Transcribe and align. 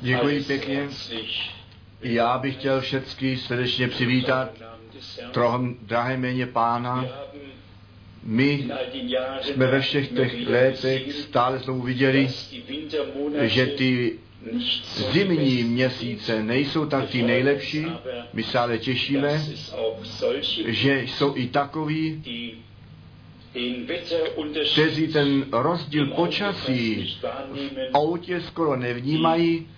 Děkuji 0.00 0.44
pěkně. 0.44 0.88
Já 2.02 2.38
bych 2.38 2.54
chtěl 2.54 2.80
všechny 2.80 3.36
srdečně 3.36 3.88
přivítat 3.88 4.50
trochu 5.32 5.76
drahé 5.82 6.16
jméně 6.16 6.46
pána. 6.46 7.04
My 8.22 8.68
jsme 9.42 9.66
ve 9.66 9.80
všech 9.80 10.08
těch 10.08 10.48
letech 10.48 11.12
stále 11.12 11.58
znovu 11.58 11.82
viděli, 11.82 12.28
že 13.40 13.66
ty 13.66 14.18
zimní 15.12 15.64
měsíce 15.64 16.42
nejsou 16.42 16.86
tak 16.86 17.10
ty 17.10 17.22
nejlepší. 17.22 17.86
My 18.32 18.42
se 18.42 18.58
ale 18.58 18.78
těšíme, 18.78 19.44
že 20.66 21.02
jsou 21.02 21.36
i 21.36 21.46
takoví, 21.46 22.22
kteří 24.72 25.08
ten 25.08 25.44
rozdíl 25.52 26.06
počasí 26.06 27.16
v 27.52 27.90
autě 27.94 28.40
skoro 28.40 28.76
nevnímají, 28.76 29.68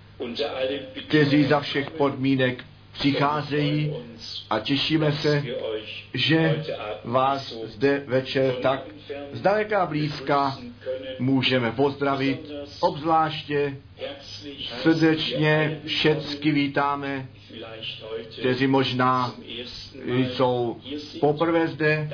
kteří 1.09 1.45
za 1.45 1.61
všech 1.61 1.91
podmínek 1.91 2.65
přicházejí 2.93 3.93
a 4.51 4.61
těšíme 4.61 5.13
se, 5.13 5.45
že 6.15 6.65
vás 7.05 7.53
zde 7.53 8.03
večer 8.07 8.55
tak 8.55 8.81
zdaleka 9.33 9.87
blízka 9.87 10.59
můžeme 11.19 11.73
pozdravit, 11.73 12.53
obzvláště 12.81 13.77
srdečně 14.83 15.81
všecky 15.87 16.51
vítáme, 16.51 17.27
kteří 18.39 18.67
možná 18.67 19.35
jsou 20.07 20.81
poprvé 21.21 21.69
zde, 21.69 22.11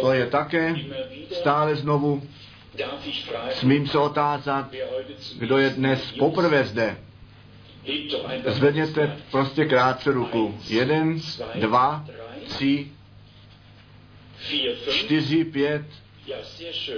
to 0.00 0.12
je 0.12 0.26
také 0.26 0.74
stále 1.32 1.76
znovu. 1.76 2.22
Smím 3.50 3.86
se 3.86 3.98
otázat, 3.98 4.70
kdo 5.38 5.58
je 5.58 5.70
dnes 5.70 6.12
poprvé 6.18 6.64
zde. 6.64 6.96
Zvedněte 8.46 9.16
prostě 9.30 9.64
krátce 9.64 10.12
ruku. 10.12 10.58
Jeden, 10.68 11.20
dva, 11.54 12.06
tři, 12.46 12.88
čtyři, 14.90 15.44
pět. 15.44 15.82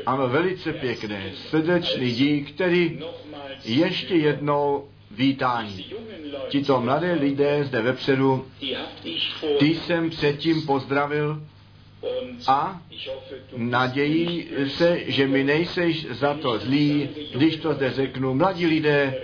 Ano, 0.06 0.28
velice 0.28 0.72
pěkné. 0.72 1.32
Srdečný 1.34 2.12
dík, 2.12 2.52
který 2.52 3.00
ještě 3.64 4.14
jednou 4.14 4.88
vítání. 5.10 5.84
Tito 6.48 6.80
mladé 6.80 7.12
lidé 7.12 7.64
zde 7.64 7.82
vepředu, 7.82 8.46
ty 9.58 9.74
jsem 9.74 10.10
předtím 10.10 10.62
pozdravil 10.66 11.42
a 12.46 12.80
nadějí 13.56 14.48
se, 14.68 15.00
že 15.06 15.26
mi 15.26 15.44
nejseš 15.44 16.06
za 16.10 16.34
to 16.34 16.58
zlý, 16.58 17.08
když 17.34 17.56
to 17.56 17.74
zde 17.74 17.90
řeknu. 17.90 18.34
Mladí 18.34 18.66
lidé 18.66 19.14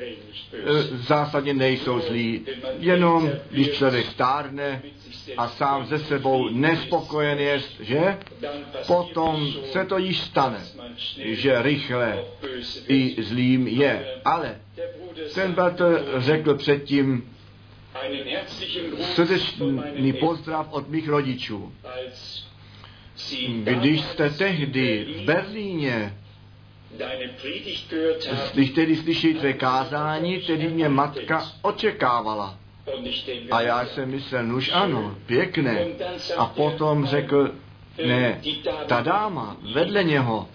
v 0.92 1.06
zásadě 1.06 1.54
nejsou 1.54 2.00
zlí, 2.00 2.46
jenom 2.78 3.30
když 3.50 3.70
člověk 3.70 4.06
stárne 4.06 4.82
a 5.36 5.48
sám 5.48 5.86
ze 5.86 5.98
sebou 5.98 6.48
nespokojen 6.48 7.38
je, 7.38 7.62
že 7.80 8.18
potom 8.86 9.52
se 9.72 9.84
to 9.84 9.98
již 9.98 10.20
stane, 10.20 10.60
že 11.16 11.62
rychle 11.62 12.24
i 12.88 13.22
zlým 13.22 13.68
je. 13.68 14.06
Ale 14.24 14.60
ten 15.34 15.52
bratr 15.52 16.04
řekl 16.16 16.54
předtím 16.54 17.32
srdečný 19.14 20.12
pozdrav 20.20 20.68
od 20.70 20.88
mých 20.88 21.08
rodičů. 21.08 21.72
Když 23.64 24.00
jste 24.00 24.30
tehdy 24.30 25.06
v 25.18 25.24
Berlíně 25.24 26.16
když 28.54 28.70
tedy 28.70 28.96
slyší 28.96 29.34
tvé 29.34 29.52
kázání, 29.52 30.40
tedy 30.40 30.68
mě 30.68 30.88
matka 30.88 31.52
očekávala. 31.62 32.58
A 33.50 33.60
já 33.60 33.86
jsem 33.86 34.10
myslel, 34.10 34.42
nuž 34.42 34.70
ano, 34.72 35.16
pěkné. 35.26 35.86
A 36.36 36.46
potom 36.46 37.06
řekl, 37.06 37.50
ne, 38.06 38.40
ta 38.86 39.00
dáma 39.00 39.56
vedle 39.74 40.04
něho, 40.04 40.48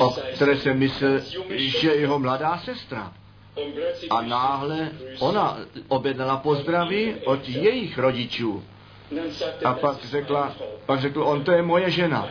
o 0.00 0.10
které 0.34 0.56
jsem 0.56 0.78
myslel, 0.78 1.20
že 1.56 1.94
jeho 1.94 2.18
mladá 2.18 2.58
sestra. 2.58 3.12
A 4.10 4.22
náhle 4.22 4.90
ona 5.18 5.58
objednala 5.88 6.36
pozdraví 6.36 7.14
od 7.24 7.48
jejich 7.48 7.98
rodičů. 7.98 8.64
A 9.64 9.72
pak 9.74 10.04
řekla, 10.04 10.54
pak 10.86 11.00
řekl 11.00 11.22
on, 11.22 11.44
to 11.44 11.52
je 11.52 11.62
moje 11.62 11.90
žena. 11.90 12.28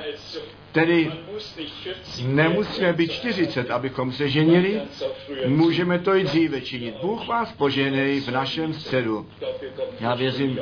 Tedy 0.71 1.11
nemusíme 2.25 2.93
být 2.93 3.11
40, 3.11 3.71
abychom 3.71 4.11
se 4.11 4.29
ženili, 4.29 4.81
můžeme 5.47 5.99
to 5.99 6.15
i 6.15 6.23
dříve 6.23 6.61
činit. 6.61 6.95
Bůh 7.01 7.27
vás 7.27 7.51
poženej 7.51 8.19
v 8.19 8.27
našem 8.27 8.73
středu. 8.73 9.29
Já 9.99 10.15
věřím, 10.15 10.59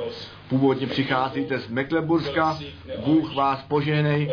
původně 0.50 0.88
přicházíte 0.88 1.59
z 1.59 1.68
Mecklenburska, 1.68 2.59
Bůh 3.06 3.36
vás 3.36 3.64
poženej 3.68 4.31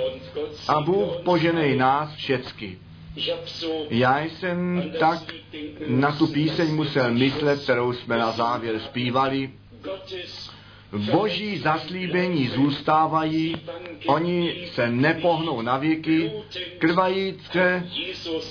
a 0.69 0.81
Bůh 0.81 1.17
poženej 1.25 1.77
nás 1.77 2.15
všecky. 2.15 2.79
Já 3.91 4.21
jsem 4.21 4.85
tak 5.01 5.21
na 5.87 6.13
tu 6.13 6.27
píseň 6.27 6.75
musel 6.75 7.11
myslet, 7.11 7.63
kterou 7.63 7.93
jsme 7.93 8.19
na 8.19 8.33
závěr 8.33 8.81
zpívali. 8.81 9.51
Boží 10.93 11.59
zaslíbení 11.59 12.49
zůstávají, 12.49 13.57
oni 14.07 14.69
se 14.73 14.89
nepohnou 14.89 15.63
na 15.63 15.77
věky, 15.77 16.33
krvajíce 16.79 17.87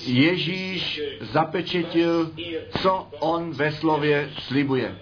Ježíš 0.06 1.02
zapečetil, 1.22 2.32
co 2.82 3.08
on 3.20 3.52
ve 3.52 3.72
slově 3.72 4.30
slibuje. 4.40 4.96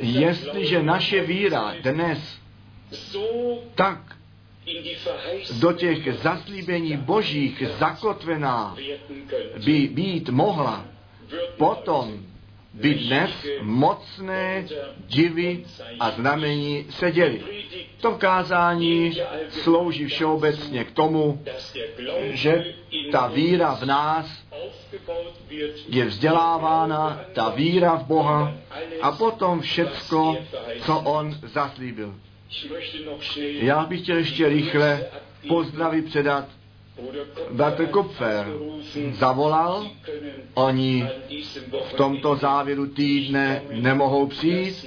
Jestliže 0.00 0.82
naše 0.82 1.20
víra 1.20 1.74
dnes 1.82 2.38
tak 3.74 4.16
do 5.60 5.72
těch 5.72 6.14
zaslíbení 6.14 6.96
božích 6.96 7.62
zakotvená 7.78 8.76
by 9.64 9.88
být 9.92 10.28
mohla, 10.28 10.84
potom 11.56 12.33
by 12.74 12.94
dnes 12.94 13.30
mocné 13.62 14.66
divy 15.06 15.64
a 16.00 16.10
znamení 16.10 16.86
se 16.90 17.12
děly. 17.12 17.40
To 18.00 18.12
kázání 18.12 19.12
slouží 19.48 20.06
všeobecně 20.06 20.84
k 20.84 20.92
tomu, 20.92 21.44
že 22.30 22.64
ta 23.12 23.26
víra 23.26 23.74
v 23.74 23.84
nás 23.84 24.44
je 25.88 26.04
vzdělávána, 26.04 27.20
ta 27.32 27.48
víra 27.48 27.94
v 27.96 28.04
Boha 28.06 28.54
a 29.02 29.12
potom 29.12 29.60
všecko, 29.60 30.38
co 30.80 30.98
On 30.98 31.34
zaslíbil. 31.42 32.14
Já 33.40 33.84
bych 33.86 34.02
chtěl 34.02 34.16
ještě 34.16 34.48
rychle 34.48 35.06
pozdravit 35.48 36.04
předat 36.04 36.48
Bratr 37.50 37.86
Kupfer 37.86 38.46
zavolal, 39.12 39.90
oni 40.54 41.08
v 41.88 41.92
tomto 41.92 42.36
závěru 42.36 42.86
týdne 42.86 43.62
nemohou 43.70 44.26
přijít, 44.26 44.86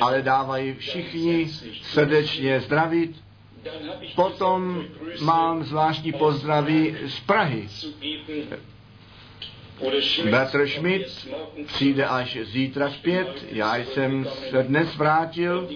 ale 0.00 0.22
dávají 0.22 0.74
všichni 0.74 1.48
srdečně 1.82 2.60
zdravit. 2.60 3.16
Potom 4.14 4.84
mám 5.20 5.64
zvláštní 5.64 6.12
pozdraví 6.12 6.96
z 7.06 7.20
Prahy. 7.20 7.68
Bratr 10.30 10.68
Schmidt 10.68 11.28
přijde 11.66 12.06
až 12.06 12.38
zítra 12.42 12.90
zpět, 12.90 13.44
já 13.48 13.76
jsem 13.76 14.26
se 14.50 14.62
dnes 14.62 14.96
vrátil 14.96 15.68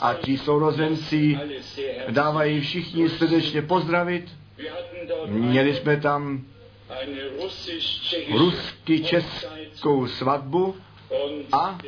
a 0.00 0.14
ti 0.14 0.38
sourozenci 0.38 1.38
dávají 2.10 2.60
všichni 2.60 3.08
srdečně 3.08 3.62
pozdravit. 3.62 4.41
Měli 5.26 5.74
jsme 5.74 5.96
tam 6.00 6.44
rusky 8.30 9.04
českou 9.04 10.06
svatbu 10.06 10.76
a 11.52 11.78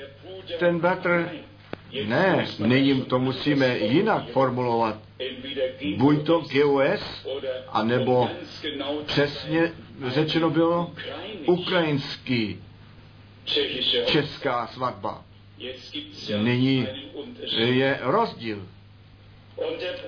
ten 0.59 0.79
bratr, 0.81 1.31
ne, 2.05 2.47
nyní 2.59 3.03
to 3.03 3.19
musíme 3.19 3.79
jinak 3.79 4.31
formulovat. 4.31 4.99
Buď 5.97 6.27
to 6.27 6.41
GOS, 6.41 7.27
anebo 7.69 8.31
přesně 9.07 9.73
řečeno 10.07 10.51
bylo 10.51 10.93
ukrajinský 11.47 12.63
česká 14.07 14.67
svatba. 14.67 15.25
Nyní 16.43 16.89
je 17.57 17.99
rozdíl. 18.03 18.69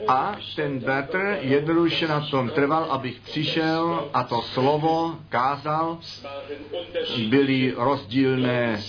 A 0.09 0.37
ten 0.57 0.79
bratr 0.79 1.39
jednoduše 1.41 2.09
na 2.09 2.21
tom 2.21 2.51
trval, 2.51 2.85
abych 2.85 3.21
přišel 3.21 4.11
a 4.15 4.25
to 4.25 4.43
slovo 4.43 5.19
kázal. 5.29 5.99
Byly 7.29 7.75
rozdílné 7.77 8.83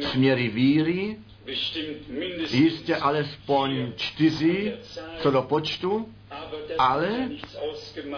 směry 0.00 0.48
víry, 0.48 1.16
jistě 2.50 2.96
alespoň 2.96 3.92
čtyři 3.96 4.72
co 5.22 5.30
do 5.30 5.42
počtu, 5.42 6.08
ale 6.78 7.28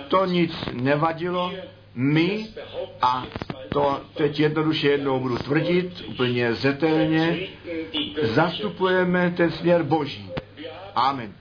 to 0.09 0.27
nic 0.27 0.53
nevadilo. 0.73 1.53
My, 1.95 2.47
a 3.03 3.27
to 3.69 4.01
teď 4.15 4.41
jednoduše 4.41 4.89
jednou 4.89 5.21
budu 5.21 5.37
tvrdit, 5.39 6.05
úplně 6.09 6.55
zetelně, 6.55 7.49
zastupujeme 8.23 9.35
ten 9.37 9.51
směr 9.51 9.83
Boží. 9.83 10.31
Amen. 10.95 11.35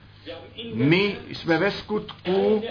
My 0.74 1.16
jsme 1.32 1.58
ve 1.58 1.70
skutku, 1.70 2.62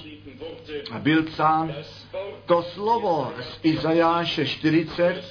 byl 0.99 1.23
psán, 1.23 1.75
to 2.45 2.63
slovo 2.63 3.33
z 3.41 3.59
Izajáše 3.63 4.45
40, 4.45 5.23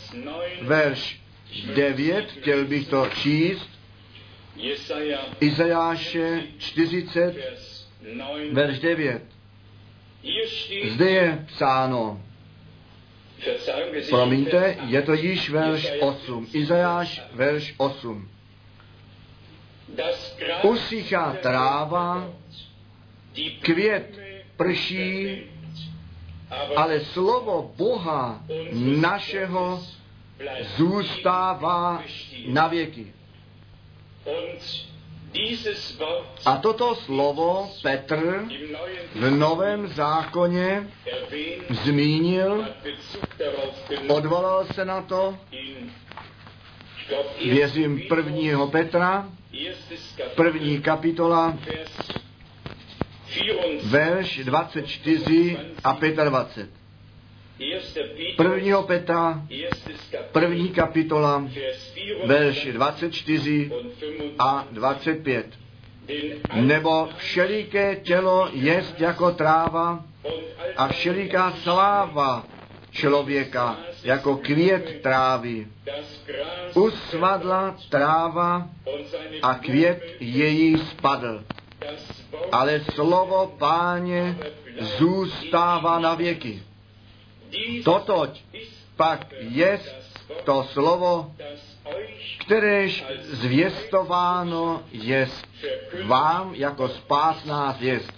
verš 0.62 1.20
9, 1.74 2.30
chtěl 2.30 2.64
bych 2.64 2.88
to 2.88 3.08
číst, 3.14 3.77
Izajáše 5.40 6.42
40, 6.58 7.34
verš 8.52 8.78
9. 8.78 9.22
Zde 10.94 11.10
je 11.10 11.44
psáno, 11.46 12.20
promiňte, 14.10 14.76
je 14.86 15.02
to 15.02 15.12
již 15.12 15.50
verš 15.50 15.92
8. 16.00 16.48
Izajáš, 16.52 17.22
verš 17.32 17.74
8. 17.76 18.28
Usychá 20.62 21.36
tráva, 21.42 22.30
květ 23.60 24.20
prší, 24.56 25.42
ale 26.76 27.00
slovo 27.00 27.74
Boha 27.76 28.44
našeho 29.00 29.82
zůstává 30.76 32.02
na 32.46 32.68
věky. 32.68 33.12
A 36.44 36.56
toto 36.56 36.94
slovo 36.94 37.70
Petr 37.82 38.44
v 39.14 39.30
Novém 39.30 39.88
zákoně 39.88 40.88
zmínil, 41.84 42.66
odvolal 44.08 44.66
se 44.66 44.84
na 44.84 45.02
to, 45.02 45.38
věřím 47.44 48.00
prvního 48.08 48.68
Petra, 48.68 49.28
první 50.34 50.82
kapitola, 50.82 51.58
verš 53.84 54.40
24 54.44 55.56
a 55.84 55.92
25. 56.24 56.77
Prvního 58.36 58.82
Petra, 58.82 59.42
první 60.32 60.68
kapitola, 60.68 61.48
verš 62.26 62.68
24 62.72 63.70
a 64.38 64.66
25. 64.70 65.46
Nebo 66.54 67.08
všeliké 67.16 67.96
tělo 67.96 68.48
jest 68.52 69.00
jako 69.00 69.30
tráva 69.30 70.04
a 70.76 70.88
všeliká 70.88 71.52
sláva 71.62 72.46
člověka 72.90 73.78
jako 74.04 74.36
květ 74.36 75.02
trávy. 75.02 75.66
Usvadla 76.74 77.76
tráva 77.90 78.68
a 79.42 79.54
květ 79.54 80.02
její 80.20 80.78
spadl. 80.78 81.44
Ale 82.52 82.80
slovo 82.94 83.54
páně 83.58 84.38
zůstává 84.80 85.98
na 85.98 86.14
věky. 86.14 86.62
Totoť 87.84 88.44
pak 88.96 89.32
je 89.38 89.80
to 90.44 90.64
slovo, 90.72 91.34
kteréž 92.38 93.04
zvěstováno 93.22 94.82
je 94.92 95.28
vám 96.06 96.54
jako 96.54 96.88
spásná 96.88 97.72
zvěst. 97.72 98.12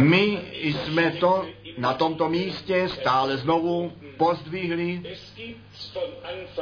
My 0.00 0.40
jsme 0.52 1.10
to 1.10 1.46
na 1.78 1.94
tomto 1.94 2.28
místě 2.28 2.88
stále 2.88 3.36
znovu 3.36 3.92
pozdvihli. 4.16 5.02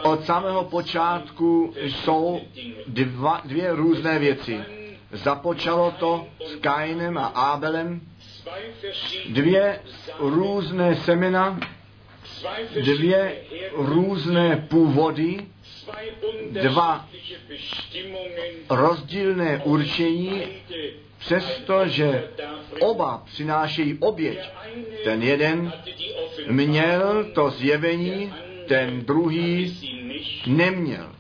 Od 0.02 0.24
samého 0.24 0.64
počátku 0.64 1.74
jsou 1.76 2.40
dva, 2.86 3.40
dvě 3.44 3.72
různé 3.72 4.18
věci. 4.18 4.60
Započalo 5.12 5.90
to 5.90 6.26
s 6.46 6.56
Kainem 6.56 7.18
a 7.18 7.26
Abelem, 7.26 8.00
dvě 9.28 9.80
různé 10.18 10.96
semena, 10.96 11.60
dvě 12.80 13.36
různé 13.72 14.66
původy, 14.68 15.36
dva 16.50 17.08
rozdílné 18.70 19.60
určení, 19.64 20.42
přestože 21.18 22.28
oba 22.80 23.22
přinášejí 23.26 23.98
oběť. 24.00 24.38
Ten 25.04 25.22
jeden 25.22 25.72
měl 26.50 27.24
to 27.34 27.50
zjevení, 27.50 28.34
ten 28.68 29.04
druhý 29.04 29.78
neměl. 30.46 31.12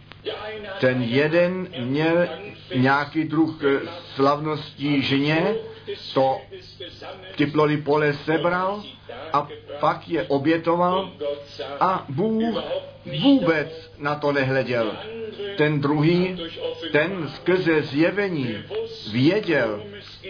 Ten 0.80 1.02
jeden 1.02 1.68
měl 1.78 2.28
nějaký 2.74 3.24
druh 3.24 3.62
slavností 4.14 5.02
ženě, 5.02 5.54
to 6.14 6.40
typloli 7.36 7.76
pole 7.76 8.12
sebral 8.14 8.82
a 9.32 9.48
pak 9.80 10.08
je 10.08 10.22
obětoval 10.22 11.10
a 11.80 12.04
Bůh 12.08 12.64
vůbec 13.22 13.90
na 13.98 14.14
to 14.14 14.32
nehleděl. 14.32 14.96
Ten 15.56 15.80
druhý, 15.80 16.36
ten 16.92 17.28
skrze 17.34 17.82
zjevení 17.82 18.56
věděl, 19.12 19.82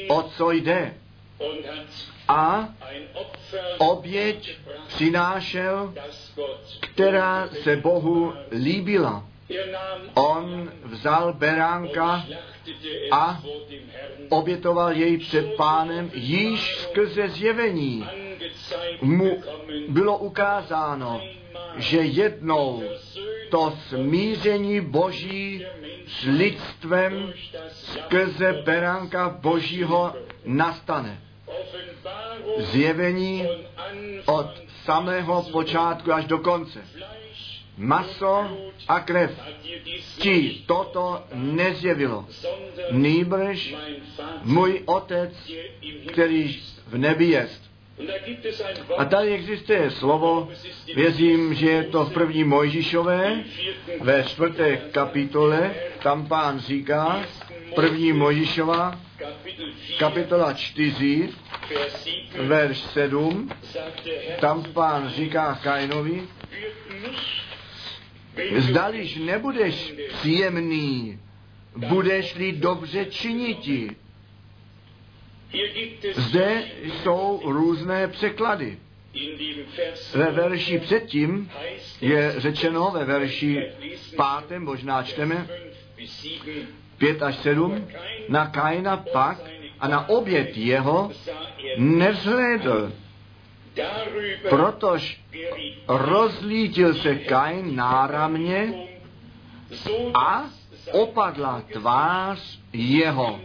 o 0.09 0.23
co 0.23 0.51
jde 0.51 0.95
a 2.29 2.69
oběť 3.79 4.59
přinášel, 4.87 5.95
která 6.81 7.49
se 7.63 7.77
Bohu 7.77 8.33
líbila. 8.53 9.25
On 10.15 10.71
vzal 10.85 11.33
beránka 11.33 12.27
a 13.13 13.41
obětoval 14.29 14.93
jej 14.93 15.19
před 15.19 15.57
pánem 15.57 16.11
již 16.15 16.75
skrze 16.77 17.29
zjevení. 17.29 18.09
Mu 19.03 19.43
bylo 19.89 20.19
ukázáno, 20.19 21.21
že 21.77 21.99
jednou 21.99 22.83
to 23.51 23.73
smíření 23.89 24.81
Boží 24.81 25.67
s 26.07 26.25
lidstvem 26.25 27.33
skrze 27.69 28.53
beránka 28.53 29.29
Božího 29.29 30.15
nastane. 30.45 31.21
Zjevení 32.59 33.49
od 34.27 34.47
samého 34.85 35.43
počátku 35.43 36.13
až 36.13 36.25
do 36.25 36.39
konce 36.39 36.81
maso 37.77 38.47
a 38.89 39.01
krev 39.01 39.31
ti 40.19 40.65
toto 40.67 41.23
nezjevilo. 41.35 42.27
Nýbrž 42.91 43.75
můj 44.43 44.83
otec, 44.87 45.51
který 46.13 46.61
v 46.87 46.99
nebi 46.99 47.25
jest. 47.25 47.65
A 48.99 49.05
tady 49.05 49.35
existuje 49.35 49.91
slovo, 49.91 50.49
věřím, 50.95 51.55
že 51.55 51.71
je 51.71 51.83
to 51.85 52.05
v 52.05 52.13
první 52.13 52.45
Mojžišové, 52.45 53.45
ve 54.01 54.25
čtvrté 54.25 54.77
kapitole, 54.77 55.75
tam 56.03 56.27
pán 56.27 56.59
říká, 56.59 57.23
první 57.75 58.13
Mojžišova, 58.13 59.01
kapitola 59.99 60.53
4, 60.53 61.29
verš 62.37 62.79
7, 62.79 63.51
tam 64.41 64.63
pán 64.63 65.11
říká 65.11 65.59
Kainovi, 65.63 66.23
Zdališ 68.57 69.17
nebudeš 69.17 69.95
příjemný, 70.09 71.19
budeš-li 71.77 72.53
dobře 72.53 73.05
činiti. 73.05 73.91
Zde 76.15 76.63
jsou 76.85 77.41
různé 77.45 78.09
překlady. 78.09 78.79
ve 80.15 80.31
verši 80.31 80.79
předtím 80.79 81.51
je 82.01 82.35
řečeno, 82.37 82.91
ve 82.95 83.05
verši 83.05 83.67
pátém, 84.17 84.65
možná 84.65 85.03
čteme, 85.03 85.49
5 86.99 87.23
až 87.23 87.37
7, 87.37 87.89
na 88.29 88.47
Kaina 88.47 88.97
pak 88.97 89.39
a 89.81 89.89
na 89.89 90.09
oběd 90.09 90.57
jeho 90.57 91.11
nevzhlédl, 91.79 92.93
protož 94.49 95.21
rozlítil 95.89 96.95
se 96.95 97.15
Kain 97.15 97.77
náramně 97.77 98.75
a 100.15 100.45
opadla 100.93 101.63
tvář 101.73 102.61
jeho. 102.73 103.41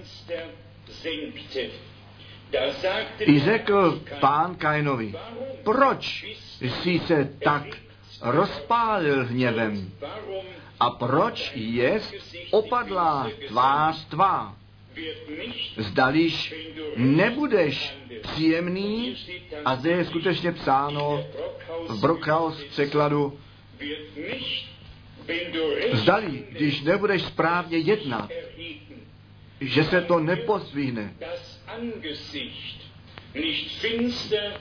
I 3.20 3.40
řekl 3.40 4.02
pán 4.20 4.56
Kainovi, 4.56 5.16
proč 5.64 6.26
jsi 6.62 7.00
se 7.00 7.30
tak 7.44 7.64
rozpálil 8.22 9.26
hněvem 9.26 9.92
a 10.80 10.90
proč 10.90 11.52
je 11.56 12.02
opadlá 12.52 13.28
tvář 13.48 14.06
tvá? 14.06 14.56
Zdališ 15.78 16.54
nebudeš 16.98 17.98
příjemný, 18.22 19.16
a 19.66 19.76
zde 19.76 19.92
je 19.92 20.06
skutečně 20.06 20.52
psáno 20.52 21.26
v 21.90 22.02
Brockhaus 22.02 22.64
překladu, 22.64 23.40
zdali, 25.94 26.44
když 26.50 26.82
nebudeš 26.82 27.22
správně 27.22 27.78
jednat, 27.78 28.30
že 29.62 29.84
se 29.84 30.02
to 30.02 30.20
nepozdvihne, 30.20 31.14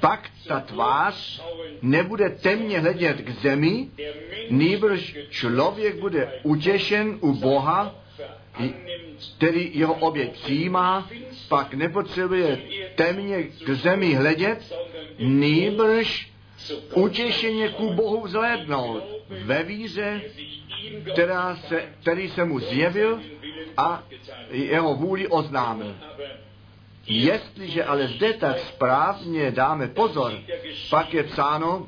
pak 0.00 0.30
ta 0.48 0.60
tvář 0.60 1.42
nebude 1.82 2.30
temně 2.30 2.80
hledět 2.80 3.20
k 3.20 3.30
zemi, 3.30 3.88
nýbrž 4.50 5.16
člověk 5.30 5.96
bude 5.96 6.40
utěšen 6.42 7.18
u 7.20 7.32
Boha, 7.32 8.07
který 9.36 9.70
jeho 9.74 9.94
oběť 9.94 10.32
přijímá, 10.32 11.08
pak 11.48 11.74
nepotřebuje 11.74 12.58
temně 12.94 13.42
k 13.42 13.70
zemi 13.70 14.14
hledět, 14.14 14.74
nýbrž 15.18 16.30
utěšeně 16.94 17.68
ku 17.68 17.92
Bohu 17.92 18.24
vzhlédnout 18.24 19.02
ve 19.28 19.62
víře, 19.62 20.22
která 21.12 21.56
se, 21.56 21.84
který 22.00 22.28
se 22.28 22.44
mu 22.44 22.58
zjevil 22.58 23.20
a 23.76 24.02
jeho 24.50 24.94
vůli 24.94 25.28
oznámil. 25.28 25.96
Jestliže 27.06 27.84
ale 27.84 28.08
zde 28.08 28.32
tak 28.32 28.58
správně 28.58 29.50
dáme 29.50 29.88
pozor, 29.88 30.32
pak 30.90 31.14
je 31.14 31.22
psáno, 31.22 31.86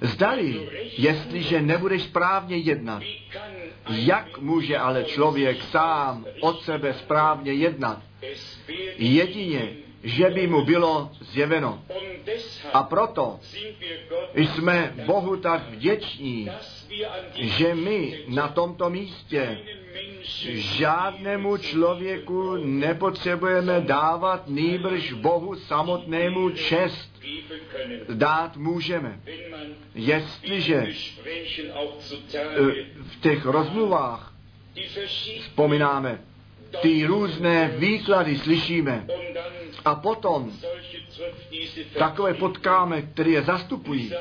zdali, 0.00 0.68
jestliže 0.98 1.62
nebudeš 1.62 2.02
správně 2.02 2.56
jednat, 2.56 3.02
jak 3.88 4.38
může 4.38 4.78
ale 4.78 5.04
člověk 5.04 5.62
sám 5.62 6.26
od 6.40 6.62
sebe 6.62 6.94
správně 6.94 7.52
jednat? 7.52 8.02
Jedině, 8.96 9.68
že 10.02 10.30
by 10.30 10.46
mu 10.46 10.64
bylo 10.64 11.10
zjeveno. 11.20 11.82
A 12.72 12.82
proto 12.82 13.40
jsme 14.34 14.94
Bohu 15.06 15.36
tak 15.36 15.70
vděční, 15.70 16.50
že 17.34 17.74
my 17.74 18.24
na 18.28 18.48
tomto 18.48 18.90
místě 18.90 19.58
žádnému 20.54 21.56
člověku 21.56 22.56
nepotřebujeme 22.56 23.80
dávat 23.80 24.48
nýbrž 24.48 25.12
Bohu 25.12 25.54
samotnému 25.54 26.50
čest 26.50 27.22
dát 28.12 28.56
můžeme. 28.56 29.20
Jestliže 29.94 30.86
v 33.02 33.20
těch 33.20 33.44
rozmluvách 33.44 34.32
vzpomínáme, 35.40 36.20
ty 36.82 37.04
různé 37.06 37.68
výklady 37.78 38.38
slyšíme 38.38 39.06
a 39.84 39.94
potom 39.94 40.52
takové 41.98 42.34
potkáme, 42.34 43.02
které 43.02 43.30
je 43.30 43.42
zastupují. 43.42 44.12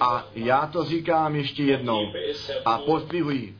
A 0.00 0.26
já 0.34 0.66
to 0.66 0.84
říkám 0.84 1.36
ještě 1.36 1.62
jednou 1.62 2.12
a 2.64 2.78
pozdvihuji. 2.78 3.54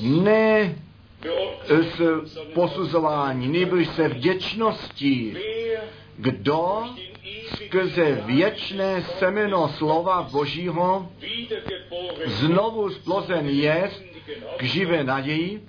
Ne 0.00 0.78
z 1.68 2.00
posuzování, 2.54 3.48
nejbrž 3.48 3.88
se 3.88 4.08
vděčností, 4.08 5.36
kdo 6.16 6.84
skrze 7.54 8.22
věčné 8.26 9.02
semeno 9.02 9.68
slova 9.68 10.22
Božího 10.22 11.12
znovu 12.26 12.90
splozen 12.90 13.48
je 13.48 13.90
k 14.56 14.62
živé 14.62 15.04
naději, 15.04 15.64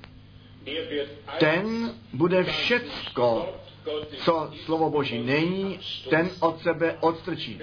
ten 1.40 1.94
bude 2.14 2.44
všecko, 2.44 3.50
co 4.18 4.52
slovo 4.66 4.90
Boží 4.90 5.20
není, 5.20 5.80
ten 6.10 6.30
od 6.40 6.62
sebe 6.62 6.98
odstrčí. 7.00 7.60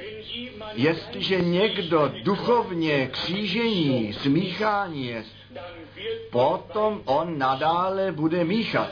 Jestliže 0.75 1.41
někdo 1.41 2.13
duchovně 2.23 3.07
křížení, 3.07 4.13
smíchání 4.13 5.07
je, 5.07 5.25
potom 6.31 7.03
on 7.05 7.39
nadále 7.39 8.13
bude 8.13 8.45
míchat. 8.45 8.91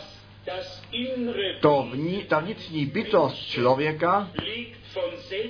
To 1.61 1.89
vní, 1.93 2.23
ta 2.23 2.39
vnitřní 2.41 2.87
bytost 2.87 3.37
člověka 3.37 4.31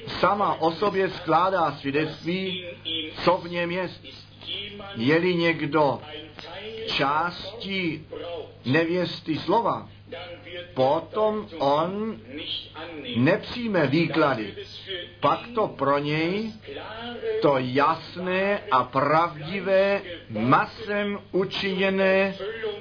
sama 0.07 0.55
o 0.61 0.73
sobě 0.73 1.11
skládá 1.11 1.73
svědectví, 1.73 2.65
co 3.25 3.37
v 3.37 3.51
něm 3.51 3.71
je. 3.71 3.91
Je-li 4.97 5.35
někdo 5.35 6.01
částí 6.87 8.07
nevěsty 8.65 9.39
slova, 9.39 9.89
potom 10.75 11.49
on 11.59 12.21
nepřijme 13.17 13.87
výklady. 13.87 14.55
Pak 15.21 15.41
to 15.55 15.69
pro 15.69 15.99
něj 15.99 16.53
to 17.43 17.55
jasné 17.59 18.63
a 18.71 18.85
pravdivé, 18.85 20.03
masem 20.31 21.19
učiněné 21.33 22.35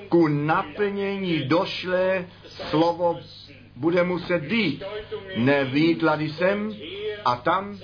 ku 0.10 0.28
naplnění 0.28 1.44
došlé 1.48 2.26
slovo 2.48 3.20
bude 3.76 4.04
muset 4.04 4.42
být. 4.42 4.84
Ne 5.36 5.66
výklady 5.66 6.30
sem 6.30 6.76
a 7.26 7.36
tam, 7.36 7.80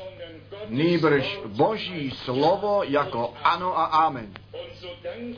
nýbrž 0.69 1.39
Boží 1.45 2.11
slovo 2.11 2.83
jako 2.83 3.33
ano 3.43 3.79
a 3.79 3.85
amen. 3.85 4.33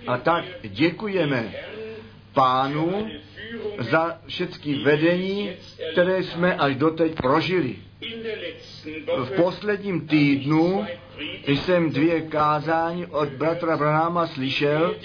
A 0.08 0.18
tak 0.18 0.46
děkujeme 0.62 1.54
pánu 2.34 3.10
za 3.80 4.18
všechny 4.28 4.76
vedení, 4.84 5.52
které 5.92 6.24
jsme 6.24 6.56
až 6.56 6.76
doteď 6.76 7.16
prožili. 7.16 7.76
V 9.24 9.32
posledním 9.36 10.08
týdnu 10.08 10.86
jsem 11.48 11.90
dvě 11.90 12.22
kázání 12.22 13.06
od 13.06 13.30
bratra 13.30 13.78
Branhama 13.78 14.28
slyšel, 14.28 14.96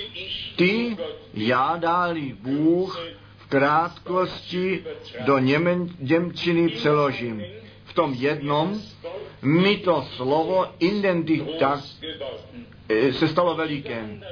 ty 0.57 0.97
já 1.35 1.77
dáli 1.77 2.37
Bůh 2.41 3.09
v 3.37 3.47
krátkosti 3.49 4.85
do 5.27 5.39
němen, 5.39 5.89
Němčiny 6.01 6.69
přeložím. 6.69 7.45
V 7.85 7.93
tom 7.95 8.15
jednom 8.19 8.81
mi 9.43 9.77
to 9.77 10.07
slovo 10.17 10.67
identita 10.79 11.83
se 13.11 13.29
stalo 13.29 13.55
velikém. 13.55 14.25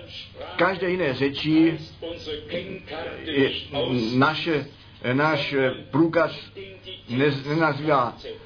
Každé 0.57 0.91
jiné 0.91 1.15
řeči 1.15 1.79
naše, 4.17 4.67
náš 5.13 5.55
průkaz 5.91 6.33
nenazývá 7.47 8.17
Eh, 8.19 8.46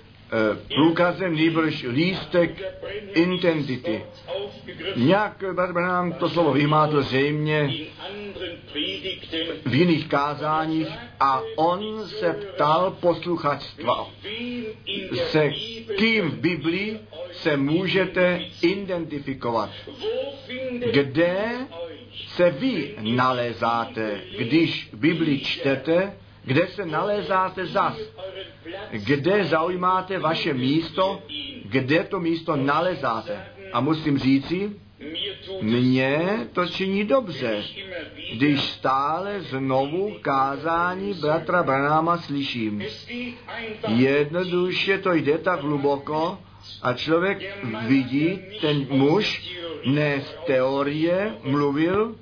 průkazem, 0.74 1.34
nýbrž 1.34 1.82
lístek 1.82 2.50
intenzity. 3.14 4.02
Nějak 4.96 5.44
Barbanám 5.52 6.12
to 6.12 6.28
slovo 6.28 6.52
vymátl 6.52 7.02
zřejmě 7.02 7.70
v 9.66 9.74
jiných 9.74 10.08
kázáních 10.08 10.88
a 11.20 11.42
on 11.56 12.08
se 12.08 12.32
ptal 12.32 12.96
posluchačstva, 13.00 14.10
se 15.14 15.50
kým 15.96 16.30
v 16.30 16.38
Biblii 16.38 17.00
se 17.32 17.56
můžete 17.56 18.40
identifikovat. 18.62 19.70
Kde 20.92 21.50
se 22.26 22.50
vy 22.50 22.94
nalezáte, 23.00 24.20
když 24.38 24.90
Bibli 24.94 25.38
čtete, 25.40 26.12
kde 26.44 26.66
se 26.66 26.86
nalézáte 26.86 27.66
zas, 27.66 27.98
kde 28.90 29.44
zaujímáte 29.44 30.18
vaše 30.18 30.54
místo, 30.54 31.22
kde 31.64 32.04
to 32.04 32.20
místo 32.20 32.56
nalezáte. 32.56 33.46
A 33.72 33.80
musím 33.80 34.18
říci, 34.18 34.70
mně 35.62 36.38
to 36.52 36.66
činí 36.66 37.04
dobře, 37.04 37.64
když 38.34 38.60
stále 38.60 39.40
znovu 39.40 40.16
kázání 40.20 41.14
bratra 41.14 41.62
Branáma 41.62 42.18
slyším. 42.18 42.82
Jednoduše 43.88 44.98
to 44.98 45.12
jde 45.12 45.38
tak 45.38 45.60
hluboko 45.60 46.38
A 46.82 46.92
člověk 46.92 47.38
vidí, 47.86 48.38
ten 48.60 48.86
muž 48.90 49.56
ne 49.86 50.20
z 50.20 50.46
teorie 50.46 51.34
mluvil, 51.42 52.14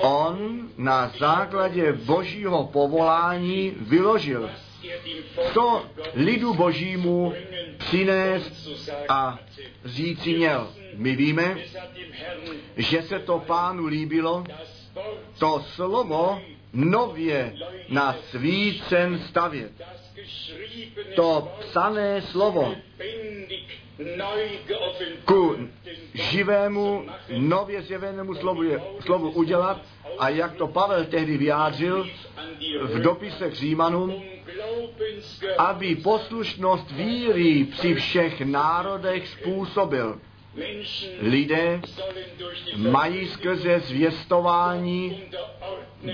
on 0.00 0.68
na 0.78 1.12
základě 1.18 1.92
božího 1.92 2.66
povolání 2.66 3.72
vyložil, 3.80 4.50
co 5.52 5.84
lidu 6.14 6.54
božímu 6.54 7.32
přinést 7.78 8.68
a 9.08 9.38
říci 9.84 10.32
měl. 10.34 10.68
My 10.94 11.16
víme, 11.16 11.56
že 12.76 13.02
se 13.02 13.18
to 13.18 13.38
pánu 13.38 13.86
líbilo, 13.86 14.44
to 15.38 15.62
slovo 15.74 16.40
nově 16.74 17.54
na 17.88 18.16
svícen 18.30 19.18
stavět. 19.18 19.72
To 21.16 21.52
psané 21.60 22.22
slovo 22.22 22.74
ku 25.24 25.56
živému, 26.14 27.06
nově 27.38 27.82
zjevenému 27.82 28.34
slovu, 28.34 28.62
slovu 29.00 29.30
udělat 29.30 29.80
a 30.18 30.28
jak 30.28 30.54
to 30.54 30.66
Pavel 30.66 31.04
tehdy 31.04 31.36
vyjádřil 31.36 32.08
v 32.82 33.00
dopisech 33.00 33.54
Římanům, 33.54 34.22
aby 35.58 35.96
poslušnost 35.96 36.90
víry 36.90 37.64
při 37.64 37.94
všech 37.94 38.40
národech 38.40 39.28
způsobil. 39.28 40.20
Lidé 41.20 41.80
mají 42.76 43.28
skrze 43.28 43.80
zvěstování 43.80 45.22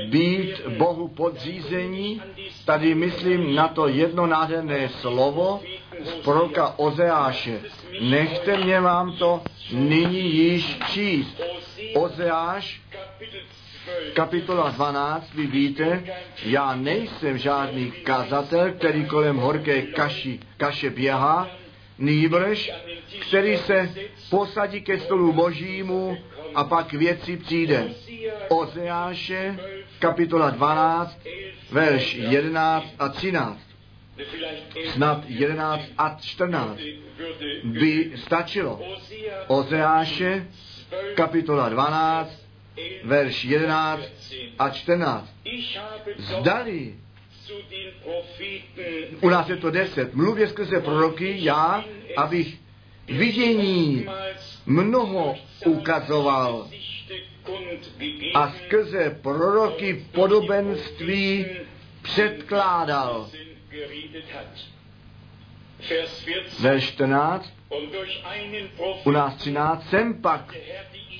být 0.08 0.66
Bohu 0.66 1.08
podřízení. 1.08 2.22
Tady 2.64 2.94
myslím 2.94 3.54
na 3.54 3.68
to 3.68 3.88
jedno 3.88 4.26
nádherné 4.26 4.88
slovo 4.88 5.60
z 6.04 6.10
proroka 6.10 6.78
Ozeáše. 6.78 7.60
Nechte 8.00 8.56
mě 8.56 8.80
vám 8.80 9.12
to 9.12 9.42
nyní 9.72 10.34
již 10.34 10.78
číst. 10.92 11.40
Ozeáš, 11.94 12.80
kapitola 14.12 14.70
12, 14.70 15.34
vy 15.34 15.46
víte, 15.46 16.04
já 16.44 16.74
nejsem 16.74 17.38
žádný 17.38 17.90
kazatel, 17.90 18.72
který 18.72 19.04
kolem 19.04 19.36
horké 19.36 19.82
kaši, 19.82 20.40
kaše 20.56 20.90
běhá, 20.90 21.48
nýbrž, 22.00 22.72
který 23.20 23.56
se 23.56 23.90
posadí 24.30 24.80
ke 24.80 25.00
stolu 25.00 25.32
božímu 25.32 26.18
a 26.54 26.64
pak 26.64 26.92
věci 26.92 27.36
přijde. 27.36 27.88
Ozeáše, 28.48 29.58
kapitola 29.98 30.50
12, 30.50 31.18
verš 31.70 32.14
11 32.14 32.86
a 32.98 33.08
13. 33.08 33.60
Snad 34.92 35.24
11 35.28 35.82
a 35.98 36.16
14 36.20 36.80
by 37.64 38.12
stačilo. 38.16 38.80
Ozeáše, 39.46 40.46
kapitola 41.14 41.68
12, 41.68 42.46
verš 43.04 43.44
11 43.44 44.02
a 44.58 44.70
14. 44.70 45.34
Zdali 46.16 46.94
u 49.20 49.28
nás 49.28 49.48
je 49.48 49.56
to 49.56 49.70
deset. 49.70 50.14
Mluvě 50.14 50.48
skrze 50.48 50.80
proroky 50.80 51.36
já, 51.38 51.84
abych 52.16 52.58
vidění 53.06 54.06
mnoho 54.66 55.36
ukazoval 55.66 56.68
a 58.34 58.50
skrze 58.50 59.18
proroky 59.22 60.06
podobenství 60.12 61.46
předkládal. 62.02 63.30
Verš 66.60 66.84
14, 66.84 67.52
u 69.04 69.10
nás 69.10 69.34
13, 69.34 69.88
jsem 69.88 70.22
pak 70.22 70.54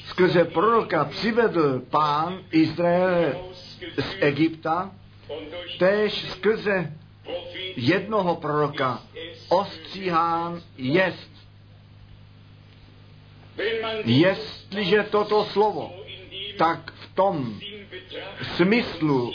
skrze 0.05 0.45
proroka 0.45 1.05
přivedl 1.05 1.81
pán 1.91 2.39
Izrael 2.53 3.35
z 3.99 4.17
Egypta, 4.21 4.91
též 5.79 6.13
skrze 6.31 6.93
jednoho 7.77 8.37
proroka 8.37 9.03
ostříhán 9.49 10.63
jest. 10.77 11.31
Jestliže 14.05 15.03
toto 15.11 15.45
slovo, 15.45 15.93
tak 16.59 16.93
v 16.93 17.15
tom 17.15 17.61
smyslu 18.57 19.33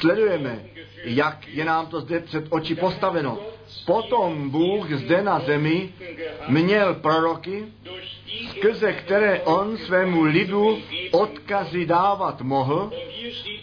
sledujeme, 0.00 0.64
jak 1.04 1.48
je 1.48 1.64
nám 1.64 1.86
to 1.86 2.00
zde 2.00 2.20
před 2.20 2.44
oči 2.50 2.74
postaveno. 2.74 3.38
Potom 3.86 4.50
Bůh 4.50 4.90
zde 4.92 5.22
na 5.22 5.40
zemi 5.40 5.92
měl 6.48 6.94
proroky, 6.94 7.64
skrze 8.50 8.92
které 8.92 9.40
on 9.40 9.76
svému 9.76 10.22
lidu 10.22 10.78
odkazy 11.10 11.86
dávat 11.86 12.40
mohl. 12.40 12.92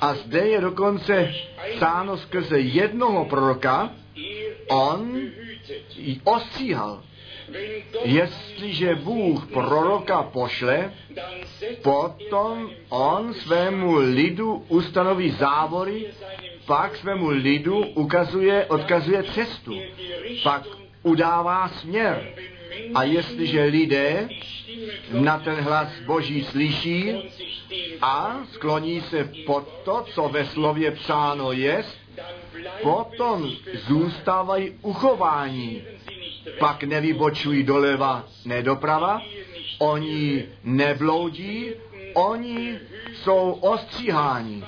A 0.01 0.13
zde 0.13 0.39
je 0.39 0.61
dokonce 0.61 1.33
psáno 1.75 2.17
skrze 2.17 2.59
jednoho 2.59 3.25
proroka, 3.25 3.91
on 4.67 5.21
ostříhal. 6.23 7.03
Jestliže 8.03 8.95
Bůh 8.95 9.47
proroka 9.47 10.23
pošle, 10.23 10.93
potom 11.81 12.69
on 12.89 13.33
svému 13.33 13.95
lidu 13.95 14.65
ustanoví 14.67 15.29
závory, 15.29 16.05
pak 16.67 16.95
svému 16.95 17.29
lidu 17.29 17.77
ukazuje, 17.87 18.65
odkazuje 18.65 19.23
cestu, 19.23 19.73
pak 20.43 20.63
udává 21.03 21.67
směr. 21.67 22.33
A 22.95 23.03
jestliže 23.03 23.63
lidé 23.63 24.29
na 25.11 25.39
ten 25.39 25.55
hlas 25.55 25.87
Boží 26.05 26.43
slyší 26.43 27.13
a 28.01 28.39
skloní 28.51 29.01
se 29.01 29.29
pod 29.45 29.67
to, 29.85 30.05
co 30.13 30.29
ve 30.29 30.45
slově 30.45 30.91
psáno 30.91 31.51
je, 31.51 31.83
potom 32.81 33.51
zůstávají 33.87 34.71
uchování. 34.81 35.81
Pak 36.59 36.83
nevybočují 36.83 37.63
doleva, 37.63 38.23
ne 38.45 38.63
doprava, 38.63 39.21
oni 39.79 40.45
nebloudí, 40.63 41.69
oni 42.13 42.79
jsou 43.13 43.51
ostříháni. 43.51 44.63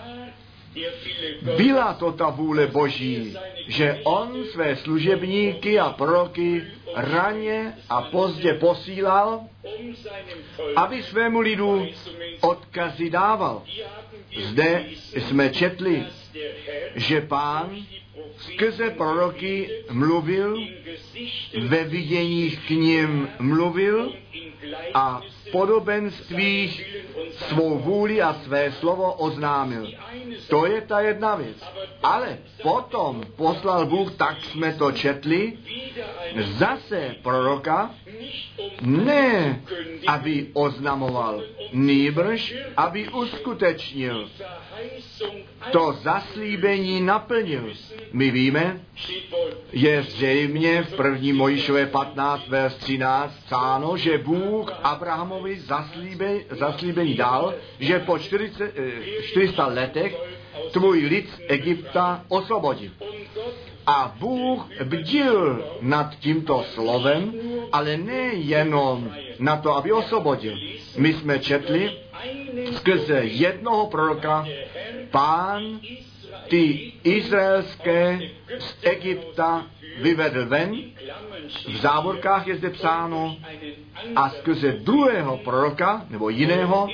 Byla 1.41 1.93
to 1.93 2.11
ta 2.11 2.29
vůle 2.29 2.67
Boží, 2.67 3.37
že 3.67 3.99
on 4.03 4.45
své 4.45 4.75
služebníky 4.75 5.79
a 5.79 5.89
proroky 5.89 6.63
raně 6.95 7.73
a 7.89 8.01
pozdě 8.01 8.53
posílal, 8.53 9.41
aby 10.75 11.03
svému 11.03 11.39
lidu 11.39 11.87
odkazy 12.41 13.09
dával. 13.09 13.63
Zde 14.37 14.85
jsme 15.13 15.49
četli, 15.49 16.05
že 16.95 17.21
pán 17.21 17.77
skrze 18.37 18.89
proroky 18.89 19.69
mluvil, 19.91 20.67
ve 21.61 21.83
viděních 21.83 22.67
k 22.67 22.69
ním 22.69 23.29
mluvil 23.39 24.13
a 24.93 25.21
podobenstvích 25.51 27.01
svou 27.31 27.77
vůli 27.77 28.21
a 28.21 28.33
své 28.33 28.71
slovo 28.71 29.13
oznámil. 29.13 29.91
To 30.49 30.65
je 30.65 30.81
ta 30.81 30.99
jedna 30.99 31.35
věc. 31.35 31.57
Ale 32.03 32.37
potom 32.63 33.23
poslal 33.35 33.85
Bůh, 33.85 34.15
tak 34.15 34.43
jsme 34.43 34.73
to 34.73 34.91
četli, 34.91 35.57
zase 36.35 37.15
proroka, 37.23 37.95
ne, 38.81 39.61
aby 40.07 40.47
oznamoval, 40.53 41.43
nýbrž, 41.73 42.55
aby 42.77 43.07
uskutečnil. 43.09 44.29
To 45.71 45.93
zaslíbení 46.01 47.01
naplnil. 47.01 47.73
My 48.13 48.31
víme, 48.31 48.81
je 49.71 50.03
zřejmě 50.03 50.83
v 50.83 50.93
první 50.95 51.33
Mojišové 51.33 51.85
15, 51.85 52.47
vers 52.47 52.75
13 52.75 53.33
psáno, 53.45 53.97
že 53.97 54.17
Bůh 54.17 54.73
Abrahamovi 54.83 55.59
zaslíbe, 55.59 56.35
zaslíbení 56.49 57.13
dal, 57.13 57.53
že 57.79 57.99
po 57.99 58.19
40, 58.19 58.73
400 59.23 59.67
letech 59.67 60.17
tvůj 60.71 61.05
lid 61.05 61.29
z 61.29 61.41
Egypta 61.47 62.25
osvobodí. 62.27 62.91
A 63.87 64.15
Bůh 64.19 64.69
bdil 64.83 65.65
nad 65.81 66.15
tímto 66.19 66.63
slovem, 66.73 67.33
ale 67.71 67.97
nejenom 67.97 69.11
na 69.39 69.57
to, 69.57 69.75
aby 69.75 69.91
osvobodil. 69.91 70.57
My 70.97 71.13
jsme 71.13 71.39
četli 71.39 71.91
skrze 72.75 73.19
jednoho 73.23 73.87
proroka, 73.87 74.45
pán 75.11 75.79
ty 76.49 76.93
izraelské 77.03 78.19
z 78.59 78.75
Egypta 78.81 79.67
vyvedl 80.01 80.45
ven, 80.45 80.75
v 81.67 81.77
závorkách 81.81 82.47
je 82.47 82.55
zde 82.55 82.69
psáno, 82.69 83.37
a 84.15 84.29
skrze 84.29 84.71
druhého 84.71 85.37
proroka, 85.37 86.05
nebo 86.09 86.29
jiného, 86.29 86.87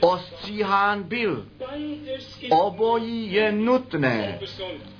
ostříhán 0.00 1.02
byl. 1.02 1.46
Obojí 2.50 3.32
je 3.32 3.52
nutné, 3.52 4.38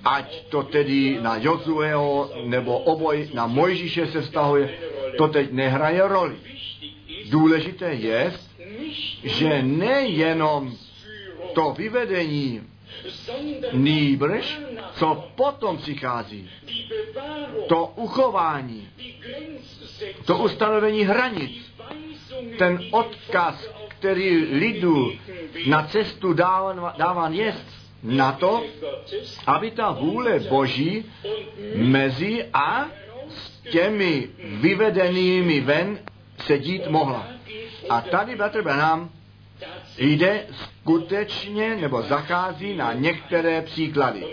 ať 0.04 0.44
to 0.48 0.62
tedy 0.62 1.18
na 1.20 1.36
Jozueho, 1.36 2.30
nebo 2.44 2.78
oboj 2.78 3.30
na 3.34 3.46
Mojžíše 3.46 4.06
se 4.06 4.20
vztahuje, 4.20 4.78
to 5.18 5.28
teď 5.28 5.52
nehraje 5.52 6.08
roli. 6.08 6.36
Důležité 7.30 7.92
je, 7.92 8.32
že 9.24 9.62
nejenom 9.62 10.72
to 11.54 11.72
vyvedení, 11.72 12.62
nýbrž, 13.72 14.58
co 14.92 15.24
potom 15.34 15.76
přichází, 15.76 16.50
to 17.68 17.86
uchování, 17.86 18.88
to 20.24 20.38
ustanovení 20.38 21.04
hranic, 21.04 21.72
ten 22.58 22.80
odkaz, 22.90 23.68
který 23.88 24.36
lidu 24.36 25.12
na 25.66 25.86
cestu 25.86 26.32
dáván 26.98 27.32
je, 27.32 27.54
na 28.02 28.32
to, 28.32 28.64
aby 29.46 29.70
ta 29.70 29.90
vůle 29.90 30.38
Boží 30.38 31.04
mezi 31.74 32.44
a 32.52 32.86
s 33.28 33.60
těmi 33.70 34.28
vyvedenými 34.38 35.60
ven 35.60 35.98
se 36.38 36.58
dít 36.58 36.86
mohla. 36.86 37.37
A 37.88 38.00
tady 38.00 38.36
Bratr 38.36 38.62
Branham 38.62 39.10
jde 39.98 40.46
skutečně 40.52 41.76
nebo 41.76 42.02
zachází 42.02 42.76
na 42.76 42.92
některé 42.92 43.62
příklady. 43.62 44.24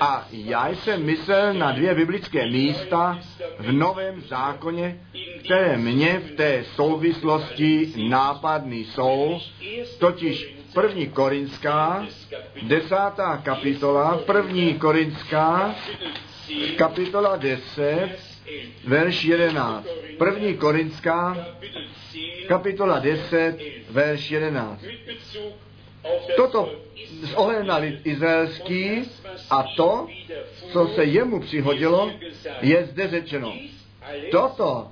A 0.00 0.26
já 0.30 0.68
jsem 0.68 1.04
myslel 1.04 1.54
na 1.54 1.72
dvě 1.72 1.94
biblické 1.94 2.50
místa 2.50 3.18
v 3.58 3.72
Novém 3.72 4.20
zákoně, 4.20 5.00
které 5.44 5.76
mě 5.76 6.18
v 6.18 6.30
té 6.36 6.64
souvislosti 6.74 7.92
nápadný 8.08 8.84
jsou, 8.84 9.40
totiž 9.98 10.54
první 10.74 11.06
Korinská, 11.06 12.06
desátá 12.62 13.36
kapitola, 13.36 14.18
první 14.26 14.74
Korinská, 14.74 15.74
kapitola 16.76 17.36
10, 17.36 18.27
verš 18.84 19.24
11. 19.24 19.88
První 20.18 20.56
Korinská, 20.56 21.46
kapitola 22.48 22.98
10, 22.98 23.56
verš 23.90 24.30
11. 24.30 24.84
Toto 26.36 26.72
s 27.22 27.34
ohledem 27.34 27.66
na 27.66 27.76
lid 27.76 28.06
izraelský 28.06 29.02
a 29.50 29.62
to, 29.76 30.06
co 30.72 30.88
se 30.88 31.04
jemu 31.04 31.40
přihodilo, 31.40 32.12
je 32.60 32.84
zde 32.84 33.08
řečeno. 33.08 33.54
Toto 34.30 34.88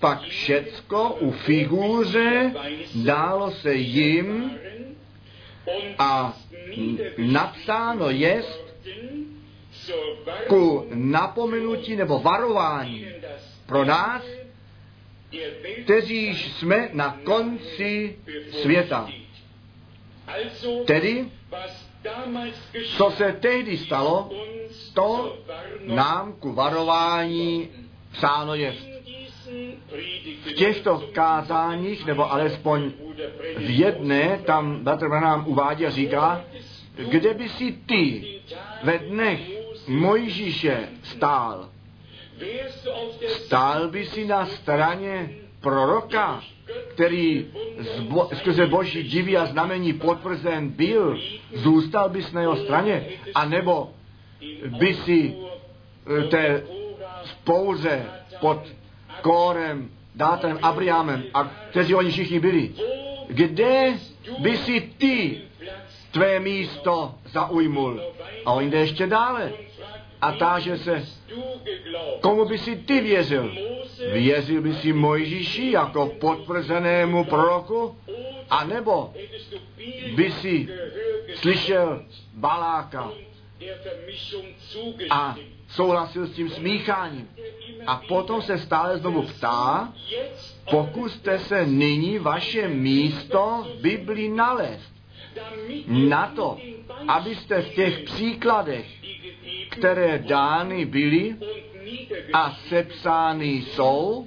pak 0.00 0.20
všecko 0.22 1.16
u 1.20 1.30
figuře 1.30 2.54
dálo 2.94 3.50
se 3.50 3.74
jim 3.74 4.58
a 5.98 6.36
napsáno 7.18 8.10
jest 8.10 8.70
ku 10.48 10.86
napomenutí 10.94 11.96
nebo 11.96 12.18
varování 12.18 13.06
pro 13.66 13.84
nás, 13.84 14.22
kteří 15.84 16.34
jsme 16.34 16.88
na 16.92 17.18
konci 17.24 18.18
světa. 18.50 19.08
Tedy, 20.86 21.28
co 22.96 23.10
se 23.10 23.32
tehdy 23.40 23.78
stalo, 23.78 24.30
to 24.94 25.38
nám 25.82 26.32
ku 26.32 26.52
varování 26.52 27.68
psáno 28.12 28.54
je. 28.54 28.74
V 30.44 30.52
těchto 30.52 31.08
kázáních, 31.12 32.06
nebo 32.06 32.32
alespoň 32.32 32.92
v 33.56 33.78
jedné, 33.78 34.40
tam 34.46 34.84
Bratr 34.84 35.08
nám 35.08 35.44
uvádí 35.48 35.86
a 35.86 35.90
říká, 35.90 36.44
kde 37.10 37.34
by 37.34 37.48
si 37.48 37.72
ty 37.72 38.24
ve 38.82 38.98
dnech 38.98 39.59
Mojžíše 39.88 40.88
stál, 41.02 41.68
stál 43.28 43.88
by 43.88 44.04
si 44.04 44.26
na 44.26 44.46
straně 44.46 45.30
proroka, 45.60 46.40
který 46.88 47.46
zbo, 47.78 48.28
skrze 48.34 48.66
boží 48.66 49.02
divy 49.02 49.36
a 49.36 49.46
znamení 49.46 49.92
potvrzen 49.92 50.68
byl, 50.68 51.18
zůstal 51.54 52.08
bys 52.08 52.32
na 52.32 52.40
jeho 52.40 52.56
straně, 52.56 53.06
anebo 53.34 53.90
by 54.78 54.94
si 54.94 55.34
eh, 55.34 56.22
té 56.22 56.62
spouze 57.24 58.06
pod 58.40 58.60
Kórem, 59.22 59.90
Dátem, 60.14 60.58
Abrahamem, 60.62 61.24
a 61.34 61.44
kteří 61.44 61.94
oni 61.94 62.10
všichni 62.10 62.40
byli. 62.40 62.70
Kde 63.28 63.94
by 64.38 64.56
si 64.56 64.80
ty 64.80 65.40
tvé 66.10 66.40
místo 66.40 67.14
zaujmul? 67.26 68.00
A 68.46 68.52
on 68.52 68.70
jde 68.70 68.78
ještě 68.78 69.06
dále 69.06 69.52
a 70.20 70.32
táže 70.32 70.78
se, 70.78 71.04
komu 72.20 72.44
by 72.44 72.58
si 72.58 72.76
ty 72.76 73.00
věřil? 73.00 73.54
Věřil 74.12 74.62
by 74.62 74.74
si 74.74 74.92
Mojžíši 74.92 75.70
jako 75.70 76.06
potvrzenému 76.06 77.24
proroku? 77.24 77.96
A 78.50 78.64
nebo 78.64 79.14
by 80.16 80.30
si 80.30 80.68
slyšel 81.34 82.04
Baláka 82.34 83.10
a 85.10 85.36
souhlasil 85.68 86.26
s 86.26 86.32
tím 86.32 86.50
smícháním. 86.50 87.28
A 87.86 88.02
potom 88.08 88.42
se 88.42 88.58
stále 88.58 88.98
znovu 88.98 89.22
ptá, 89.22 89.92
pokuste 90.70 91.38
se 91.38 91.66
nyní 91.66 92.18
vaše 92.18 92.68
místo 92.68 93.66
v 93.78 93.82
Biblii 93.82 94.28
nalézt. 94.28 94.92
Na 95.86 96.32
to, 96.36 96.58
abyste 97.08 97.62
v 97.62 97.74
těch 97.74 97.98
příkladech, 97.98 98.86
které 99.70 100.18
dány 100.18 100.84
byly 100.84 101.36
a 102.32 102.50
sepsány 102.68 103.46
jsou, 103.46 104.26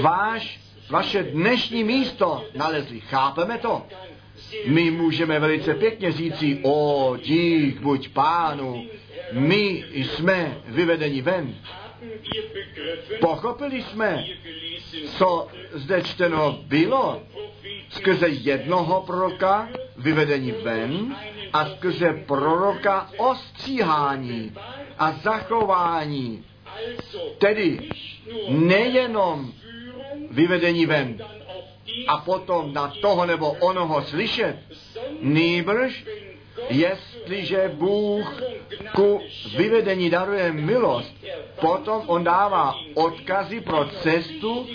váš, 0.00 0.60
vaše 0.90 1.22
dnešní 1.22 1.84
místo 1.84 2.44
nalezli. 2.54 3.00
Chápeme 3.00 3.58
to? 3.58 3.86
My 4.66 4.90
můžeme 4.90 5.40
velice 5.40 5.74
pěkně 5.74 6.12
říci, 6.12 6.60
o 6.62 7.16
dík 7.22 7.80
buď 7.80 8.08
pánu, 8.08 8.86
my 9.32 9.84
jsme 9.94 10.56
vyvedeni 10.66 11.22
ven. 11.22 11.54
Pochopili 13.20 13.82
jsme, 13.82 14.24
co 15.18 15.48
zde 15.72 16.02
čteno 16.02 16.58
bylo 16.66 17.22
skrze 17.88 18.28
jednoho 18.28 19.02
proroka 19.06 19.68
vyvedení 19.96 20.52
ven 20.52 21.16
a 21.52 21.66
skrze 21.66 22.12
proroka 22.26 23.10
ostříhání 23.16 24.52
a 24.98 25.12
zachování. 25.12 26.44
Tedy 27.38 27.78
nejenom 28.48 29.52
vyvedení 30.30 30.86
ven 30.86 31.18
a 32.08 32.16
potom 32.16 32.72
na 32.72 32.92
toho 33.02 33.26
nebo 33.26 33.50
onoho 33.50 34.02
slyšet, 34.02 34.56
nýbrž 35.20 36.04
jestliže 36.70 37.70
Bůh 37.74 38.42
ku 38.94 39.20
vyvedení 39.56 40.10
daruje 40.10 40.52
milost, 40.52 41.14
potom 41.60 42.02
on 42.06 42.24
dává 42.24 42.74
odkazy 42.94 43.60
pro 43.60 43.84
cestu, 44.02 44.66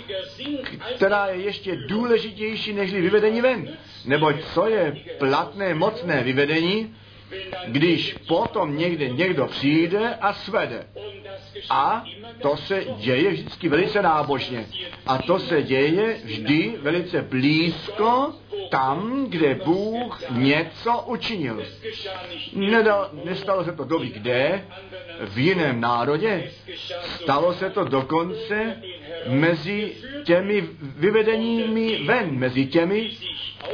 která 0.96 1.26
je 1.26 1.42
ještě 1.42 1.76
důležitější 1.76 2.72
než 2.72 2.92
vyvedení 2.94 3.40
ven. 3.40 3.76
Neboť 4.04 4.36
co 4.54 4.68
je 4.68 4.96
platné, 5.18 5.74
mocné 5.74 6.22
vyvedení, 6.22 6.94
když 7.66 8.16
potom 8.28 8.76
někde 8.76 9.08
někdo 9.08 9.46
přijde 9.46 10.14
a 10.20 10.32
svede. 10.32 10.86
A 11.70 12.04
to 12.42 12.56
se 12.56 12.84
děje 12.96 13.30
vždycky 13.30 13.68
velice 13.68 14.02
nábožně. 14.02 14.66
A 15.06 15.18
to 15.18 15.38
se 15.38 15.62
děje 15.62 16.16
vždy 16.24 16.74
velice 16.82 17.22
blízko 17.22 18.34
tam, 18.70 19.26
kde 19.28 19.54
Bůh 19.54 20.22
něco 20.30 21.04
učinil. 21.06 21.64
Nedal, 22.52 23.10
nestalo 23.24 23.64
se 23.64 23.72
to 23.72 23.84
doby 23.84 24.06
kde, 24.06 24.64
v 25.20 25.38
jiném 25.38 25.80
národě. 25.80 26.50
Stalo 27.00 27.54
se 27.54 27.70
to 27.70 27.84
dokonce 27.84 28.82
mezi 29.26 29.92
těmi 30.24 30.68
vyvedeními 30.80 32.04
ven, 32.04 32.30
mezi 32.38 32.66
těmi, 32.66 33.10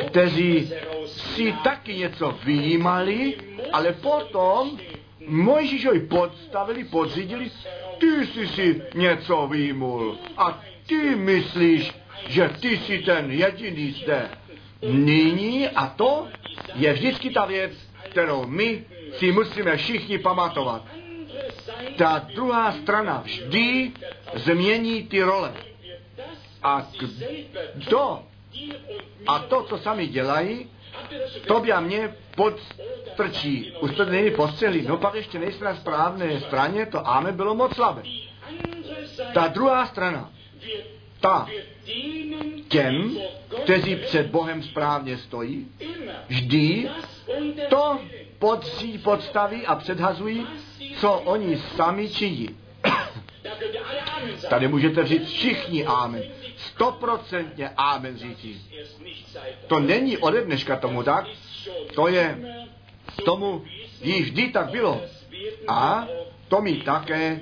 kteří 0.07 0.73
si 1.07 1.55
taky 1.65 1.95
něco 1.95 2.39
vyjímali, 2.45 3.35
ale 3.73 3.93
potom 3.93 4.79
Mojžíšovi 5.27 6.01
podstavili, 6.01 6.85
podřídili, 6.85 7.51
ty 7.99 8.27
jsi 8.27 8.49
si 8.49 8.83
něco 8.95 9.47
výjimul 9.47 10.19
a 10.37 10.61
ty 10.87 11.15
myslíš, 11.15 11.93
že 12.29 12.51
ty 12.61 12.79
jsi 12.79 12.99
ten 12.99 13.31
jediný 13.31 13.91
zde. 13.91 14.31
Nyní, 14.89 15.69
a 15.69 15.87
to 15.87 16.29
je 16.75 16.93
vždycky 16.93 17.31
ta 17.31 17.45
věc, 17.45 17.73
kterou 18.11 18.47
my 18.47 18.85
si 19.19 19.33
musíme 19.33 19.77
všichni 19.77 20.19
pamatovat. 20.19 20.85
Ta 21.97 22.27
druhá 22.35 22.73
strana 22.73 23.23
vždy 23.25 23.93
změní 24.35 25.03
ty 25.03 25.23
role. 25.23 25.55
A 26.63 26.87
kdo 27.75 28.23
a 29.27 29.39
to, 29.39 29.63
co 29.63 29.79
sami 29.79 30.07
dělají, 30.07 30.71
tobě 31.47 31.73
a 31.73 31.81
mě 31.81 32.15
podstrčí. 32.37 33.73
Už 33.81 33.95
to 33.95 34.05
není 34.05 34.31
postřelí. 34.31 34.83
No 34.89 34.97
pak 34.97 35.15
ještě 35.15 35.39
nejsme 35.39 35.67
na 35.67 35.75
správné 35.77 36.41
straně, 36.41 36.87
to 36.87 37.09
áme 37.09 37.33
bylo 37.33 37.55
moc 37.55 37.75
slabé. 37.75 38.03
Ta 39.35 39.49
druhá 39.49 39.87
strana, 39.87 40.31
ta 41.21 41.49
těm, 42.69 43.19
kteří 43.63 43.97
před 43.97 44.27
Bohem 44.27 44.63
správně 44.63 45.19
stojí, 45.19 45.69
vždy 46.29 46.91
to 47.69 47.99
podří, 48.39 48.99
podstaví 48.99 49.67
a 49.67 49.75
předhazují, 49.75 50.47
co 51.01 51.13
oni 51.13 51.57
sami 51.57 52.09
činí. 52.09 52.49
Tady 54.49 54.69
můžete 54.69 55.07
říct 55.07 55.29
všichni 55.29 55.85
amen. 55.85 56.23
Stoprocentně 56.75 57.71
amen 57.77 58.17
říci. 58.19 58.57
To 59.67 59.81
není 59.81 60.19
ode 60.19 60.45
dneška 60.45 60.77
tomu 60.77 61.03
tak, 61.03 61.27
to 61.95 62.09
je 62.09 62.39
tomu 63.25 63.65
již 64.03 64.23
vždy 64.23 64.49
tak 64.49 64.71
bylo. 64.71 65.01
A 65.69 66.09
to 66.49 66.61
my 66.61 66.77
také 66.77 67.41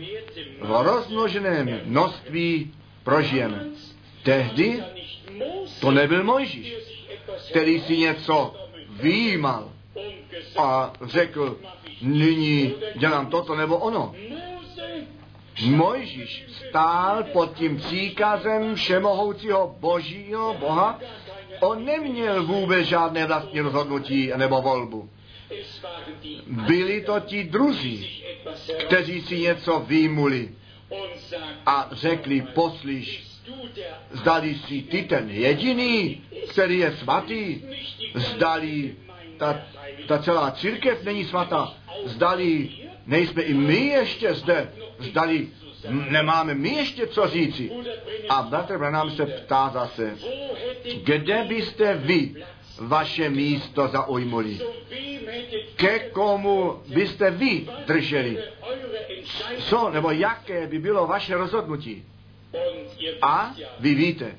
v 0.61 0.83
rozmnoženém 0.83 1.81
množství 1.85 2.75
prožijeme. 3.05 3.65
Tehdy 4.23 4.85
to 5.81 5.91
nebyl 5.91 6.25
Mojžíš, 6.25 6.75
který 7.51 7.81
si 7.81 7.97
něco 7.97 8.55
výjímal 9.03 9.73
a 10.59 10.93
řekl, 11.03 11.59
nyní 12.03 12.75
dělám 12.97 13.27
toto 13.27 13.57
nebo 13.57 13.77
ono. 13.77 14.15
Mojžíš 15.61 16.45
stál 16.69 17.25
pod 17.25 17.55
tím 17.55 17.77
příkazem 17.77 18.75
všemohoucího 18.75 19.77
božího 19.81 20.55
Boha. 20.55 21.01
On 21.61 21.85
neměl 21.85 22.43
vůbec 22.47 22.87
žádné 22.87 23.27
vlastní 23.27 23.61
rozhodnutí 23.61 24.33
nebo 24.37 24.63
volbu. 24.63 25.11
Byli 26.47 27.01
to 27.01 27.21
ti 27.21 27.45
druzí, 27.45 28.25
kteří 28.87 29.21
si 29.21 29.39
něco 29.39 29.81
výmuli 29.81 30.49
a 31.67 31.89
řekli, 31.93 32.43
poslyš, 32.55 33.25
zdali 34.11 34.55
si 34.55 34.83
ty 34.83 35.03
ten 35.03 35.31
jediný, 35.31 36.23
který 36.51 36.79
je 36.79 36.97
svatý, 36.97 37.63
zdali 38.15 38.97
ta, 39.37 39.61
ta 40.09 40.19
celá 40.19 40.51
církev 40.51 41.05
není 41.05 41.25
svatá, 41.25 41.75
zdali 42.05 42.82
nejsme 43.07 43.43
i 43.43 43.55
my 43.55 43.87
ještě 43.87 44.35
zde, 44.35 44.73
zdali 44.99 45.49
nemáme 45.91 46.55
my 46.55 46.69
ještě 46.69 47.07
co 47.07 47.29
říci. 47.29 47.71
A 48.29 48.43
bratr 48.43 48.79
Branham 48.79 49.11
se 49.11 49.27
ptá 49.27 49.71
zase, 49.75 50.17
kde 51.05 51.45
byste 51.45 51.95
vy 51.95 52.35
vaše 52.79 53.31
místo 53.31 53.89
zaujmuli? 53.89 54.61
Ke 55.77 55.99
komu 55.99 56.83
byste 56.89 57.31
vy 57.31 57.67
drželi? 57.87 58.39
Co 59.59 59.91
nebo 59.91 60.11
jaké 60.11 60.67
by 60.67 60.79
bylo 60.79 61.07
vaše 61.07 61.37
rozhodnutí? 61.37 62.05
A 63.23 63.55
vy 63.81 63.95
víte, 63.95 64.37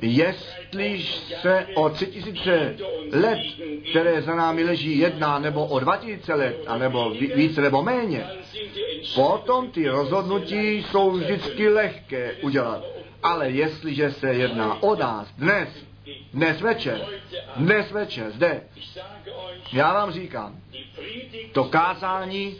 jestli 0.00 1.02
se 1.40 1.66
o 1.74 1.88
tři 1.88 2.06
tisíce 2.06 2.76
let, 3.12 3.38
které 3.90 4.22
za 4.22 4.34
námi 4.34 4.64
leží, 4.64 4.98
jedná 4.98 5.38
nebo 5.38 5.66
o 5.66 5.78
dva 5.78 5.96
tisíce 5.96 6.34
let, 6.34 6.56
anebo 6.66 7.10
více 7.10 7.60
nebo 7.60 7.82
méně, 7.82 8.26
potom 9.14 9.70
ty 9.70 9.88
rozhodnutí 9.88 10.82
jsou 10.82 11.10
vždycky 11.10 11.68
lehké 11.68 12.32
udělat. 12.32 12.84
Ale 13.22 13.50
jestliže 13.50 14.10
se 14.10 14.34
jedná 14.34 14.82
o 14.82 14.96
nás 14.96 15.32
dnes, 15.38 15.68
dnes 16.32 16.60
večer, 16.60 17.06
dnes 17.56 17.92
večer, 17.92 18.30
zde, 18.30 18.60
já 19.72 19.92
vám 19.92 20.12
říkám, 20.12 20.56
to 21.52 21.64
kázání 21.64 22.56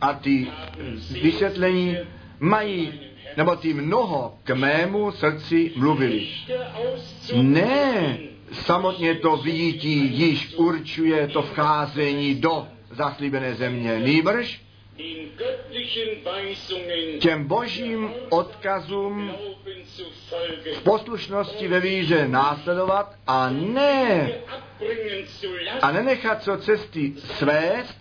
a 0.00 0.12
ty 0.12 0.50
vysvětlení 1.22 1.96
mají 2.40 3.11
nebo 3.36 3.56
ty 3.56 3.74
mnoho 3.74 4.38
k 4.44 4.54
mému 4.54 5.12
srdci 5.12 5.72
mluvili. 5.76 6.28
Ne, 7.34 8.18
samotně 8.52 9.14
to 9.14 9.36
vyjítí 9.36 10.18
již 10.18 10.54
určuje 10.56 11.28
to 11.28 11.42
vcházení 11.42 12.34
do 12.34 12.66
zaslíbené 12.90 13.54
země. 13.54 13.98
Nýbrž 13.98 14.62
těm 17.18 17.44
božím 17.44 18.10
odkazům 18.30 19.32
v 20.74 20.82
poslušnosti 20.82 21.68
ve 21.68 21.80
víře 21.80 22.28
následovat 22.28 23.14
a 23.26 23.50
ne 23.50 24.32
a 25.82 25.92
nenechat 25.92 26.42
co 26.42 26.56
cesty 26.56 27.12
svést, 27.16 27.98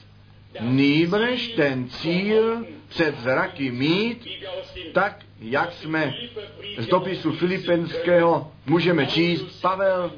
nýbrž 0.60 1.48
ten 1.48 1.90
cíl 1.90 2.66
před 2.92 3.20
zraky 3.20 3.72
mít, 3.72 4.28
tak 4.94 5.20
jak 5.40 5.74
jsme 5.74 6.14
z 6.78 6.88
dopisu 6.88 7.32
Filipenského 7.32 8.52
můžeme 8.66 9.06
číst, 9.06 9.62
Pavel 9.62 10.12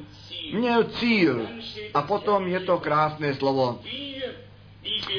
měl 0.52 0.84
cíl 0.84 1.46
a 1.94 2.02
potom 2.02 2.48
je 2.48 2.60
to 2.60 2.78
krásné 2.78 3.34
slovo. 3.34 3.80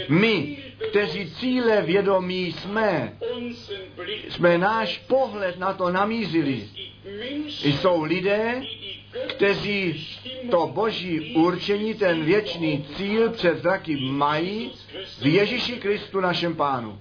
My, 0.09 0.57
kteří 0.89 1.31
cíle 1.31 1.81
vědomí 1.81 2.51
jsme, 2.51 3.13
jsme 4.29 4.57
náš 4.57 4.97
pohled 4.97 5.59
na 5.59 5.73
to 5.73 5.91
namířili. 5.91 6.69
Jsou 7.47 8.03
lidé, 8.03 8.61
kteří 9.27 10.07
to 10.51 10.67
boží 10.67 11.35
určení, 11.35 11.93
ten 11.93 12.25
věčný 12.25 12.85
cíl 12.97 13.29
před 13.29 13.57
zraky 13.57 13.95
mají 13.95 14.71
v 15.21 15.25
Ježíši 15.25 15.71
Kristu 15.71 16.19
našem 16.19 16.55
pánu. 16.55 16.99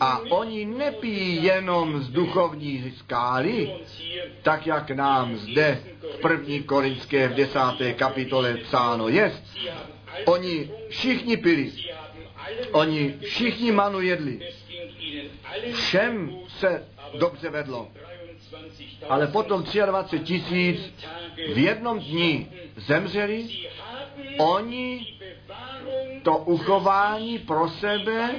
A 0.00 0.20
oni 0.30 0.64
nepijí 0.64 1.44
jenom 1.44 2.02
z 2.02 2.08
duchovní 2.08 2.92
skály, 2.98 3.70
tak 4.42 4.66
jak 4.66 4.90
nám 4.90 5.36
zde 5.36 5.82
v 6.16 6.20
první 6.20 6.62
korinské 6.62 7.28
v 7.28 7.34
desáté 7.34 7.92
kapitole 7.92 8.56
psáno 8.56 9.08
je. 9.08 9.32
Oni 10.24 10.70
všichni 10.88 11.36
pili, 11.36 11.72
oni 12.72 13.14
všichni 13.22 13.72
manu 13.72 14.00
jedli, 14.00 14.40
všem 15.72 16.30
se 16.48 16.84
dobře 17.18 17.50
vedlo. 17.50 17.88
Ale 19.08 19.26
potom 19.26 19.64
23 19.86 20.18
tisíc 20.20 20.94
v 21.54 21.58
jednom 21.58 21.98
dni 21.98 22.46
zemřeli, 22.76 23.48
oni 24.38 25.06
to 26.22 26.36
uchování 26.36 27.38
pro 27.38 27.68
sebe, 27.68 28.30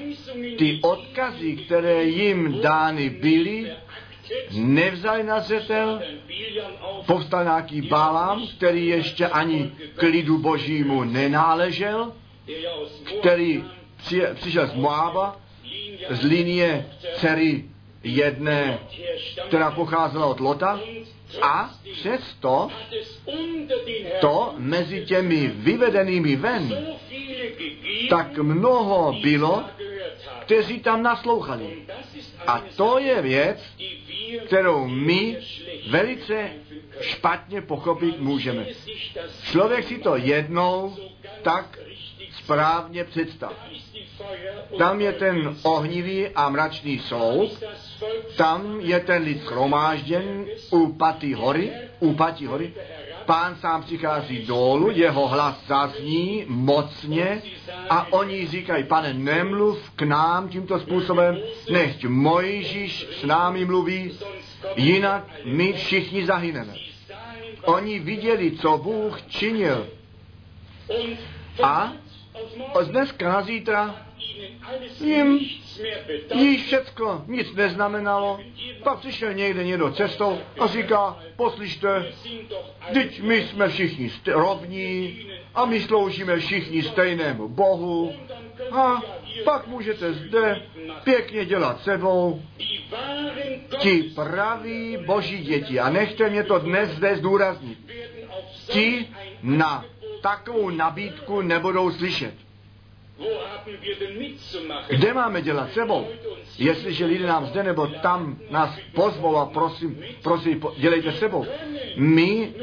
ty 0.57 0.79
odkazy, 0.83 1.55
které 1.55 2.03
jim 2.03 2.61
dány 2.61 3.09
byly, 3.09 3.71
nevzali 4.51 5.23
na 5.23 5.39
zřetel, 5.39 6.01
povstal 7.05 7.43
nějaký 7.43 7.81
Bálám, 7.81 8.47
který 8.57 8.87
ještě 8.87 9.27
ani 9.27 9.71
k 9.95 10.01
lidu 10.01 10.37
božímu 10.37 11.03
nenáležel, 11.03 12.13
který 13.19 13.63
přišel 14.33 14.67
z 14.67 14.73
Moába, 14.73 15.39
z 16.09 16.23
linie 16.23 16.85
dcery 17.15 17.70
jedné, 18.03 18.79
která 19.47 19.71
pocházela 19.71 20.25
od 20.25 20.39
Lota, 20.39 20.79
a 21.41 21.71
přesto 21.93 22.69
to 24.21 24.53
mezi 24.57 25.05
těmi 25.05 25.47
vyvedenými 25.47 26.35
ven 26.35 26.87
tak 28.09 28.37
mnoho 28.37 29.13
bylo, 29.21 29.63
kteří 30.41 30.79
tam 30.79 31.03
naslouchali. 31.03 31.85
A 32.47 32.63
to 32.75 32.99
je 32.99 33.21
věc, 33.21 33.59
kterou 34.45 34.87
my 34.87 35.37
velice 35.89 36.49
špatně 37.01 37.61
pochopit 37.61 38.19
můžeme. 38.19 38.65
Člověk 39.51 39.87
si 39.87 39.97
to 39.97 40.15
jednou 40.15 40.95
tak 41.41 41.79
správně 42.43 43.03
představ. 43.03 43.53
Tam 44.77 45.01
je 45.01 45.11
ten 45.11 45.55
ohnivý 45.63 46.27
a 46.27 46.49
mračný 46.49 46.99
soud, 46.99 47.63
tam 48.37 48.79
je 48.79 48.99
ten 48.99 49.23
lid 49.23 49.43
schromážděn 49.43 50.45
u 50.69 50.93
Patý 50.93 51.33
hory, 51.33 51.71
u 51.99 52.13
Patí 52.13 52.45
hory, 52.45 52.73
pán 53.25 53.55
sám 53.55 53.83
přichází 53.83 54.45
dolů, 54.45 54.91
jeho 54.91 55.27
hlas 55.27 55.55
zazní 55.67 56.45
mocně 56.47 57.41
a 57.89 58.13
oni 58.13 58.47
říkají, 58.47 58.83
pane, 58.83 59.13
nemluv 59.13 59.91
k 59.95 60.01
nám 60.01 60.49
tímto 60.49 60.79
způsobem, 60.79 61.37
nechť 61.71 62.05
Mojžíš 62.05 63.07
s 63.21 63.23
námi 63.23 63.65
mluví, 63.65 64.19
jinak 64.75 65.23
my 65.45 65.73
všichni 65.73 66.25
zahyneme. 66.25 66.73
Oni 67.63 67.99
viděli, 67.99 68.51
co 68.51 68.77
Bůh 68.77 69.21
činil 69.27 69.87
a 71.63 71.93
z 72.81 72.87
dneska 72.87 73.29
na 73.29 73.41
zítra 73.41 74.05
jim 75.01 75.39
již 76.33 76.65
všecko 76.65 77.23
nic 77.27 77.53
neznamenalo. 77.53 78.39
Pak 78.83 78.99
přišel 78.99 79.33
někde 79.33 79.63
někdo 79.63 79.91
cestou 79.91 80.39
a 80.59 80.67
říká, 80.67 81.19
poslyšte, 81.35 82.05
teď 82.93 83.21
my 83.21 83.43
jsme 83.43 83.69
všichni 83.69 84.11
rovní 84.27 85.19
a 85.55 85.65
my 85.65 85.81
sloužíme 85.81 86.37
všichni 86.37 86.83
stejnému 86.83 87.47
Bohu 87.47 88.13
a 88.71 89.01
pak 89.43 89.67
můžete 89.67 90.13
zde 90.13 90.61
pěkně 91.03 91.45
dělat 91.45 91.83
sebou 91.83 92.41
ti 93.79 94.03
praví 94.15 94.97
boží 95.05 95.37
děti. 95.37 95.79
A 95.79 95.89
nechte 95.89 96.29
mě 96.29 96.43
to 96.43 96.59
dnes 96.59 96.89
zde 96.89 97.15
zdůraznit. 97.15 97.77
Ti 98.67 99.07
na 99.43 99.85
takovou 100.21 100.69
nabídku 100.69 101.41
nebudou 101.41 101.91
slyšet. 101.91 102.33
Kde 104.89 105.13
máme 105.13 105.41
dělat 105.41 105.73
sebou? 105.73 106.07
Jestliže 106.57 107.05
lidé 107.05 107.27
nám 107.27 107.45
zde 107.45 107.63
nebo 107.63 107.87
tam 107.87 108.37
nás 108.49 108.79
pozvou 108.95 109.37
a 109.37 109.45
prosím, 109.45 110.03
prosím, 110.23 110.61
dělejte 110.77 111.11
sebou. 111.11 111.45
My 111.95 112.53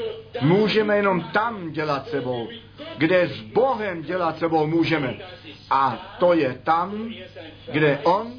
můžeme 0.40 0.96
jenom 0.96 1.20
tam 1.20 1.72
dělat 1.72 2.08
sebou, 2.08 2.48
kde 2.96 3.28
s 3.28 3.40
Bohem 3.40 4.02
dělat 4.02 4.38
sebou 4.38 4.66
můžeme. 4.66 5.14
A 5.70 6.16
to 6.18 6.32
je 6.32 6.60
tam, 6.64 7.12
kde 7.72 7.98
On 8.04 8.32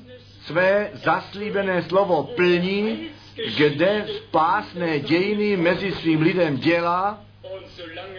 své 0.46 0.92
zaslíbené 0.94 1.84
slovo 1.84 2.24
plní, 2.24 3.10
kde 3.58 4.06
spásné 4.18 5.00
dějiny 5.00 5.58
mezi 5.58 5.92
svým 5.92 6.22
lidem 6.22 6.58
dělá 6.58 7.22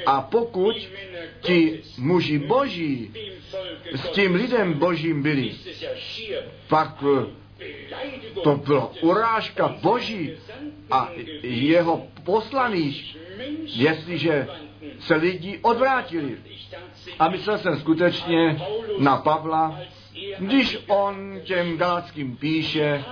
a 0.07 0.21
pokud 0.21 0.77
ti 1.41 1.83
muži 1.99 2.39
boží 2.39 3.11
s 3.95 4.09
tím 4.09 4.35
lidem 4.35 4.73
božím 4.73 5.23
byli, 5.23 5.55
pak 6.69 7.05
eh, 7.05 7.41
to 8.43 8.57
byla 8.57 8.93
urážka 9.01 9.69
boží 9.69 10.33
a 10.91 11.11
jeho 11.43 12.07
poslaných, 12.25 13.17
jestliže 13.65 14.47
se 14.99 15.15
lidi 15.15 15.59
odvrátili. 15.63 16.37
A 17.19 17.29
myslel 17.29 17.59
jsem 17.59 17.81
skutečně 17.81 18.61
na 18.99 19.17
Pavla, 19.17 19.81
když 20.39 20.79
on 20.87 21.41
těm 21.45 21.77
Galackým 21.77 22.37
píše, 22.37 23.05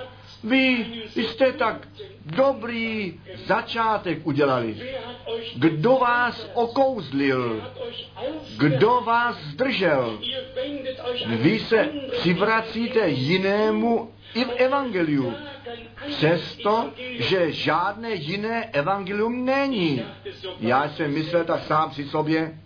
vy 0.44 0.86
jste 1.14 1.52
tak 1.52 1.88
dobrý 2.24 3.20
začátek 3.34 4.26
udělali. 4.26 4.76
Kdo 5.56 5.92
vás 5.96 6.50
okouzlil? 6.54 7.72
Kdo 8.56 9.00
vás 9.06 9.36
zdržel? 9.36 10.18
Vy 11.26 11.58
se 11.58 11.88
přivracíte 12.10 13.08
jinému 13.08 14.12
i 14.34 14.44
v 14.44 14.50
evangeliu. 14.50 15.34
Přesto, 16.06 16.90
že 17.10 17.52
žádné 17.52 18.14
jiné 18.14 18.70
evangelium 18.72 19.44
není. 19.44 20.04
Já 20.60 20.88
jsem 20.88 21.14
myslel 21.14 21.44
tak 21.44 21.62
sám 21.62 21.90
při 21.90 22.04
sobě, 22.04 22.58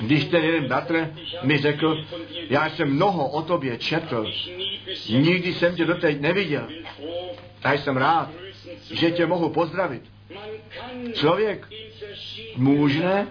když 0.00 0.24
ten 0.24 0.44
jeden 0.44 0.68
bratr 0.68 1.14
mi 1.42 1.58
řekl, 1.58 2.04
já 2.50 2.70
jsem 2.70 2.94
mnoho 2.94 3.28
o 3.28 3.42
tobě 3.42 3.78
četl, 3.78 4.32
nikdy 5.08 5.54
jsem 5.54 5.76
tě 5.76 5.84
doteď 5.84 6.20
neviděl. 6.20 6.68
A 7.64 7.72
jsem 7.72 7.96
rád, 7.96 8.30
že 8.92 9.10
tě 9.10 9.26
mohu 9.26 9.48
pozdravit. 9.48 10.02
Člověk 11.14 11.68
může 12.56 13.26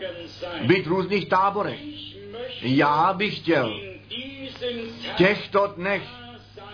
být 0.61 0.87
v 0.87 0.89
různých 0.89 1.29
táborech. 1.29 1.79
Já 2.61 3.13
bych 3.13 3.37
chtěl 3.37 3.79
v 5.01 5.15
těchto 5.15 5.67
dnech 5.67 6.01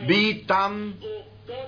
být 0.02 0.47
tam, 0.47 0.93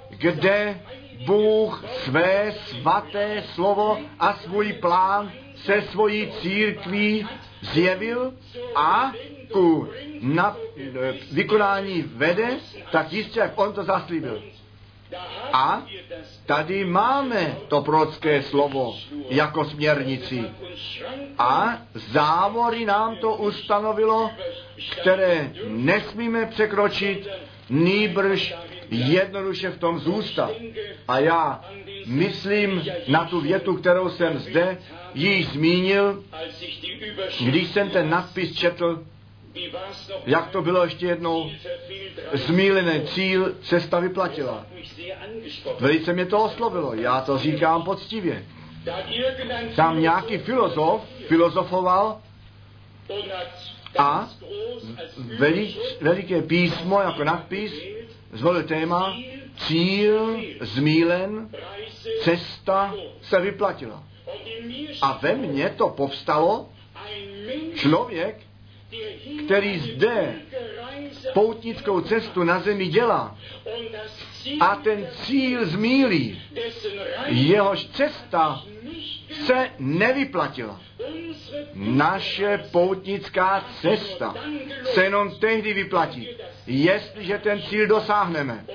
kde 0.10 0.79
Bůh 1.25 1.86
své 2.03 2.51
svaté 2.51 3.43
slovo 3.53 3.99
a 4.19 4.34
svůj 4.34 4.73
plán 4.73 5.32
se 5.65 5.81
svojí 5.81 6.31
církví 6.41 7.27
zjevil 7.61 8.33
a 8.75 9.11
ku 9.51 9.87
na, 10.21 10.57
vykonání 11.31 12.01
vede, 12.01 12.57
tak 12.91 13.13
jistě, 13.13 13.39
jak 13.39 13.59
on 13.59 13.73
to 13.73 13.83
zaslíbil. 13.83 14.43
A 15.53 15.83
tady 16.45 16.85
máme 16.85 17.57
to 17.67 17.81
prorocké 17.81 18.41
slovo 18.41 18.95
jako 19.29 19.65
směrnici. 19.65 20.45
A 21.37 21.77
závory 21.93 22.85
nám 22.85 23.15
to 23.15 23.35
ustanovilo, 23.35 24.31
které 25.01 25.51
nesmíme 25.67 26.45
překročit, 26.45 27.27
nýbrž 27.69 28.55
jednoduše 28.91 29.69
v 29.69 29.78
tom 29.78 29.99
zůstat. 29.99 30.52
A 31.08 31.19
já 31.19 31.65
myslím 32.06 32.84
na 33.08 33.25
tu 33.25 33.41
větu, 33.41 33.75
kterou 33.75 34.10
jsem 34.10 34.39
zde 34.39 34.78
již 35.13 35.47
zmínil, 35.47 36.23
když 37.39 37.67
jsem 37.67 37.89
ten 37.89 38.10
nadpis 38.10 38.56
četl, 38.56 39.04
jak 40.25 40.49
to 40.49 40.62
bylo 40.62 40.84
ještě 40.84 41.06
jednou, 41.06 41.52
zmílený 42.34 43.02
cíl, 43.08 43.56
cesta 43.62 43.99
vyplatila. 43.99 44.65
Velice 45.80 46.13
mě 46.13 46.25
to 46.25 46.43
oslovilo, 46.43 46.93
já 46.93 47.21
to 47.21 47.38
říkám 47.38 47.84
poctivě. 47.84 48.45
Tam 49.75 50.02
nějaký 50.02 50.38
filozof 50.38 51.02
filozofoval 51.28 52.21
a 53.97 54.30
velik, 55.39 55.78
veliké 56.02 56.41
písmo 56.41 57.02
jako 57.02 57.23
nadpis 57.23 57.98
zvolil 58.31 58.63
téma 58.63 59.17
cíl 59.57 60.37
zmílen, 60.61 61.49
cesta 62.23 62.93
se 63.21 63.39
vyplatila. 63.39 64.03
A 65.01 65.19
ve 65.21 65.35
mně 65.35 65.69
to 65.69 65.89
povstalo 65.89 66.69
člověk, 67.75 68.48
který 69.45 69.80
zde 69.80 70.36
poutnickou 71.34 72.02
cestu 72.02 72.43
na 72.43 72.60
zemi 72.60 72.88
dělá 72.88 73.38
a 74.60 74.75
ten 74.75 75.08
cíl 75.23 75.65
zmílí, 75.65 76.41
jehož 77.25 77.86
cesta 77.86 78.63
se 79.45 79.69
nevyplatila. 79.80 80.82
Naše 81.73 82.58
poutnická 82.71 83.65
cesta 83.82 84.36
se 84.84 85.04
jenom 85.04 85.36
tehdy 85.39 85.73
vyplatí, 85.73 86.28
jestliže 86.67 87.38
ten 87.38 87.62
cíl 87.62 87.88
dosáhneme. 87.88 88.65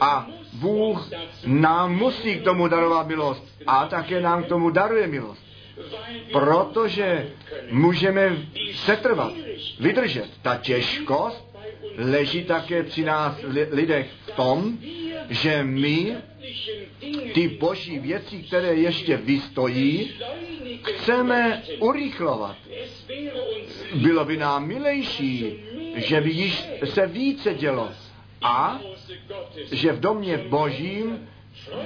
A 0.00 0.26
Bůh 0.52 1.10
nám 1.46 1.94
musí 1.94 2.34
k 2.36 2.44
tomu 2.44 2.68
darovat 2.68 3.06
milost 3.06 3.44
a 3.66 3.86
také 3.86 4.20
nám 4.20 4.44
k 4.44 4.48
tomu 4.48 4.70
daruje 4.70 5.06
milost. 5.06 5.43
Protože 6.32 7.26
můžeme 7.70 8.36
setrvat, 8.74 9.32
vydržet. 9.80 10.28
Ta 10.42 10.56
těžkost 10.56 11.56
leží 11.96 12.44
také 12.44 12.82
při 12.82 13.04
nás 13.04 13.36
lidech 13.70 14.10
v 14.26 14.30
tom, 14.30 14.78
že 15.28 15.64
my 15.64 16.16
ty 17.34 17.48
boží 17.48 17.98
věci, 17.98 18.42
které 18.42 18.74
ještě 18.74 19.16
vystojí, 19.16 20.10
chceme 20.82 21.62
urychlovat. 21.78 22.56
Bylo 23.94 24.24
by 24.24 24.36
nám 24.36 24.66
milejší, 24.66 25.54
že 25.94 26.20
by 26.20 26.30
již 26.30 26.64
se 26.84 27.06
více 27.06 27.54
dělo 27.54 27.88
a 28.42 28.80
že 29.72 29.92
v 29.92 30.00
domě 30.00 30.38
božím 30.38 31.28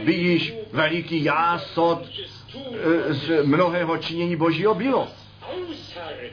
by 0.05 0.15
již 0.15 0.55
veliký 0.73 1.25
jásot 1.25 2.07
e, 2.07 2.38
z 3.09 3.43
mnohého 3.45 3.99
činění 3.99 4.37
božího 4.37 4.75
bylo. 4.75 5.09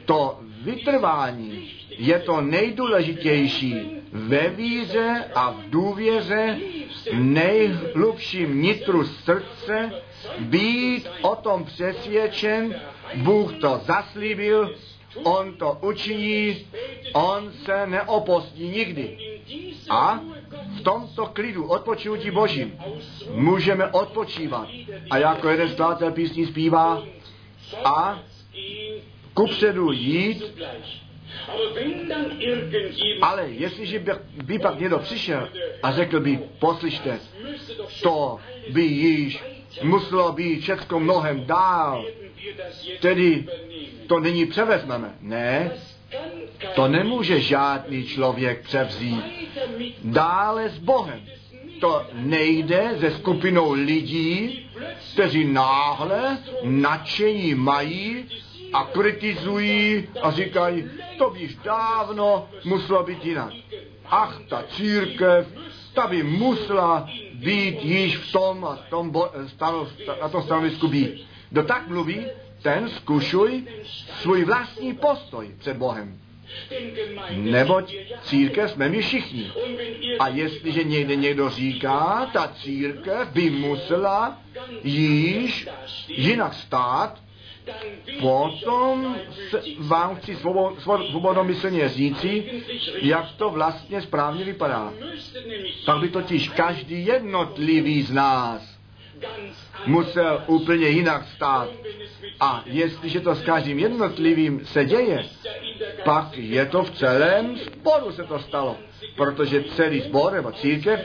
To 0.05 0.39
vytrvání 0.61 1.69
je 1.89 2.19
to 2.19 2.41
nejdůležitější 2.41 3.75
ve 4.11 4.49
víře 4.49 5.23
a 5.35 5.51
v 5.51 5.69
důvěře 5.69 6.59
nejhlubším 7.13 8.61
nitru 8.61 9.05
srdce 9.05 9.91
být 10.39 11.07
o 11.21 11.35
tom 11.35 11.63
přesvědčen, 11.63 12.75
Bůh 13.15 13.53
to 13.53 13.81
zaslíbil, 13.85 14.75
On 15.23 15.53
to 15.53 15.77
učiní, 15.81 16.67
On 17.13 17.51
se 17.65 17.87
neopostí 17.87 18.67
nikdy. 18.67 19.34
A 19.89 20.19
v 20.79 20.81
tomto 20.81 21.25
klidu 21.25 21.67
odpočinutí 21.67 22.31
Božím 22.31 22.79
můžeme 23.31 23.87
odpočívat. 23.87 24.67
A 25.09 25.17
jako 25.17 25.49
jeden 25.49 25.69
skladatel 25.69 26.11
písní 26.11 26.45
zpívá 26.45 27.03
a 27.85 28.19
kupředu 29.33 29.91
jít, 29.91 30.43
ale 33.21 33.49
jestliže 33.49 33.99
by, 33.99 34.11
by 34.43 34.59
pak 34.59 34.79
někdo 34.79 34.99
přišel 34.99 35.49
a 35.83 35.91
řekl 35.91 36.19
by, 36.19 36.39
poslyšte, 36.59 37.19
to 38.03 38.39
by 38.69 38.81
již 38.81 39.43
muselo 39.83 40.31
být 40.31 40.61
všechno 40.61 40.99
mnohem 40.99 41.45
dál, 41.45 42.05
tedy 42.99 43.47
to 44.07 44.19
nyní 44.19 44.45
převezmeme. 44.45 45.15
Ne, 45.21 45.71
To 46.75 46.87
nemůže 46.87 47.39
žádný 47.39 48.03
člověk 48.03 48.63
převzít. 48.63 49.23
Dále 50.03 50.69
s 50.69 50.77
Bohem. 50.77 51.21
To 51.79 52.03
nejde 52.13 52.91
ze 52.95 53.11
skupinou 53.11 53.73
lidí, 53.73 54.65
kteří 55.13 55.45
náhle 55.45 56.37
nadšení 56.63 57.55
mají 57.55 58.25
a 58.73 58.83
kritizují 58.83 60.07
a 60.21 60.31
říkají, 60.31 60.83
to 61.17 61.33
již 61.37 61.55
dávno 61.55 62.47
muselo 62.63 63.03
být 63.03 63.25
jinak. 63.25 63.53
Ach, 64.05 64.41
ta 64.49 64.63
církev, 64.69 65.47
ta 65.93 66.07
by 66.07 66.23
musela 66.23 67.09
být 67.33 67.83
již 67.83 68.17
v 68.17 68.31
tom 68.31 68.65
a 68.65 68.79
tom 68.89 69.09
bo, 69.09 69.29
na 70.21 70.29
tom 70.29 70.43
stanovisku 70.43 70.87
být. 70.87 71.27
Kdo 71.49 71.63
tak 71.63 71.87
mluví, 71.87 72.25
ten 72.65 72.89
zkušuj 72.89 73.63
svůj 74.21 74.45
vlastní 74.45 74.93
postoj 74.93 75.55
před 75.59 75.77
Bohem. 75.77 76.19
Neboť 77.29 77.95
církev 78.21 78.71
jsme 78.71 78.89
my 78.89 79.01
všichni. 79.01 79.51
A 80.19 80.27
jestliže 80.27 80.83
někde 80.83 81.15
někdo 81.15 81.49
říká, 81.49 82.29
ta 82.33 82.53
církev 82.61 83.27
by 83.33 83.49
musela 83.49 84.39
již 84.83 85.67
jinak 86.07 86.53
stát, 86.53 87.21
potom 88.19 89.15
vám 89.79 90.15
chci 90.15 90.35
svobodomyslně 91.09 91.89
říci, 91.89 92.63
jak 93.01 93.31
to 93.37 93.49
vlastně 93.49 94.01
správně 94.01 94.43
vypadá. 94.43 94.93
Pak 95.85 95.99
by 95.99 96.09
totiž 96.09 96.49
každý 96.49 97.05
jednotlivý 97.05 98.01
z 98.01 98.11
nás 98.11 98.74
musel 99.85 100.43
úplně 100.47 100.87
jinak 100.87 101.27
stát. 101.35 101.69
A 102.39 102.63
jestliže 102.65 103.19
to 103.19 103.35
s 103.35 103.41
každým 103.41 103.79
jednotlivým 103.79 104.65
se 104.65 104.85
děje, 104.85 105.25
pak 106.03 106.37
je 106.37 106.65
to 106.65 106.83
v 106.83 106.91
celém 106.91 107.57
sporu 107.57 108.11
se 108.11 108.23
to 108.23 108.39
stalo. 108.39 108.77
Protože 109.15 109.63
celý 109.63 110.01
sbor 110.01 110.33
nebo 110.33 110.51
církev 110.51 110.99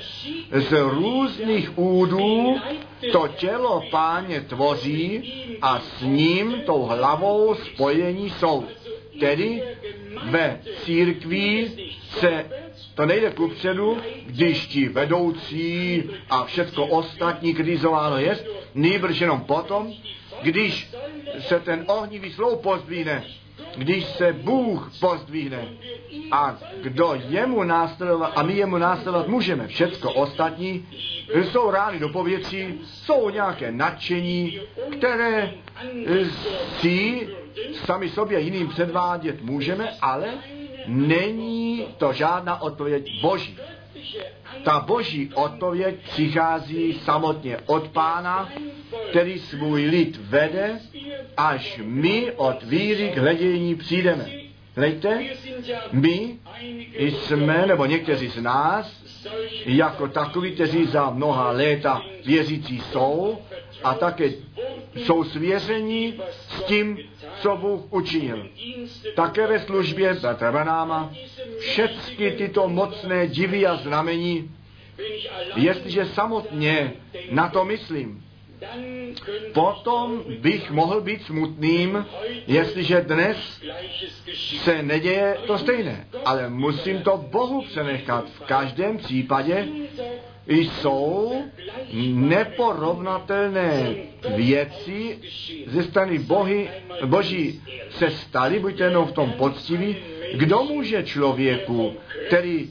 z 0.52 0.72
různých 0.72 1.78
údů 1.78 2.56
to 3.12 3.28
tělo 3.28 3.82
páně 3.90 4.40
tvoří 4.40 5.32
a 5.62 5.80
s 5.80 6.02
ním, 6.02 6.62
tou 6.66 6.82
hlavou 6.82 7.54
spojení 7.54 8.30
jsou. 8.30 8.64
Tedy 9.20 9.62
ve 10.24 10.60
církví 10.84 11.70
se 12.08 12.44
to 12.94 13.06
nejde 13.06 13.30
kupředu, 13.30 13.98
když 14.26 14.66
ti 14.66 14.88
vedoucí 14.88 16.02
a 16.30 16.44
všecko 16.44 16.86
ostatní 16.86 17.54
kritizováno 17.54 18.16
je, 18.16 18.38
nejbrž 18.74 19.20
jenom 19.20 19.40
potom, 19.40 19.92
když 20.42 20.90
se 21.38 21.60
ten 21.60 21.84
ohnivý 21.88 22.32
sloup 22.32 22.62
pozdvíne, 22.62 23.24
když 23.76 24.04
se 24.04 24.32
Bůh 24.32 24.92
pozdvíne 25.00 25.68
a 26.32 26.58
kdo 26.82 27.14
jemu 27.28 27.62
následovat, 27.62 28.32
a 28.36 28.42
my 28.42 28.52
jemu 28.52 28.78
následovat 28.78 29.28
můžeme, 29.28 29.66
všecko 29.66 30.12
ostatní, 30.12 30.88
jsou 31.34 31.70
rány 31.70 31.98
do 31.98 32.08
povětří, 32.08 32.80
jsou 32.84 33.30
nějaké 33.30 33.72
nadšení, 33.72 34.60
které 34.98 35.52
si 36.78 37.28
sami 37.84 38.08
sobě 38.08 38.40
jiným 38.40 38.68
předvádět 38.68 39.42
můžeme, 39.42 39.90
ale 40.00 40.28
není 40.86 41.86
to 41.98 42.12
žádná 42.12 42.62
odpověď 42.62 43.20
Boží. 43.22 43.58
Ta 44.64 44.80
boží 44.80 45.30
odpověď 45.34 45.94
přichází 46.10 46.92
samotně 46.92 47.56
od 47.66 47.88
pána, 47.88 48.48
který 49.10 49.38
svůj 49.38 49.86
lid 49.86 50.16
vede, 50.16 50.80
až 51.36 51.80
my 51.84 52.32
od 52.32 52.62
víry 52.62 53.08
k 53.14 53.18
hledění 53.18 53.74
přijdeme. 53.74 54.30
Hlejte, 54.76 55.24
my 55.92 56.38
jsme, 56.98 57.66
nebo 57.66 57.86
někteří 57.86 58.28
z 58.28 58.42
nás, 58.42 59.02
jako 59.66 60.08
takoví, 60.08 60.52
kteří 60.52 60.84
za 60.86 61.10
mnoha 61.10 61.50
léta 61.50 62.02
věřící 62.26 62.80
jsou 62.80 63.38
a 63.82 63.94
také 63.94 64.30
jsou 64.94 65.24
svěření 65.24 66.20
s 66.30 66.62
tím, 66.62 66.98
co 67.40 67.56
Bůh 67.56 67.80
učinil. 67.90 68.48
Také 69.14 69.46
ve 69.46 69.58
službě 69.58 70.14
za 70.14 70.38
všechny 71.58 72.30
tyto 72.30 72.68
mocné 72.68 73.26
divy 73.26 73.66
a 73.66 73.76
znamení, 73.76 74.50
jestliže 75.56 76.06
samotně 76.06 76.92
na 77.30 77.48
to 77.48 77.64
myslím, 77.64 78.24
potom 79.54 80.22
bych 80.38 80.70
mohl 80.70 81.00
být 81.00 81.22
smutným, 81.22 82.06
jestliže 82.46 83.00
dnes 83.00 83.62
se 84.62 84.82
neděje 84.82 85.36
to 85.46 85.58
stejné. 85.58 86.06
Ale 86.24 86.48
musím 86.48 87.02
to 87.02 87.16
Bohu 87.16 87.62
přenechat. 87.62 88.24
V 88.30 88.40
každém 88.40 88.98
případě 88.98 89.68
jsou 90.46 91.42
neporovnatelné 92.14 93.94
věci 94.36 95.18
ze 95.66 95.82
strany 95.82 96.18
Bohy, 96.18 96.70
Boží 97.06 97.62
se 97.90 98.10
staly, 98.10 98.58
buďte 98.58 98.84
jenom 98.84 99.06
v 99.06 99.12
tom 99.12 99.32
poctiví, 99.32 99.96
kdo 100.34 100.62
může 100.62 101.02
člověku, 101.02 101.92
který 102.26 102.70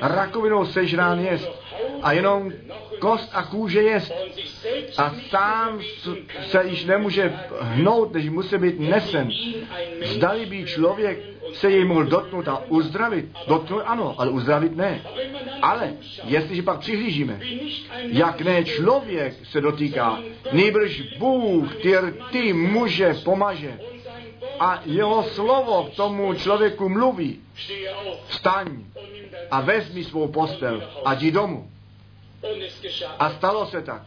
rakovinou 0.00 0.66
sežrán 0.66 1.20
jest 1.20 1.61
a 2.02 2.12
jenom 2.12 2.52
kost 2.98 3.30
a 3.32 3.42
kůže 3.42 3.82
jest 3.82 4.12
a 4.98 5.14
sám 5.30 5.80
se 6.42 6.64
již 6.64 6.84
nemůže 6.84 7.32
hnout, 7.60 8.12
než 8.12 8.28
musí 8.28 8.58
být 8.58 8.80
nesen. 8.80 9.30
Zdali 10.04 10.46
by 10.46 10.64
člověk 10.64 11.18
se 11.52 11.70
jej 11.70 11.84
mohl 11.84 12.04
dotknout 12.04 12.48
a 12.48 12.62
uzdravit. 12.68 13.24
Dotknout 13.46 13.82
ano, 13.86 14.14
ale 14.18 14.30
uzdravit 14.30 14.76
ne. 14.76 15.00
Ale 15.62 15.92
jestliže 16.24 16.62
pak 16.62 16.78
přihlížíme, 16.78 17.40
jak 18.02 18.40
ne 18.40 18.64
člověk 18.64 19.34
se 19.44 19.60
dotýká, 19.60 20.18
nejbrž 20.52 21.02
Bůh, 21.18 21.74
který 21.74 22.06
ty 22.30 22.52
muže 22.52 23.14
pomaže 23.24 23.78
a 24.62 24.82
jeho 24.86 25.22
slovo 25.22 25.84
k 25.84 25.96
tomu 25.96 26.34
člověku 26.34 26.88
mluví, 26.88 27.40
vstaň 28.26 28.84
a 29.50 29.60
vezmi 29.60 30.04
svou 30.04 30.28
postel 30.28 30.82
a 31.04 31.14
jdi 31.14 31.30
domů. 31.30 31.70
A 33.18 33.30
stalo 33.30 33.66
se 33.66 33.82
tak. 33.82 34.02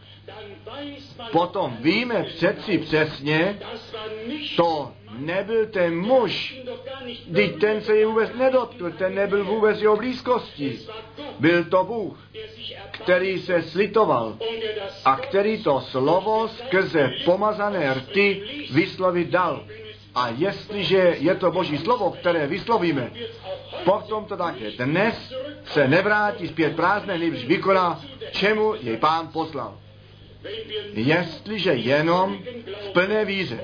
Potom 1.32 1.76
víme 1.80 2.22
přeci 2.22 2.78
přesně, 2.78 3.58
to 4.56 4.92
nebyl 5.18 5.66
ten 5.66 6.00
muž, 6.00 6.60
když 7.26 7.50
ten 7.60 7.80
se 7.80 7.96
jej 7.96 8.04
vůbec 8.04 8.30
nedotkl, 8.34 8.90
ten 8.90 9.14
nebyl 9.14 9.44
vůbec 9.44 9.80
jeho 9.80 9.96
blízkosti. 9.96 10.78
Byl 11.38 11.64
to 11.64 11.84
Bůh, 11.84 12.28
který 12.90 13.38
se 13.38 13.62
slitoval 13.62 14.38
a 15.04 15.16
který 15.16 15.62
to 15.62 15.80
slovo 15.80 16.48
skrze 16.48 17.12
pomazané 17.24 17.94
rty 17.94 18.42
vyslovit 18.70 19.28
dal. 19.28 19.64
A 20.16 20.28
jestliže 20.28 21.16
je 21.18 21.34
to 21.34 21.50
Boží 21.50 21.78
slovo, 21.78 22.10
které 22.10 22.46
vyslovíme, 22.46 23.10
potom 23.84 24.24
to 24.24 24.36
také 24.36 24.70
dnes 24.70 25.32
se 25.64 25.88
nevrátí 25.88 26.48
zpět 26.48 26.76
prázdné, 26.76 27.18
než 27.18 27.44
vykoná, 27.44 28.00
čemu 28.32 28.74
jej 28.80 28.96
pán 28.96 29.28
poslal. 29.28 29.78
Jestliže 30.92 31.72
jenom 31.72 32.38
v 32.88 32.92
plné 32.92 33.24
víře 33.24 33.60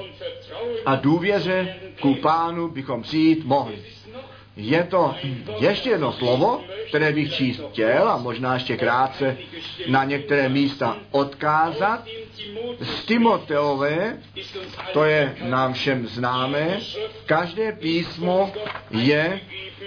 a 0.87 0.97
důvěře 0.97 1.77
ku 2.01 2.15
pánu 2.15 2.69
bychom 2.69 3.03
přijít 3.03 3.45
mohli. 3.45 3.79
Je 4.57 4.85
to 4.85 5.15
ještě 5.59 5.91
jedno 5.91 6.13
slovo, 6.13 6.65
které 6.89 7.13
bych 7.13 7.35
číst 7.35 7.61
chtěl 7.71 8.09
a 8.09 8.17
možná 8.17 8.55
ještě 8.55 8.77
krátce 8.77 9.37
na 9.89 10.05
některé 10.05 10.49
místa 10.49 10.97
odkázat. 11.11 12.05
Z 12.81 13.05
Timoteové, 13.05 14.19
to 14.93 15.05
je 15.05 15.37
nám 15.43 15.73
všem 15.73 16.07
známé, 16.07 16.81
každé 17.27 17.73
písmo 17.73 18.53
je 18.91 19.41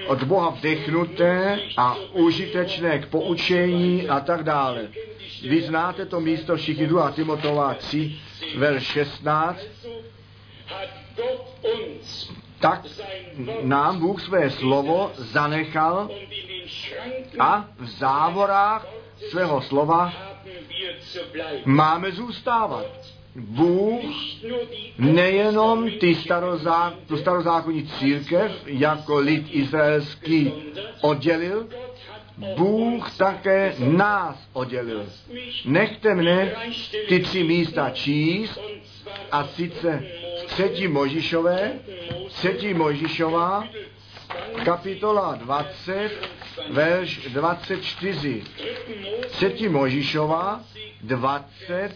od 0.08 0.24
Boha 0.24 0.50
vdechnuté 0.50 1.60
a 1.78 1.96
užitečné 2.14 3.00
k 3.00 3.06
poučení 3.06 4.10
a 4.10 4.20
tak 4.20 4.44
dále. 4.44 4.88
Vy 5.42 5.62
znáte 5.62 6.06
to 6.06 6.20
místo 6.20 6.56
všichni 6.56 6.88
2. 6.88 7.12
Timotová 7.12 7.74
3, 7.74 8.16
ver 8.58 8.80
16. 8.80 9.60
Tak 12.60 12.86
nám 13.62 14.00
Bůh 14.00 14.22
své 14.22 14.50
slovo 14.50 15.12
zanechal 15.16 16.10
a 17.40 17.66
v 17.80 17.86
závorách 17.86 18.88
svého 19.30 19.62
slova 19.62 20.14
máme 21.66 22.12
zůstávat. 22.12 22.86
Bůh 23.36 24.04
nejenom 24.98 25.92
ty 25.92 26.16
starozá, 26.16 26.94
tu 27.08 27.18
starozákonní 27.18 27.88
církev 27.88 28.52
jako 28.66 29.20
lid 29.20 29.48
izraelský 29.50 30.54
oddělil, 31.02 31.68
Bůh 32.58 33.18
také 33.18 33.76
nás 33.80 34.50
oddělil. 34.54 35.06
Nechte 35.66 36.16
mne 36.16 36.56
ty 37.08 37.20
tři 37.20 37.44
místa 37.44 37.90
číst, 37.90 38.60
a 39.32 39.44
sice 39.44 40.04
třetí 40.46 40.88
Možišové, 40.88 41.74
třetí 42.28 42.74
Možišová, 42.74 43.68
kapitola 44.66 45.36
20, 45.36 46.12
verš 46.70 47.28
24. 47.34 48.44
3. 49.32 49.70
Možišova 49.70 50.62
20, 51.02 51.92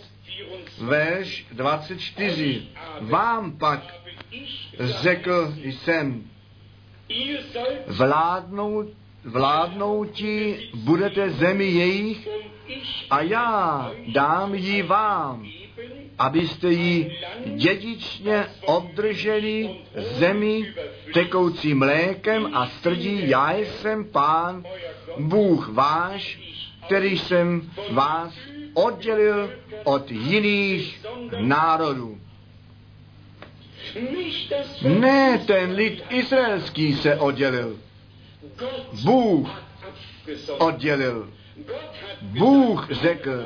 verš 0.81 1.45
24. 1.51 2.67
Vám 3.01 3.57
pak 3.57 3.79
řekl 4.79 5.53
jsem, 5.63 6.23
vládnout, 7.87 8.87
vládnouti 9.23 10.69
budete 10.73 11.29
zemi 11.29 11.65
jejich 11.65 12.27
a 13.09 13.21
já 13.21 13.91
dám 14.07 14.55
ji 14.55 14.83
vám, 14.83 15.47
abyste 16.19 16.67
ji 16.67 17.17
dědičně 17.45 18.45
obdrželi 18.65 19.75
zemi 19.95 20.73
tekoucí 21.13 21.73
mlékem 21.73 22.49
a 22.53 22.67
strdí. 22.67 23.29
Já 23.29 23.51
jsem 23.57 24.05
pán, 24.05 24.63
Bůh 25.19 25.69
váš, 25.69 26.39
který 26.85 27.17
jsem 27.17 27.71
vás 27.91 28.33
oddělil 28.73 29.51
od 29.83 30.11
jiných 30.11 31.05
národů. 31.39 32.17
Ne, 34.81 35.37
ten 35.47 35.71
lid 35.71 36.03
izraelský 36.09 36.95
se 36.95 37.15
oddělil. 37.15 37.77
Bůh 39.03 39.63
oddělil. 40.57 41.29
Bůh 42.21 42.91
řekl, 42.91 43.45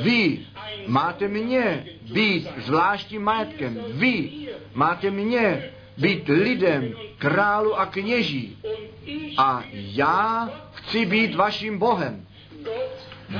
vy 0.00 0.38
máte 0.86 1.28
mě 1.28 1.86
být 2.12 2.48
zvláštním 2.56 3.22
majetkem. 3.22 3.84
Vy 3.88 4.30
máte 4.74 5.10
mě 5.10 5.70
být 5.98 6.28
lidem, 6.28 6.94
králu 7.18 7.74
a 7.74 7.86
kněží. 7.86 8.58
A 9.36 9.64
já 9.72 10.50
chci 10.72 11.06
být 11.06 11.34
vaším 11.34 11.78
Bohem. 11.78 12.26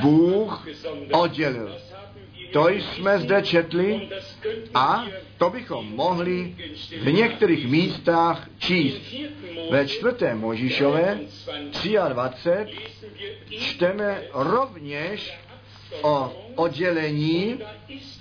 Bůh 0.01 0.68
oddělil. 1.12 1.77
To 2.53 2.68
jsme 2.68 3.18
zde 3.18 3.43
četli 3.43 4.09
a 4.75 5.07
to 5.39 5.51
bychom 5.51 5.97
mohli 5.97 6.55
v 7.03 7.12
některých 7.12 7.68
místách 7.68 8.49
číst. 8.59 9.14
Ve 9.70 9.89
čtvrté 9.89 10.35
Možíšové 10.35 11.18
23 12.09 12.77
čteme 13.59 14.23
rovněž 14.33 15.39
o 16.03 16.32
oddělení 16.55 17.59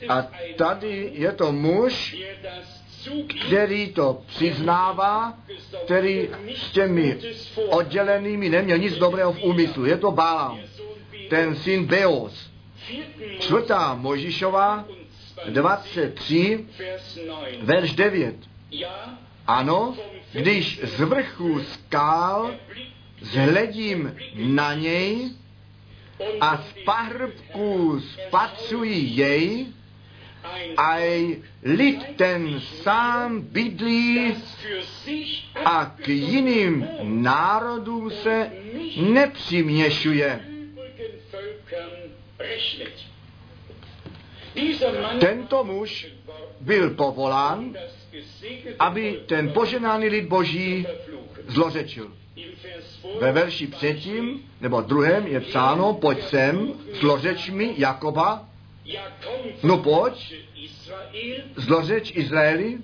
a 0.09 0.27
tady 0.55 1.11
je 1.13 1.31
to 1.31 1.51
muž, 1.51 2.17
který 3.47 3.93
to 3.93 4.21
přiznává, 4.27 5.37
který 5.85 6.29
s 6.55 6.71
těmi 6.71 7.17
oddělenými 7.69 8.49
neměl 8.49 8.77
nic 8.77 8.97
dobrého 8.97 9.33
v 9.33 9.43
úmyslu. 9.43 9.85
Je 9.85 9.97
to 9.97 10.11
Balaam, 10.11 10.59
ten 11.29 11.55
syn 11.55 11.85
Beos. 11.85 12.51
Čtvrtá 13.39 13.95
Možišová, 13.95 14.85
23, 15.49 16.65
verš 17.61 17.93
9. 17.93 18.35
Ano, 19.47 19.97
když 20.31 20.79
z 20.83 20.99
vrchu 20.99 21.59
skál 21.63 22.51
zhledím 23.21 24.15
na 24.35 24.73
něj 24.73 25.29
a 26.41 26.57
z 26.57 26.83
pahrbků 26.85 27.99
spatřuji 27.99 29.19
jej, 29.19 29.67
a 30.77 30.97
lid 31.63 32.15
ten 32.15 32.59
sám 32.59 33.41
bydlí 33.41 34.35
a 35.65 35.85
k 35.85 36.07
jiným 36.07 36.87
národům 37.03 38.11
se 38.11 38.51
nepřiměšuje. 38.97 40.39
Tento 45.19 45.63
muž 45.63 46.07
byl 46.61 46.89
povolán, 46.89 47.75
aby 48.79 49.19
ten 49.25 49.51
poženáný 49.53 50.07
lid 50.07 50.25
boží 50.25 50.87
zlořečil. 51.47 52.11
Ve 53.19 53.31
verši 53.31 53.67
předtím, 53.67 54.43
nebo 54.61 54.81
druhém 54.81 55.27
je 55.27 55.39
psáno, 55.39 55.93
pojď 55.93 56.23
sem, 56.23 56.73
zlořeč 56.99 57.49
mi 57.49 57.73
Jakoba, 57.77 58.45
no 59.63 59.77
pojď, 59.77 60.33
zlořeč 61.55 62.11
Izraeli 62.15 62.77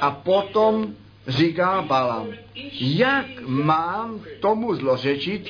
a 0.00 0.10
potom 0.10 0.94
říká 1.26 1.82
Balam, 1.82 2.28
jak 2.80 3.26
mám 3.46 4.24
tomu 4.40 4.74
zlořečit, 4.74 5.48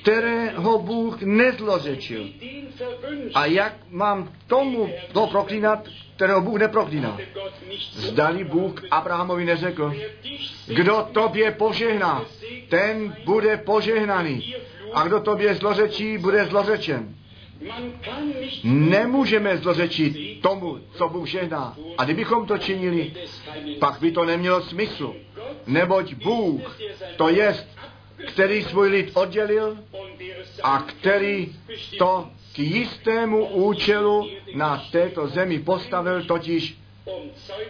kterého 0.00 0.78
Bůh 0.78 1.22
nezlořečil. 1.22 2.28
A 3.34 3.46
jak 3.46 3.74
mám 3.90 4.32
tomu 4.46 4.92
to 5.12 5.26
proklínat, 5.26 5.88
kterého 6.16 6.40
Bůh 6.40 6.58
neproklíná. 6.58 7.18
Zdali 7.92 8.44
Bůh 8.44 8.82
Abrahamovi 8.90 9.44
neřekl, 9.44 9.94
kdo 10.66 11.08
tobě 11.12 11.50
požehná, 11.50 12.24
ten 12.68 13.16
bude 13.24 13.56
požehnaný. 13.56 14.54
A 14.92 15.06
kdo 15.06 15.20
tobě 15.20 15.54
zlořečí, 15.54 16.18
bude 16.18 16.44
zlořečen. 16.44 17.14
Nemůžeme 18.64 19.56
zlořečit 19.58 20.40
tomu, 20.42 20.78
co 20.94 21.08
Bůh 21.08 21.26
žehná. 21.26 21.76
A 21.98 22.04
kdybychom 22.04 22.46
to 22.46 22.58
činili, 22.58 23.12
pak 23.78 24.00
by 24.00 24.12
to 24.12 24.24
nemělo 24.24 24.62
smysl. 24.62 25.14
Neboť 25.66 26.14
Bůh, 26.14 26.80
to 27.16 27.28
jest, 27.28 27.66
který 28.26 28.62
svůj 28.62 28.88
lid 28.88 29.10
oddělil 29.14 29.78
a 30.62 30.78
který 30.78 31.52
to 31.98 32.28
k 32.52 32.58
jistému 32.58 33.46
účelu 33.46 34.28
na 34.54 34.82
této 34.92 35.26
zemi 35.26 35.58
postavil, 35.58 36.24
totiž 36.24 36.78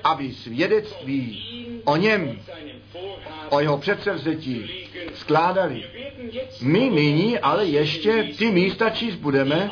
aby 0.05 0.33
svědectví 0.33 1.45
o 1.85 1.97
něm, 1.97 2.41
o 3.51 3.61
jeho 3.61 3.79
předsevzetí 3.79 4.71
skládali. 5.15 5.85
My 6.61 6.91
nyní 6.91 7.39
ale 7.39 7.65
ještě 7.65 8.25
ty 8.39 8.51
místa 8.51 8.91
číst 8.91 9.15
budeme, 9.15 9.71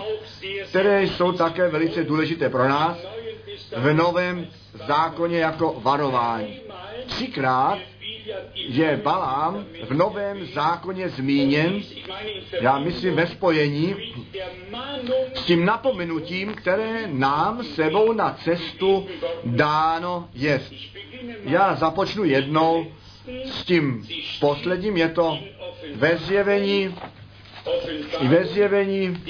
které 0.68 1.02
jsou 1.02 1.32
také 1.32 1.68
velice 1.68 2.04
důležité 2.04 2.48
pro 2.48 2.68
nás 2.68 2.98
v 3.76 3.92
novém 3.94 4.46
zákoně 4.86 5.38
jako 5.38 5.80
varování. 5.82 6.60
Třikrát 7.06 7.78
je 8.54 8.96
Balám 8.96 9.66
v 9.88 9.94
novém 9.94 10.46
zákoně 10.46 11.08
zmíněn, 11.08 11.80
já 12.60 12.78
myslím 12.78 13.14
ve 13.14 13.26
spojení 13.26 13.94
s 15.34 15.44
tím 15.44 15.64
napomenutím, 15.64 16.54
které 16.54 17.06
nám 17.06 17.64
sebou 17.64 18.12
na 18.12 18.36
cestu 18.44 19.08
dáno 19.44 20.28
je. 20.34 20.60
Já 21.44 21.74
započnu 21.74 22.24
jednou 22.24 22.86
s 23.44 23.64
tím 23.64 24.06
posledním, 24.40 24.96
je 24.96 25.08
to 25.08 25.38
ve 25.94 26.16
zjevení, 26.16 26.94
ve 28.28 28.44
zjevení 28.44 29.24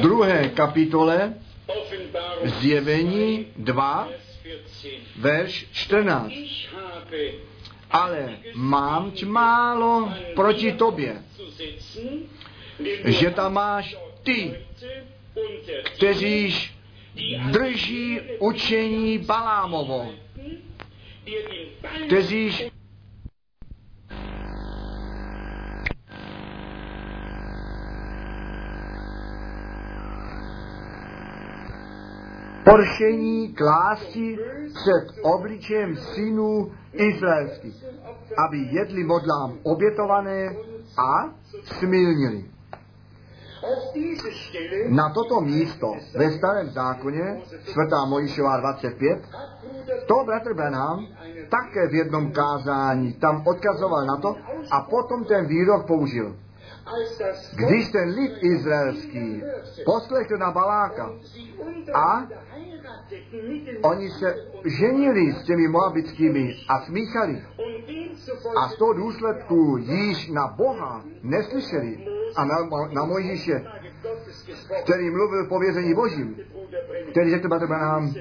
druhé 0.00 0.48
kapitole, 0.48 1.34
zjevení 2.44 3.46
2, 3.56 4.08
verš 5.16 5.66
14 5.72 6.32
ale 7.92 8.38
mám 8.54 9.10
tě 9.10 9.26
málo 9.26 10.12
proti 10.34 10.72
tobě, 10.72 11.22
že 13.04 13.30
tam 13.30 13.52
máš 13.52 13.96
ty, 14.22 14.54
kteříž 15.84 16.74
drží 17.50 18.20
učení 18.38 19.18
Balámovo, 19.18 20.14
kteříž 22.06 22.64
poršení 32.72 33.54
klásti 33.54 34.38
před 34.74 35.22
obličem 35.22 35.96
synů 35.96 36.72
izraelských, 36.92 37.84
aby 38.46 38.58
jedli 38.58 39.04
modlám 39.04 39.58
obětované 39.62 40.56
a 40.98 41.30
smilnili. 41.64 42.44
Na 44.88 45.10
toto 45.10 45.40
místo 45.40 45.94
ve 46.14 46.30
starém 46.30 46.70
zákoně, 46.70 47.42
4. 47.62 47.74
Mojišová 48.08 48.60
25, 48.60 49.18
to 50.06 50.24
bratr 50.26 50.54
Benham 50.54 51.06
také 51.50 51.88
v 51.88 51.94
jednom 51.94 52.32
kázání 52.32 53.12
tam 53.12 53.42
odkazoval 53.46 54.06
na 54.06 54.16
to 54.16 54.36
a 54.70 54.80
potom 54.80 55.24
ten 55.24 55.46
výrok 55.46 55.86
použil. 55.86 56.36
Když 57.54 57.90
ten 57.90 58.08
lid 58.08 58.32
izraelský 58.40 59.42
poslechl 59.84 60.36
na 60.38 60.50
Baláka 60.50 61.10
a 61.94 62.26
oni 63.82 64.10
se 64.10 64.36
ženili 64.64 65.32
s 65.32 65.44
těmi 65.44 65.68
moabickými 65.68 66.56
a 66.68 66.80
smíchali 66.80 67.42
a 68.56 68.68
z 68.68 68.76
toho 68.76 68.92
důsledku 68.92 69.76
již 69.76 70.28
na 70.28 70.46
Boha 70.46 71.04
neslyšeli 71.22 72.06
a 72.36 72.44
na, 72.44 72.56
na 72.92 73.04
Mojžíše, 73.04 73.64
který 74.82 75.10
mluvil 75.10 75.46
pověření 75.46 75.94
Božím, 75.94 76.36
který 77.10 77.30
řekl 77.30 77.48
Bratr 77.48 77.66
Branham, 77.66 78.14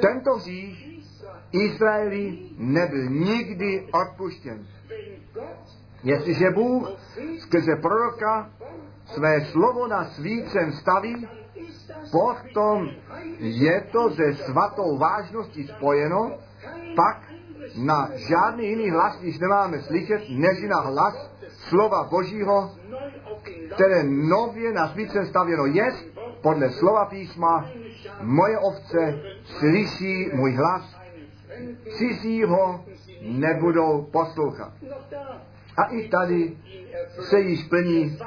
tento 0.00 0.34
hřích 0.36 0.90
Izraeli 1.52 2.38
nebyl 2.58 3.10
nikdy 3.10 3.88
odpuštěn. 3.92 4.66
Jestliže 6.04 6.50
Bůh 6.50 6.90
skrze 7.38 7.76
proroka 7.76 8.50
své 9.06 9.44
slovo 9.44 9.86
na 9.86 10.04
svícem 10.04 10.72
staví, 10.72 11.28
potom 12.12 12.88
je 13.38 13.80
to 13.92 14.10
ze 14.10 14.34
svatou 14.34 14.98
vážností 14.98 15.66
spojeno, 15.66 16.38
pak 16.96 17.30
na 17.76 18.10
žádný 18.14 18.68
jiný 18.68 18.90
hlas 18.90 19.22
již 19.22 19.38
nemáme 19.38 19.82
slyšet, 19.82 20.22
než 20.28 20.62
na 20.62 20.80
hlas 20.80 21.30
slova 21.68 22.04
Božího, 22.10 22.70
které 23.74 24.02
nově 24.04 24.72
na 24.72 24.88
svícem 24.88 25.26
stavěno 25.26 25.66
je, 25.66 25.84
podle 26.42 26.70
slova 26.70 27.04
písma, 27.04 27.70
moje 28.20 28.58
ovce 28.58 29.20
slyší 29.44 30.30
můj 30.32 30.54
hlas, 30.54 30.96
cizího 31.98 32.84
nebudou 33.22 34.08
poslouchat. 34.12 34.72
A 35.80 35.84
i 35.84 36.08
tady 36.08 36.56
se 37.20 37.40
již 37.40 37.64
plní, 37.64 38.18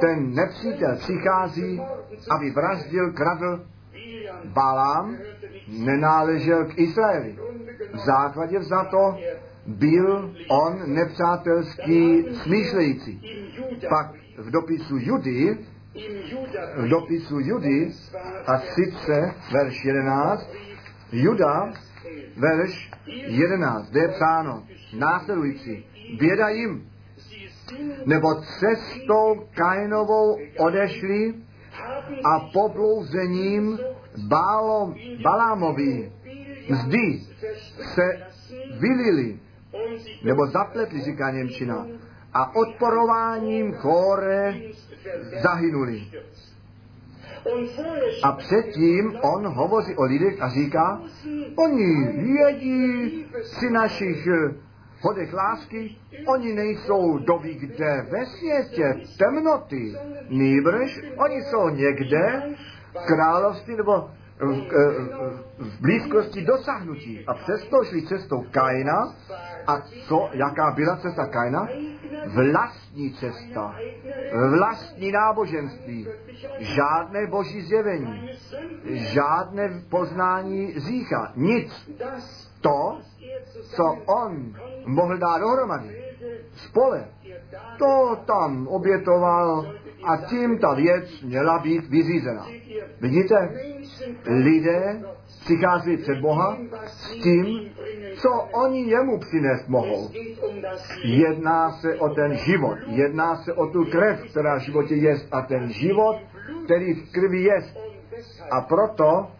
ten 0.00 0.34
nepřítel 0.34 0.96
přichází, 0.96 1.80
aby 2.30 2.50
vraždil, 2.50 3.12
kradl. 3.12 3.66
Balám 4.44 5.16
nenáležel 5.68 6.64
k 6.64 6.78
Izraeli. 6.78 7.38
V 7.94 7.98
základě 7.98 8.58
vzato 8.58 9.18
byl 9.66 10.34
on 10.48 10.94
nepřátelský 10.94 12.24
smýšlející. 12.42 13.22
Pak 13.88 14.06
v 14.38 14.50
dopisu 14.50 14.96
Judy, 14.98 15.58
v 16.76 16.88
dopisu 16.88 17.40
Judy, 17.40 17.90
a 18.46 18.58
sice 18.58 19.34
verš 19.52 19.84
11, 19.84 20.50
Juda, 21.12 21.72
verš 22.36 22.90
11, 23.26 23.90
kde 23.90 24.00
je 24.00 24.08
psáno 24.08 24.62
následující. 24.98 25.86
Běda 26.18 26.48
jim, 26.48 26.90
nebo 28.06 28.34
cestou 28.34 29.48
Kainovou 29.54 30.38
odešli 30.58 31.34
a 32.24 32.40
poblouzením 32.52 33.78
Bálom, 34.28 34.94
Balámovi 35.22 36.12
mzdy 36.68 37.20
se 37.94 38.26
vylili, 38.80 39.40
nebo 40.24 40.46
zapletli, 40.46 41.00
říká 41.00 41.30
Němčina, 41.30 41.86
a 42.34 42.56
odporováním 42.56 43.72
chore 43.72 44.54
zahynuli. 45.42 46.02
A 48.22 48.32
předtím 48.32 49.18
on 49.22 49.46
hovoří 49.46 49.96
o 49.96 50.04
lidech 50.04 50.42
a 50.42 50.48
říká, 50.48 51.02
oni 51.56 51.92
jedí 52.38 53.26
si 53.42 53.70
našich 53.70 54.28
hodech 55.06 55.32
lásky, 55.32 55.96
oni 56.26 56.52
nejsou 56.52 57.18
doby 57.18 57.54
kde 57.54 58.06
ve 58.10 58.26
světě 58.26 58.94
temnoty, 59.18 59.94
nýbrž 60.28 61.00
oni 61.16 61.42
jsou 61.42 61.68
někde 61.68 62.42
v 62.92 63.06
království 63.06 63.76
nebo 63.76 64.10
v, 64.38 64.68
v 65.58 65.80
blízkosti 65.80 66.44
dosáhnutí. 66.44 67.24
A 67.26 67.34
přesto 67.34 67.84
šli 67.84 68.02
cestou 68.02 68.44
Kaina. 68.50 69.14
A 69.66 69.80
co, 69.80 70.30
jaká 70.32 70.70
byla 70.70 70.96
cesta 70.96 71.26
Kaina? 71.26 71.68
Vlastní 72.26 73.14
cesta. 73.14 73.74
Vlastní 74.58 75.12
náboženství. 75.12 76.08
Žádné 76.58 77.26
boží 77.26 77.62
zjevení. 77.62 78.30
Žádné 78.84 79.82
poznání 79.90 80.80
řícha. 80.80 81.32
Nic. 81.36 81.90
To, 82.60 82.98
co 83.76 83.84
on 84.06 84.54
mohl 84.86 85.18
dát 85.18 85.38
dohromady. 85.38 86.02
Spole. 86.52 87.08
To 87.78 88.16
tam 88.26 88.68
obětoval 88.68 89.74
a 90.04 90.16
tím 90.16 90.58
ta 90.58 90.74
věc 90.74 91.22
měla 91.22 91.58
být 91.58 91.88
vyřízena. 91.88 92.46
Vidíte? 93.00 93.50
Lidé 94.26 95.02
přichází 95.40 95.96
před 95.96 96.20
Boha 96.20 96.58
s 96.86 97.10
tím, 97.10 97.70
co 98.22 98.30
oni 98.52 98.90
jemu 98.90 99.18
přinést 99.18 99.68
mohou. 99.68 100.10
Jedná 101.04 101.72
se 101.72 101.94
o 101.94 102.08
ten 102.08 102.34
život, 102.34 102.78
jedná 102.86 103.36
se 103.36 103.52
o 103.52 103.66
tu 103.66 103.84
krev, 103.84 104.30
která 104.30 104.58
v 104.58 104.62
životě 104.62 104.94
je 104.94 105.16
a 105.32 105.42
ten 105.42 105.68
život, 105.72 106.16
který 106.64 106.94
v 106.94 107.12
krvi 107.12 107.42
je. 107.42 107.56
A 108.50 108.60
proto 108.60 109.30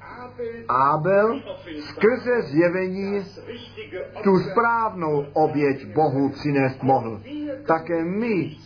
Abel 0.69 1.41
skrze 1.81 2.43
zjevení 2.43 3.25
tu 4.23 4.39
správnou 4.39 5.27
oběť 5.33 5.87
Bohu 5.95 6.29
přinést 6.29 6.83
mohl. 6.83 7.21
Také 7.67 8.05
my 8.05 8.57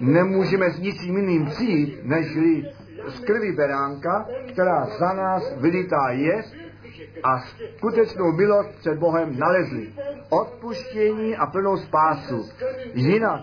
nemůžeme 0.00 0.70
s 0.70 0.78
ničím 0.80 1.16
jiným 1.16 1.46
přijít, 1.46 1.98
nežli 2.02 2.64
z 3.08 3.20
krvi 3.20 3.52
beránka, 3.52 4.28
která 4.52 4.86
za 4.86 5.12
nás 5.12 5.56
vylitá 5.56 6.10
je 6.10 6.42
a 7.22 7.40
skutečnou 7.40 8.32
milost 8.32 8.70
před 8.78 8.98
Bohem 8.98 9.38
nalezli. 9.38 9.88
Odpuštění 10.28 11.36
a 11.36 11.46
plnou 11.46 11.76
spásu. 11.76 12.48
Jinak 12.94 13.40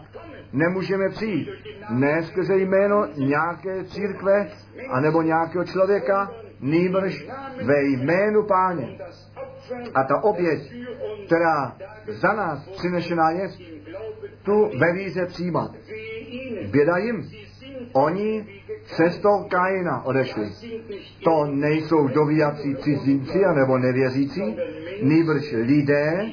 nemůžeme 0.53 1.09
přijít. 1.09 1.49
Ne 1.89 2.23
skrze 2.23 2.57
jméno 2.57 3.07
nějaké 3.17 3.83
církve 3.83 4.47
anebo 4.89 5.21
nějakého 5.21 5.65
člověka, 5.65 6.31
nýbrž 6.61 7.27
ve 7.63 7.83
jménu 7.83 8.43
páně. 8.43 8.97
A 9.93 10.03
ta 10.03 10.23
oběť, 10.23 10.73
která 11.25 11.75
za 12.07 12.33
nás 12.33 12.69
přinešená 12.69 13.29
je, 13.29 13.49
tu 14.43 14.71
ve 14.79 14.93
víře 14.93 15.25
přijímat. 15.25 15.71
Běda 16.71 16.97
jim. 16.97 17.29
Oni 17.93 18.45
cestou 18.83 19.43
Kaina 19.49 20.05
odešli. 20.05 20.51
To 21.23 21.45
nejsou 21.45 22.07
dovíjací 22.07 22.75
cizinci 22.75 23.45
anebo 23.45 23.77
nevěřící, 23.77 24.57
nýbrž 25.01 25.51
lidé, 25.51 26.25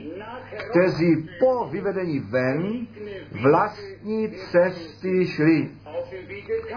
kteří 0.57 1.29
po 1.41 1.69
vyvedení 1.71 2.19
ven 2.19 2.87
vlastní 3.43 4.29
cesty 4.51 5.27
šli. 5.27 5.71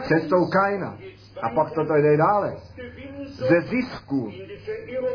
Cestou 0.03 0.45
Kaina. 0.45 0.97
A 1.41 1.49
pak 1.49 1.71
to 1.71 1.83
jde 1.83 2.17
dále. 2.17 2.55
Ze 3.27 3.61
zisku 3.61 4.31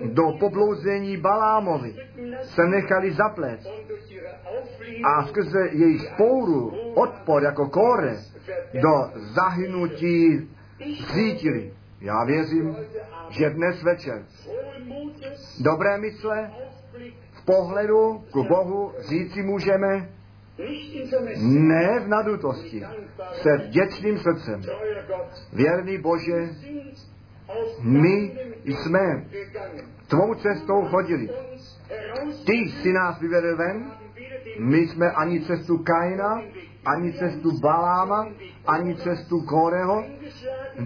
do 0.04 0.32
poblouzení 0.40 1.16
Balámovi 1.16 1.94
se 2.42 2.62
nechali 2.66 3.12
zaplet 3.12 3.60
a 5.04 5.26
skrze 5.26 5.68
jejich 5.72 6.02
spouru, 6.02 6.68
odpor 6.94 7.42
jako 7.42 7.68
kore, 7.68 8.16
do 8.82 9.10
zahynutí 9.14 10.50
zítili. 11.14 11.72
Já 12.00 12.24
věřím, 12.24 12.76
že 13.30 13.50
dnes 13.50 13.82
večer 13.82 14.22
dobré 15.60 15.98
mysle 15.98 16.50
v 17.32 17.44
pohledu 17.44 18.24
k 18.32 18.36
Bohu 18.48 18.92
říci 19.08 19.42
můžeme, 19.42 20.08
ne 21.38 22.00
v 22.00 22.08
nadutosti, 22.08 22.82
se 23.32 23.48
vděčným 23.56 24.18
srdcem. 24.18 24.62
Věrný 25.52 25.98
Bože, 25.98 26.48
my 27.82 28.32
jsme 28.64 29.24
tvou 30.08 30.34
cestou 30.34 30.82
chodili. 30.82 31.28
Ty 32.46 32.52
jsi 32.52 32.92
nás 32.92 33.20
vyvedl 33.20 33.56
ven, 33.56 33.92
my 34.58 34.78
jsme 34.78 35.10
ani 35.10 35.40
cestu 35.40 35.78
Kaina, 35.78 36.42
ani 36.84 37.12
cestu 37.12 37.60
Baláma, 37.60 38.28
ani 38.66 38.96
cestu 38.96 39.40
Koreho 39.40 40.04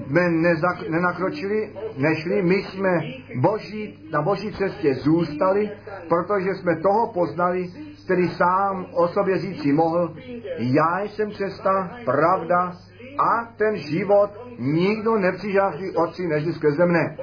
jsme 0.07 0.31
nezak, 0.31 0.89
nenakročili, 0.89 1.73
nešli, 1.97 2.43
my 2.43 2.55
jsme 2.55 3.01
boží, 3.41 4.09
na 4.13 4.23
boží 4.23 4.53
cestě 4.53 4.95
zůstali, 4.95 5.71
protože 6.09 6.55
jsme 6.55 6.77
toho 6.77 7.13
poznali, 7.13 7.69
který 8.07 8.29
sám 8.29 8.87
o 8.93 9.09
sobě 9.09 9.39
říci 9.39 9.73
mohl, 9.73 10.15
já 10.59 11.03
jsem 11.03 11.33
cesta, 11.33 11.91
pravda 12.05 12.73
a 13.19 13.45
ten 13.57 13.77
život 13.77 14.31
nikdo 14.59 15.19
nepřižáří 15.19 15.91
otci 15.97 16.27
než 16.27 16.55
skrze 16.55 16.87
mne. 16.87 17.17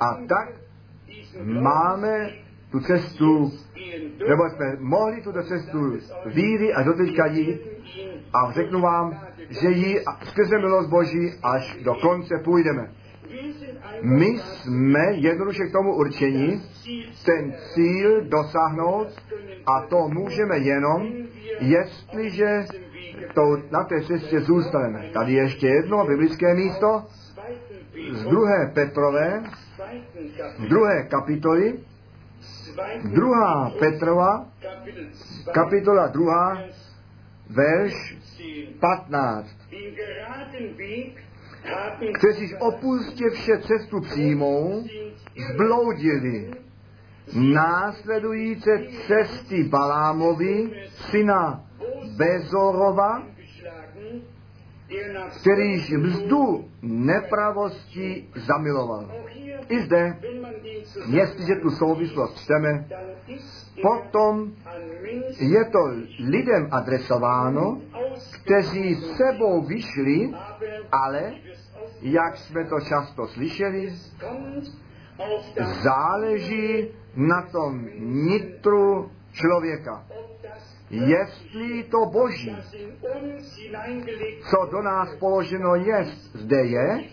A 0.00 0.14
tak 0.28 0.48
máme 1.44 2.30
tu 2.70 2.80
cestu, 2.80 3.52
nebo 4.28 4.50
jsme 4.50 4.76
mohli 4.78 5.22
tuto 5.22 5.42
cestu 5.42 5.98
víry 6.26 6.74
a 6.74 6.82
doteďka 6.82 7.26
jít 7.26 7.60
a 8.32 8.52
řeknu 8.52 8.80
vám, 8.80 9.20
že 9.48 9.68
ji 9.68 10.00
skrze 10.24 10.58
milost 10.58 10.90
Boží 10.90 11.30
až 11.42 11.76
do 11.84 11.94
konce 11.94 12.34
půjdeme. 12.44 12.90
My 14.02 14.26
jsme 14.26 15.12
jednoduše 15.12 15.64
k 15.64 15.72
tomu 15.72 15.94
určení 15.96 16.62
ten 17.24 17.54
cíl 17.74 18.24
dosáhnout 18.24 19.08
a 19.66 19.80
to 19.80 20.08
můžeme 20.08 20.58
jenom, 20.58 21.06
jestliže 21.60 22.64
to 23.34 23.56
na 23.70 23.84
té 23.84 24.02
cestě 24.02 24.40
zůstaneme. 24.40 25.10
Tady 25.12 25.32
ještě 25.32 25.66
jedno 25.66 26.06
biblické 26.06 26.54
místo 26.54 27.04
z 28.12 28.24
druhé 28.24 28.70
Petrové, 28.74 29.42
druhé 30.68 31.02
kapitoly, 31.02 31.78
druhá 33.12 33.70
Petrova, 33.78 34.46
kapitola 35.52 36.06
druhá, 36.06 36.62
verš 37.50 38.16
15. 38.80 39.48
Kteří 42.18 42.54
opustě 42.54 43.30
vše 43.30 43.58
cestu 43.58 44.00
přijmou, 44.00 44.84
zbloudili, 45.52 46.50
následující 47.34 48.70
cesty 49.06 49.64
Balámovi, 49.64 50.70
syna 50.88 51.64
Bezorova, 52.16 53.22
kterýž 55.40 55.90
mzdu 55.90 56.68
nepravosti 56.82 58.28
zamiloval. 58.34 59.12
I 59.68 59.80
zde, 59.80 60.18
jestliže 61.06 61.54
tu 61.54 61.70
souvislost 61.70 62.40
čteme, 62.44 62.88
potom 63.82 64.52
je 65.38 65.64
to 65.64 65.78
lidem 66.28 66.68
adresováno, 66.70 67.80
kteří 68.42 68.94
sebou 68.94 69.62
vyšli, 69.62 70.34
ale, 70.92 71.32
jak 72.02 72.36
jsme 72.36 72.64
to 72.64 72.80
často 72.80 73.26
slyšeli, 73.26 73.92
záleží 75.82 76.88
na 77.16 77.42
tom 77.42 77.88
nitru 77.98 79.10
člověka. 79.32 80.06
Jestli 80.90 81.82
to 81.82 82.06
Boží, 82.06 82.56
co 84.50 84.68
do 84.70 84.82
nás 84.82 85.14
položeno 85.14 85.74
je, 85.74 86.04
zde 86.34 86.64
je, 86.64 87.04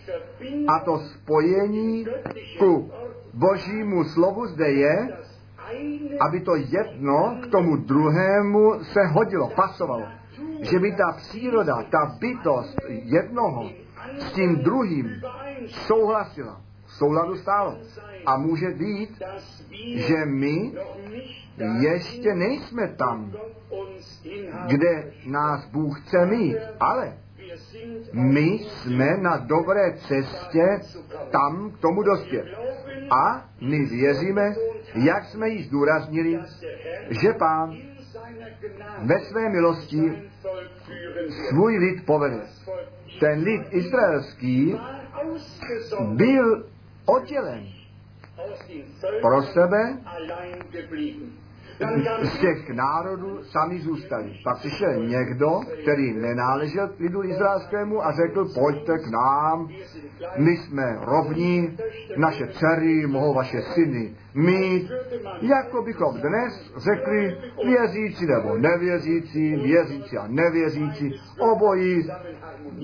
a 0.68 0.78
to 0.84 0.98
spojení 0.98 2.06
ku 2.58 2.90
Božímu 3.34 4.04
slovu 4.04 4.46
zde 4.46 4.70
je, 4.70 5.08
aby 6.20 6.40
to 6.40 6.56
jedno 6.56 7.38
k 7.42 7.46
tomu 7.46 7.76
druhému 7.76 8.84
se 8.84 9.06
hodilo, 9.06 9.48
pasovalo. 9.48 10.06
Že 10.60 10.78
by 10.78 10.92
ta 10.92 11.12
příroda, 11.12 11.82
ta 11.90 12.16
bytost 12.20 12.76
jednoho 12.88 13.70
s 14.18 14.32
tím 14.32 14.56
druhým 14.56 15.22
souhlasila, 15.66 16.60
v 16.86 16.92
souladu 16.92 17.36
stálo. 17.36 17.78
A 18.26 18.36
může 18.36 18.70
být, 18.70 19.22
že 19.94 20.24
my 20.24 20.72
ještě 21.80 22.34
nejsme 22.34 22.88
tam, 22.88 23.32
kde 24.66 25.12
nás 25.26 25.66
Bůh 25.66 26.00
chce 26.00 26.26
mít, 26.26 26.56
ale 26.80 27.18
my 28.12 28.58
jsme 28.58 29.16
na 29.16 29.36
dobré 29.36 29.92
cestě 29.92 30.80
tam 31.30 31.70
k 31.70 31.78
tomu 31.78 32.02
dospět. 32.02 32.46
A 33.10 33.48
my 33.60 33.84
věříme, 33.86 34.54
jak 34.94 35.24
jsme 35.24 35.48
již 35.48 35.66
zdůraznili, 35.66 36.40
že 37.22 37.32
Pán 37.38 37.76
ve 38.98 39.20
své 39.20 39.48
milosti 39.48 40.22
svůj 41.48 41.76
lid 41.78 42.06
povede. 42.06 42.40
Ten 43.20 43.42
lid 43.42 43.62
izraelský 43.70 44.78
byl 46.14 46.68
oddělen 47.06 47.66
pro 49.22 49.42
sebe 49.42 49.98
z 52.22 52.38
těch 52.38 52.68
národů 52.70 53.38
sami 53.42 53.80
zůstali. 53.80 54.32
Pak 54.44 54.58
přišel 54.58 55.06
někdo, 55.06 55.60
který 55.82 56.12
nenáležel 56.12 56.88
k 56.88 57.00
lidu 57.00 57.24
izraelskému 57.24 58.06
a 58.06 58.12
řekl, 58.12 58.48
pojďte 58.54 58.98
k 58.98 59.10
nám, 59.10 59.68
my 60.36 60.56
jsme 60.56 60.96
rovní, 61.00 61.76
naše 62.16 62.46
dcery 62.46 63.06
mohou 63.06 63.34
vaše 63.34 63.62
syny 63.62 64.14
mít, 64.34 64.90
jako 65.40 65.82
bychom 65.82 66.14
dnes 66.14 66.72
řekli 66.76 67.36
věřící 67.66 68.26
nebo 68.26 68.58
nevěřící, 68.58 69.56
věřící 69.56 70.18
a 70.18 70.26
nevěřící, 70.28 71.20
obojí 71.38 72.08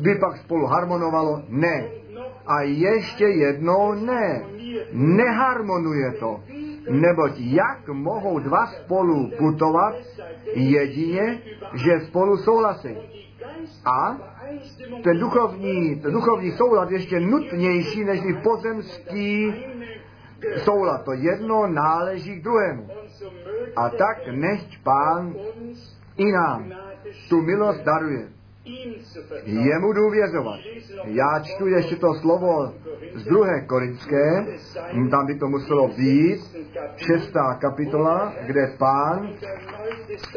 by 0.03 0.15
pak 0.15 0.37
spolu 0.37 0.67
harmonovalo. 0.67 1.43
Ne. 1.49 1.85
A 2.47 2.63
ještě 2.63 3.25
jednou 3.25 3.93
ne. 3.93 4.43
Neharmonuje 4.93 6.13
to. 6.13 6.41
Neboť 6.91 7.33
jak 7.39 7.89
mohou 7.89 8.39
dva 8.39 8.67
spolu 8.67 9.31
putovat, 9.39 9.95
jedině, 10.55 11.43
že 11.75 12.01
spolu 12.07 12.37
souhlasí. 12.37 12.97
A 13.85 14.17
ten 15.05 15.19
duchovní, 15.19 16.01
ten 16.01 16.13
duchovní 16.13 16.53
soulad 16.53 16.91
ještě 16.91 17.21
nutnější 17.21 18.05
než 18.05 18.21
pozemský 18.43 19.55
soulad. 20.57 21.05
To 21.05 21.13
jedno 21.13 21.67
náleží 21.67 22.41
k 22.41 22.45
druhému. 22.45 22.89
A 23.77 23.89
tak 23.89 24.29
nechť 24.31 24.83
pán 24.83 25.35
i 26.17 26.33
nám 26.33 26.73
tu 27.29 27.43
milost 27.43 27.85
daruje 27.85 28.29
jemu 29.45 29.93
důvěřovat. 29.93 30.61
Já 31.05 31.41
čtu 31.43 31.67
ještě 31.67 31.97
to 31.97 32.15
slovo 32.15 32.73
z 33.15 33.25
druhé 33.25 33.61
korinské, 33.67 34.47
tam 35.11 35.27
by 35.27 35.39
to 35.39 35.49
muselo 35.49 35.89
být, 35.89 36.41
šestá 36.97 37.55
kapitola, 37.55 38.35
kde 38.47 38.67
pán 38.79 39.31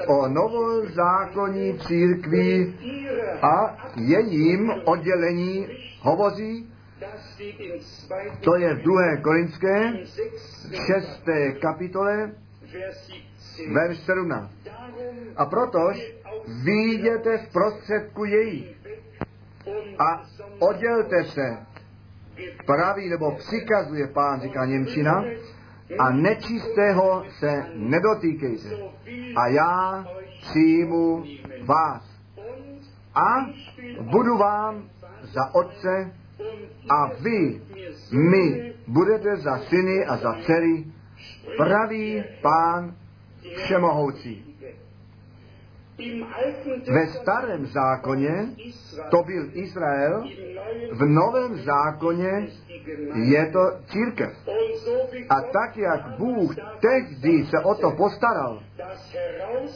o 0.08 0.28
novozákonní 0.28 1.80
církví 1.80 2.76
a 3.42 3.78
jejím 3.96 4.72
oddělení 4.86 5.68
hovoří, 6.02 6.72
to 8.42 8.56
je 8.56 8.74
v 8.74 8.82
druhé 8.84 9.18
korinské, 9.18 9.94
šesté 10.88 11.52
kapitole, 11.52 12.32
verš 13.74 13.98
17. 13.98 14.52
A 15.36 15.46
protož 15.46 16.14
výjděte 16.64 17.38
z 17.38 17.54
prostředku 17.54 18.26
její 18.26 18.76
a 20.00 20.24
oddělte 20.60 21.24
se. 21.24 21.58
Praví 22.66 23.10
nebo 23.10 23.32
přikazuje 23.32 24.08
pán, 24.08 24.42
říká 24.42 24.66
Němčina, 24.66 25.24
a 26.00 26.10
nečistého 26.12 27.26
se 27.40 27.66
nedotýkejte. 27.76 28.70
A 29.36 29.48
já 29.48 30.06
přijmu 30.42 31.24
vás. 31.66 32.18
A 33.16 33.46
budu 34.02 34.38
vám 34.38 34.90
za 35.22 35.56
otce 35.56 36.12
a 36.90 37.12
vy 37.22 37.62
my 38.12 38.74
budete 38.88 39.38
za 39.38 39.58
syny 39.58 40.06
a 40.06 40.18
za 40.18 40.34
dcery, 40.34 40.86
praví 41.58 42.24
pán 42.42 42.96
všemohoucí. 43.56 44.58
Ve 46.94 47.08
starém 47.08 47.66
zákoně 47.66 48.32
to 49.12 49.24
byl 49.24 49.50
Izrael, 49.54 50.24
v 50.92 51.06
novém 51.06 51.58
zákoně 51.58 52.48
je 53.14 53.46
to 53.46 53.60
církev. 53.86 54.34
A 55.30 55.42
tak, 55.42 55.78
jak 55.78 56.18
Bůh 56.18 56.56
tehdy 56.80 57.46
se 57.46 57.60
o 57.60 57.76
to 57.76 57.92
postaral, 57.92 58.64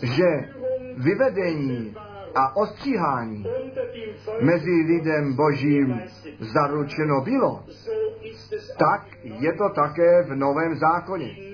že 0.02 0.50
vyvedení 0.98 1.96
a 2.36 2.56
ostříhání 2.56 3.46
mezi 4.42 4.72
lidem 4.72 5.36
božím 5.36 6.02
zaručeno 6.40 7.22
bylo, 7.22 7.64
tak 8.78 9.08
je 9.24 9.54
to 9.54 9.70
také 9.70 10.24
v 10.24 10.36
Novém 10.36 10.76
zákoně. 10.76 11.51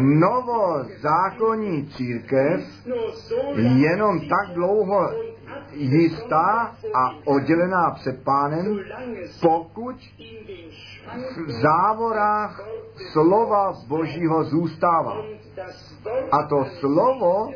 Novozákonní 0.00 1.86
církev 1.86 2.60
jenom 3.56 4.20
tak 4.20 4.54
dlouho 4.54 5.10
jistá 5.72 6.74
a 6.94 7.10
oddělená 7.24 7.90
před 7.90 8.24
pánem, 8.24 8.78
pokud 9.40 9.96
v 11.46 11.50
závorách 11.50 12.64
slova 13.12 13.72
Božího 13.88 14.44
zůstává. 14.44 15.22
A 16.32 16.42
to 16.42 16.64
slovo 16.80 17.50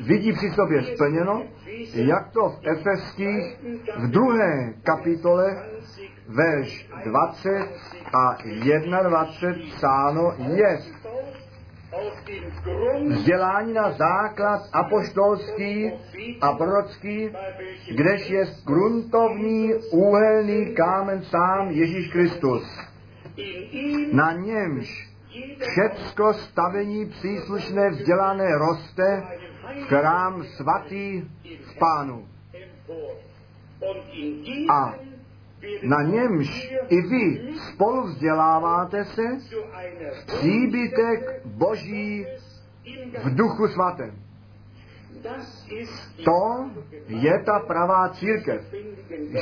vidí 0.00 0.32
při 0.32 0.50
sobě 0.50 0.82
splněno, 0.82 1.42
jak 1.94 2.32
to 2.32 2.48
v 2.48 2.66
Efeských 2.66 3.60
v 3.98 4.10
druhé 4.10 4.74
kapitole 4.82 5.66
verš 6.28 6.88
20 7.04 7.68
a 8.14 8.36
21 9.02 9.24
psáno 9.76 10.34
je. 10.56 10.78
Vzdělání 13.08 13.72
na 13.72 13.92
základ 13.92 14.60
apoštolský 14.72 15.92
a 16.40 16.52
prorocký, 16.52 17.30
kdež 17.96 18.30
je 18.30 18.46
gruntovní 18.66 19.74
úhelný 19.90 20.74
kámen 20.74 21.22
sám 21.22 21.70
Ježíš 21.70 22.12
Kristus. 22.12 22.80
Na 24.12 24.32
němž 24.32 25.10
všecko 25.60 26.32
stavení 26.32 27.06
příslušné 27.06 27.90
vzdělané 27.90 28.58
roste 28.58 29.22
v 29.74 29.84
chrám 29.84 30.44
svatý 30.44 31.22
v 31.62 31.78
pánu. 31.78 32.28
A 34.70 34.94
na 35.82 36.02
němž 36.02 36.72
i 36.88 37.00
vy 37.00 37.52
spolu 37.72 38.02
vzděláváte 38.02 39.04
se 39.04 39.22
příbytek 40.26 41.40
Boží 41.44 42.26
v 43.24 43.34
duchu 43.34 43.68
svatém. 43.68 44.14
To 46.24 46.70
je 47.06 47.42
ta 47.46 47.58
pravá 47.58 48.08
církev 48.08 48.62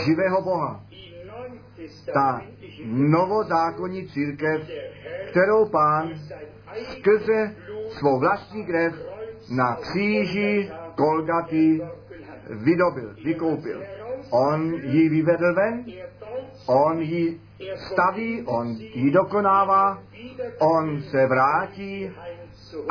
živého 0.06 0.42
Boha. 0.42 0.80
Ta 2.14 2.42
novozákonní 2.84 4.08
církev, 4.08 4.70
kterou 5.30 5.68
pán 5.68 6.10
skrze 6.82 7.54
svou 7.88 8.20
vlastní 8.20 8.66
krev 8.66 8.94
na 9.56 9.76
kříži 9.76 10.70
Kolgaty 10.94 11.82
vydobil, 12.50 13.14
vykoupil. 13.24 13.82
On 14.34 14.74
ji 14.74 15.08
vyvedl 15.08 15.54
ven, 15.54 15.84
on 16.66 17.02
ji 17.02 17.40
staví, 17.76 18.42
on 18.46 18.66
ji 18.78 19.10
dokonává, 19.10 19.98
on 20.58 21.02
se 21.02 21.26
vrátí, 21.26 22.10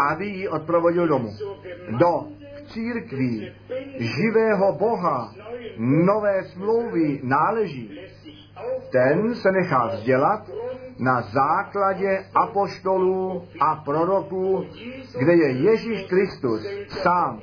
aby 0.10 0.26
ji 0.26 0.50
odprovodil 0.50 1.08
domů. 1.08 1.30
Do 2.00 2.28
církví 2.68 3.52
živého 3.98 4.74
Boha 4.74 5.34
nové 5.78 6.44
smlouvy 6.44 7.20
náleží. 7.24 8.00
Ten 8.91 9.36
se 9.36 9.52
nechá 9.52 9.88
vzdělat 9.88 10.50
na 11.00 11.22
základě 11.22 12.26
apoštolů 12.36 13.44
a 13.60 13.76
proroků, 13.76 14.66
kde 15.20 15.34
je 15.34 15.52
Ježíš 15.52 16.04
Kristus 16.04 16.68
sám 16.88 17.41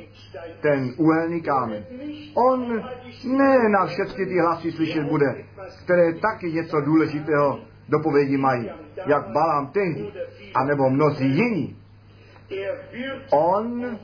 ten 0.61 0.93
uhelný 0.97 1.43
kámen. 1.43 1.85
On 2.35 2.83
ne 3.25 3.69
na 3.69 3.87
všechny 3.87 4.27
ty 4.27 4.39
hlasy 4.39 4.73
slyšet 4.73 5.03
bude, 5.03 5.45
které 5.85 6.13
taky 6.13 6.53
něco 6.53 6.81
důležitého 6.81 7.61
dopovědí 7.89 8.37
mají, 8.37 8.71
jak 9.07 9.29
Balám 9.29 9.67
tehdy, 9.67 10.13
anebo 10.55 10.91
mnozí 10.91 11.37
jiní. 11.37 11.77
On 13.31 13.99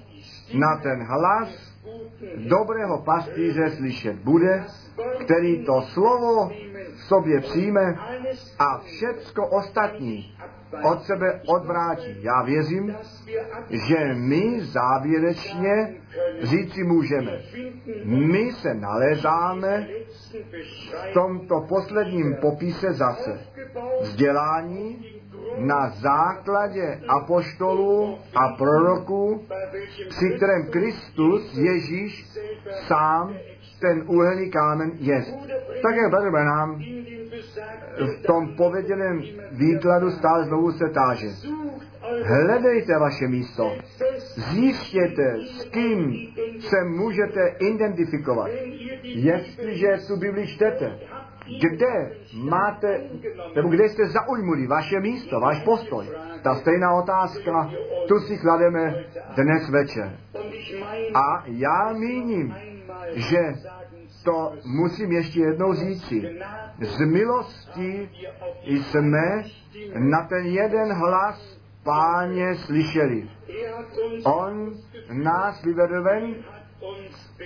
na 0.54 0.76
ten 0.82 1.02
hlas 1.02 1.76
dobrého 2.36 2.98
pastýře 2.98 3.70
slyšet 3.70 4.16
bude, 4.16 4.64
který 5.24 5.64
to 5.64 5.82
slovo 5.82 6.50
v 6.96 7.00
sobě 7.04 7.40
přijme 7.40 7.98
a 8.58 8.78
všecko 8.78 9.46
ostatní 9.46 10.36
od 10.92 11.02
sebe 11.02 11.40
odvrátí. 11.46 12.22
Já 12.22 12.42
věřím, 12.42 12.96
že 13.70 14.14
my 14.14 14.60
závěrečně 14.60 15.94
říci 16.42 16.84
můžeme, 16.84 17.40
my 18.04 18.52
se 18.52 18.74
nalézáme 18.74 19.88
v 21.10 21.14
tomto 21.14 21.60
posledním 21.68 22.36
popise 22.40 22.92
zase 22.92 23.40
vzdělání 24.00 25.06
na 25.58 25.88
základě 25.88 27.00
apoštolů 27.08 28.18
a 28.34 28.48
proroků, 28.48 29.46
při 30.08 30.30
kterém 30.36 30.70
Kristus 30.70 31.56
Ježíš 31.56 32.26
sám 32.86 33.34
ten 33.80 34.04
úhelný 34.06 34.50
kámen 34.50 34.90
je. 34.94 35.24
Tak 35.82 35.94
jak 35.96 36.30
Branham 36.32 36.82
v 37.98 38.26
tom 38.26 38.56
povedeném 38.56 39.22
výkladu 39.52 40.10
stále 40.10 40.44
znovu 40.44 40.72
se 40.72 40.84
táže. 40.88 41.26
Hledejte 42.24 42.98
vaše 42.98 43.28
místo. 43.28 43.72
Zjistěte, 44.36 45.36
s 45.46 45.64
kým 45.64 46.12
se 46.60 46.76
můžete 46.84 47.40
identifikovat. 47.58 48.50
Jestliže 49.02 49.88
tu 50.08 50.16
Bibli 50.16 50.46
čtete, 50.46 50.98
kde 51.60 52.10
máte, 52.34 53.00
nebo 53.56 53.68
kde 53.68 53.88
jste 53.88 54.06
zaujmuli 54.06 54.66
vaše 54.66 55.00
místo, 55.00 55.40
váš 55.40 55.64
postoj. 55.64 56.06
Ta 56.42 56.54
stejná 56.54 56.94
otázka, 56.94 57.70
tu 58.08 58.18
si 58.18 58.38
klademe 58.38 58.94
dnes 59.36 59.70
večer. 59.70 60.18
A 61.14 61.44
já 61.46 61.92
míním, 61.92 62.54
že 63.14 63.38
to 64.24 64.52
musím 64.64 65.12
ještě 65.12 65.40
jednou 65.40 65.74
říci. 65.74 66.38
Z 66.80 66.98
milosti 67.00 68.10
jsme 68.64 69.42
na 69.98 70.22
ten 70.28 70.46
jeden 70.46 70.92
hlas 70.92 71.58
páně 71.84 72.54
slyšeli. 72.54 73.28
On 74.24 74.74
nás 75.12 75.62
vyvedl 75.62 76.02
ven, 76.02 76.34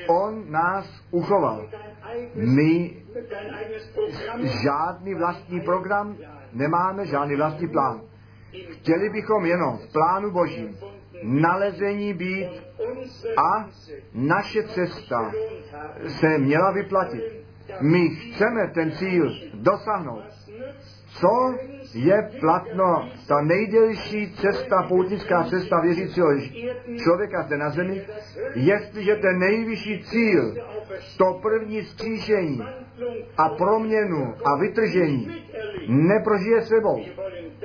on 0.08 0.50
nás 0.50 1.02
uchoval. 1.10 1.68
My 2.34 3.02
žádný 4.62 5.14
vlastní 5.14 5.60
program 5.60 6.16
nemáme, 6.52 7.06
žádný 7.06 7.36
vlastní 7.36 7.68
plán. 7.68 8.00
Chtěli 8.70 9.10
bychom 9.10 9.46
jenom 9.46 9.78
v 9.78 9.92
plánu 9.92 10.30
Božím 10.30 10.76
nalezení 11.22 12.14
být 12.14 12.48
a 13.36 13.68
naše 14.14 14.62
cesta 14.62 15.32
se 16.06 16.38
měla 16.38 16.70
vyplatit. 16.70 17.40
My 17.80 18.08
chceme 18.08 18.68
ten 18.74 18.92
cíl 18.92 19.32
dosáhnout. 19.54 20.22
Co 21.20 21.54
je 21.94 22.30
platno 22.40 23.08
ta 23.28 23.40
nejdelší 23.40 24.32
cesta, 24.34 24.82
poutnická 24.88 25.44
cesta 25.44 25.80
věřícího 25.80 26.28
člověka 27.02 27.42
zde 27.42 27.56
na 27.56 27.70
zemi, 27.70 28.02
jestliže 28.54 29.16
ten 29.16 29.38
nejvyšší 29.38 30.04
cíl, 30.04 30.54
to 31.18 31.40
první 31.42 31.84
zkříšení 31.84 32.60
a 33.36 33.48
proměnu 33.48 34.34
a 34.44 34.56
vytržení 34.60 35.44
neprožije 35.88 36.62
sebou. 36.62 37.04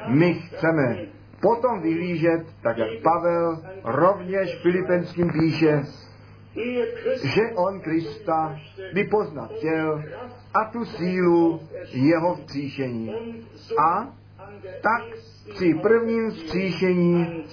My 0.07 0.33
chceme 0.33 1.14
potom 1.45 1.81
vyhlížet, 1.81 2.41
tak 2.61 2.77
jak 2.77 2.89
Pavel 3.03 3.61
rovněž 3.83 4.55
Filipenským 4.61 5.29
píše, 5.31 5.81
že 7.23 7.41
on 7.55 7.79
Krista 7.79 8.57
vypoznat 8.93 9.51
chtěl 9.57 10.03
a 10.53 10.65
tu 10.71 10.85
sílu 10.85 11.59
jeho 11.91 12.35
vzkříšení. 12.35 13.15
A 13.77 14.13
tak 14.81 15.03
při 15.55 15.73
prvním 15.73 16.31
vzkříšení 16.31 17.43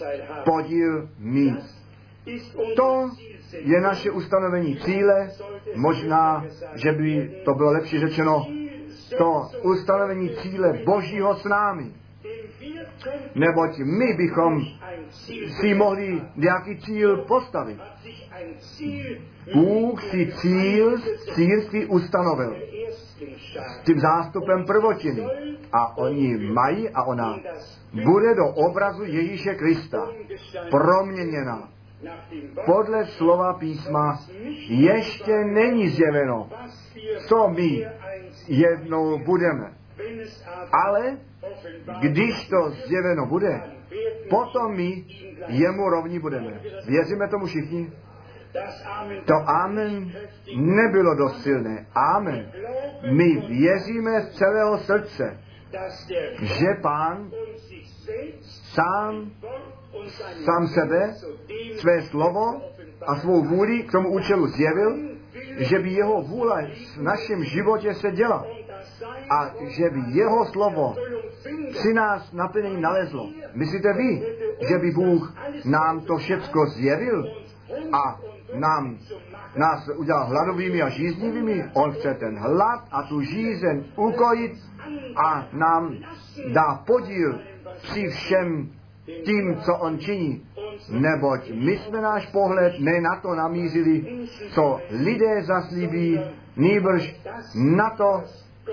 podíl 0.45 1.09
mít. 1.19 1.65
To 2.77 3.11
je 3.53 3.81
naše 3.81 4.11
ustanovení 4.11 4.77
cíle, 4.77 5.31
možná, 5.77 6.45
že 6.75 6.93
by 6.93 7.31
to 7.45 7.55
bylo 7.55 7.71
lepší 7.71 8.01
řečeno, 8.01 8.47
to 9.19 9.51
ustanovení 9.63 10.31
cíle 10.37 10.79
Božího 10.85 11.37
s 11.37 11.45
námi. 11.45 12.02
Neboť 13.35 13.79
my 13.79 14.15
bychom 14.17 14.61
si 15.61 15.75
mohli 15.75 16.23
nějaký 16.37 16.79
cíl 16.79 17.17
postavit. 17.17 17.79
Bůh 19.55 20.03
si 20.03 20.33
cíl 20.41 20.99
církví 21.35 21.87
ustanovil 21.87 22.57
s 23.61 23.85
tím 23.85 24.01
zástupem 24.01 24.65
prvotiny. 24.65 25.27
A 25.73 25.99
oni 25.99 26.37
mají 26.37 26.89
a 26.91 27.03
ona 27.03 27.39
bude 28.05 28.35
do 28.35 28.47
obrazu 28.47 29.05
Ježíše 29.05 29.55
Krista 29.55 30.09
proměněna. 30.71 31.69
Podle 32.67 33.07
slova 33.07 33.53
písma 33.53 34.19
ještě 34.69 35.45
není 35.45 35.89
zjeveno, 35.89 36.51
co 37.29 37.49
my 37.49 37.87
jednou 38.49 39.19
budeme. 39.19 39.73
Ale 40.87 41.19
když 42.01 42.49
to 42.49 42.71
zjeveno 42.71 43.27
bude, 43.27 43.63
potom 44.31 44.77
my 44.77 45.05
jemu 45.49 45.89
rovní 45.89 46.19
budeme. 46.19 46.61
Věříme 46.87 47.29
tomu 47.29 47.47
všichni? 47.47 47.93
To 49.27 49.35
amen 49.47 50.13
nebylo 50.57 51.15
dost 51.15 51.43
silné. 51.43 51.87
Amen. 51.95 52.53
My 53.11 53.37
věříme 53.37 54.21
z 54.21 54.31
celého 54.31 54.79
srdce, 54.79 55.39
že 56.43 56.67
pán 56.83 57.31
sám, 58.75 59.31
sám 60.45 60.67
sebe, 60.67 61.15
své 61.77 62.03
slovo 62.03 62.63
a 63.07 63.17
svou 63.17 63.45
vůli 63.45 63.83
k 63.83 63.93
tomu 63.93 64.09
účelu 64.09 64.47
zjevil, 64.47 64.99
že 65.59 65.79
by 65.79 65.91
jeho 65.91 66.23
vůle 66.23 66.71
v 66.97 67.03
našem 67.03 67.45
životě 67.45 67.95
se 67.95 68.11
děla 68.11 68.47
a 69.31 69.51
že 69.69 69.91
by 69.91 70.01
jeho 70.07 70.45
slovo 70.45 70.97
si 71.73 71.93
nás 71.95 72.33
naplnění 72.33 72.81
nalezlo. 72.81 73.29
Myslíte 73.55 73.93
vy, 73.93 74.23
že 74.69 74.79
by 74.79 74.91
Bůh 74.91 75.35
nám 75.65 76.01
to 76.01 76.17
všecko 76.17 76.67
zjevil 76.67 77.25
a 77.93 78.21
nám, 78.55 78.99
nás 79.57 79.89
udělal 79.97 80.27
hladovými 80.27 80.83
a 80.83 80.89
žíznivými? 80.89 81.65
On 81.75 81.93
chce 81.93 82.15
ten 82.15 82.39
hlad 82.39 82.85
a 82.91 83.03
tu 83.03 83.21
žízeň 83.21 83.85
ukojit 83.97 84.53
a 85.17 85.49
nám 85.53 85.97
dá 86.53 86.83
podíl 86.87 87.41
při 87.83 88.09
všem 88.09 88.71
tím, 89.25 89.57
co 89.57 89.77
on 89.77 89.99
činí. 89.99 90.47
neboť 90.91 91.51
my 91.55 91.79
jsme 91.79 92.01
náš 92.01 92.27
pohled 92.27 92.73
ne 92.79 93.01
na 93.01 93.21
to 93.21 93.35
namířili, 93.35 94.27
co 94.55 94.81
lidé 94.91 95.43
zaslíbí, 95.43 96.21
nýbrž 96.57 97.21
na 97.55 97.91
to, 97.91 98.23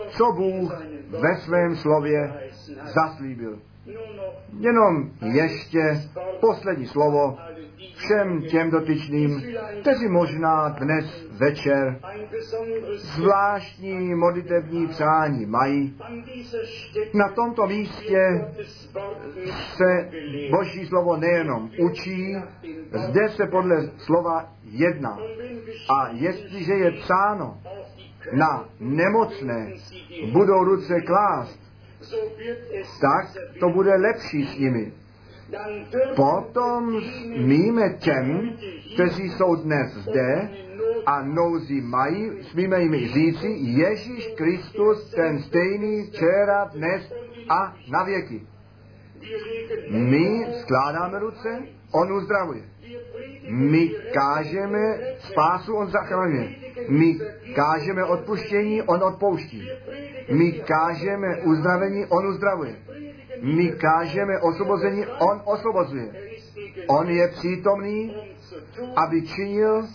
co 0.09 0.31
Bůh 0.31 0.81
ve 1.09 1.37
svém 1.37 1.75
slově 1.75 2.33
zaslíbil. 2.83 3.59
Jenom 4.59 5.11
ještě 5.21 6.01
poslední 6.39 6.87
slovo 6.87 7.37
všem 7.95 8.41
těm 8.41 8.71
dotyčným, 8.71 9.43
kteří 9.81 10.07
možná 10.07 10.69
dnes 10.69 11.25
večer 11.39 11.99
zvláštní 12.95 14.15
modlitevní 14.15 14.87
přání 14.87 15.45
mají. 15.45 15.97
Na 17.13 17.29
tomto 17.29 17.67
místě 17.67 18.45
se 19.75 20.09
Boží 20.51 20.85
slovo 20.85 21.17
nejenom 21.17 21.69
učí, 21.79 22.35
zde 22.93 23.29
se 23.29 23.47
podle 23.47 23.75
slova 23.97 24.45
jedná. 24.63 25.17
A 25.99 26.09
jestliže 26.11 26.73
je 26.73 26.91
psáno, 26.91 27.57
na 28.32 28.70
nemocné 28.80 29.74
budou 30.32 30.63
ruce 30.63 31.01
klást, 31.01 31.59
tak 33.01 33.26
to 33.59 33.70
bude 33.70 33.95
lepší 33.95 34.45
s 34.45 34.57
nimi. 34.59 34.93
Potom 36.15 37.01
smíme 37.01 37.89
těm, 37.89 38.57
kteří 38.93 39.30
jsou 39.30 39.55
dnes 39.55 39.93
zde 39.93 40.49
a 41.05 41.22
nouzí 41.22 41.82
mají, 41.82 42.43
smíme 42.43 42.82
jim 42.82 43.07
říci, 43.07 43.47
Ježíš 43.57 44.28
Kristus, 44.38 45.11
ten 45.11 45.39
stejný 45.39 46.03
včera, 46.03 46.63
dnes 46.74 47.13
a 47.49 47.76
na 47.91 48.03
věky. 48.03 48.41
My 49.89 50.47
skládáme 50.61 51.20
ruce, 51.20 51.63
on 51.91 52.13
uzdravuje. 52.13 52.61
My 53.49 53.91
kážeme 54.13 54.99
spásu, 55.19 55.75
on 55.75 55.89
zachraňuje. 55.89 56.49
My 56.89 57.19
kážeme 57.55 58.03
odpuštění, 58.03 58.81
on 58.81 59.03
odpouští. 59.03 59.69
My 60.31 60.51
kážeme 60.51 61.41
uzdravení, 61.41 62.05
on 62.05 62.27
uzdravuje. 62.27 62.75
My 63.41 63.71
kážeme 63.71 64.39
osvobození, 64.39 65.05
on 65.05 65.41
osvobozuje. 65.45 66.13
On 66.87 67.09
je 67.09 67.27
přítomný, 67.27 68.15
aby 68.95 69.21
činil, 69.21 69.87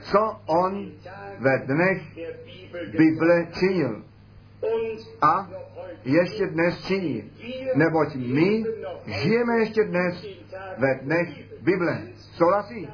co 0.00 0.36
on 0.46 0.90
ve 1.38 1.58
dnech 1.58 2.02
Bible 2.96 3.46
činil. 3.52 4.02
A 5.22 5.50
ještě 6.04 6.46
dnes 6.46 6.86
činí. 6.86 7.30
Neboť 7.74 8.14
my 8.14 8.64
žijeme 9.06 9.58
ještě 9.58 9.84
dnes 9.84 10.26
ve 10.78 10.94
dnech 10.94 11.28
Bible. 11.62 12.02
Souhlasí? 12.38 12.88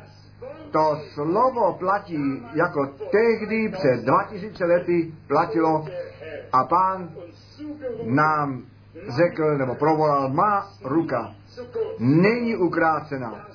To 0.71 1.01
slovo 1.15 1.73
platí 1.79 2.43
jako 2.55 2.87
tehdy 2.87 3.69
před 3.69 4.05
2000 4.05 4.65
lety 4.65 5.13
platilo 5.29 5.87
a 6.53 6.65
pán 6.65 7.11
nám 8.05 8.63
řekl 9.09 9.59
nebo 9.59 9.75
provolal, 9.75 10.29
má 10.29 10.69
ruka 10.85 11.35
není 11.99 12.57
ukrácena, 12.57 13.49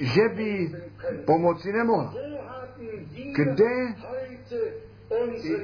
že 0.00 0.28
by 0.28 0.70
pomoci 1.24 1.72
nemohla. 1.72 2.14
Kde 3.36 3.94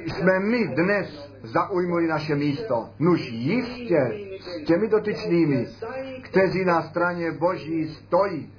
jsme 0.07 0.41
my 0.41 0.68
dnes 0.68 1.31
zaujmuli 1.43 2.07
naše 2.07 2.35
místo? 2.35 2.89
Nuž 2.99 3.31
jistě 3.31 4.18
s 4.41 4.64
těmi 4.64 4.89
dotyčnými, 4.89 5.66
kteří 6.22 6.64
na 6.64 6.83
straně 6.83 7.33
Boží 7.33 7.89
stojí, 7.89 8.53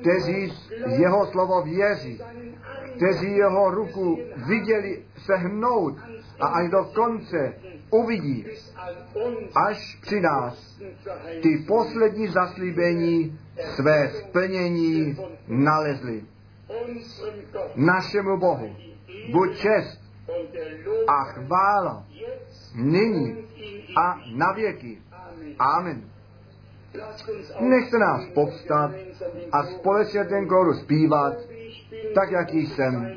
kteří 0.00 0.52
jeho 0.86 1.26
slovo 1.26 1.62
věří, 1.62 2.20
kteří 2.96 3.36
jeho 3.36 3.70
ruku 3.70 4.18
viděli 4.48 5.02
se 5.18 5.36
hnout 5.36 5.98
a 6.40 6.46
až 6.46 6.70
do 6.70 6.84
konce 6.84 7.54
uvidí, 7.90 8.46
až 9.54 9.98
při 10.02 10.20
nás 10.20 10.80
ty 11.42 11.64
poslední 11.68 12.28
zaslíbení 12.28 13.40
své 13.74 14.10
splnění 14.10 15.16
nalezli. 15.48 16.24
Našemu 17.74 18.36
Bohu 18.36 18.76
buď 19.32 19.56
čest 19.56 20.00
a 21.08 21.24
chvála 21.24 22.06
nyní 22.74 23.36
a 23.96 24.20
na 24.36 24.52
věky. 24.52 24.98
Amen. 25.58 26.13
Nechte 27.60 27.98
nás 27.98 28.24
povstat 28.34 28.90
a 29.52 29.62
společně 29.64 30.24
ten 30.24 30.46
kóru 30.46 30.74
zpívat, 30.74 31.34
tak 32.14 32.30
jak 32.30 32.54
jsem. 32.54 33.16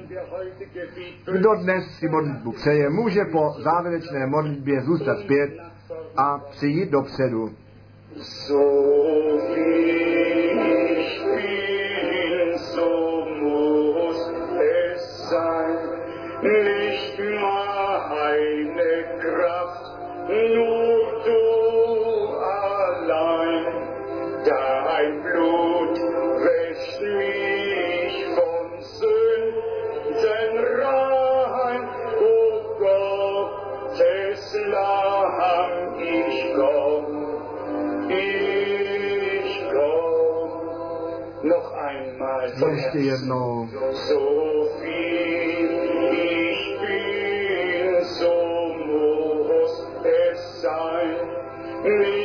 Kdo 1.32 1.56
dnes 1.56 1.84
si 2.00 2.10
modlitbu 2.10 2.52
přeje, 2.52 2.90
může 2.90 3.26
po 3.32 3.56
závěrečné 3.60 4.28
modlitbě 4.28 4.82
zůstat 4.82 5.20
zpět 5.20 5.50
a 6.18 6.38
přijít 6.38 6.90
dopředu. 6.90 7.52
Nicht 16.44 17.20
meine 17.20 19.04
Kraft, 19.20 19.86
nur 20.30 20.97
ich 38.10 39.62
komm. 39.74 40.38
Noch. 43.28 43.68
So 43.94 44.70
viel 44.82 45.70
ich 46.14 46.64
bin, 46.82 48.04
so 48.20 48.36
muss 48.88 49.76
es 50.04 50.62
sein. 50.62 52.17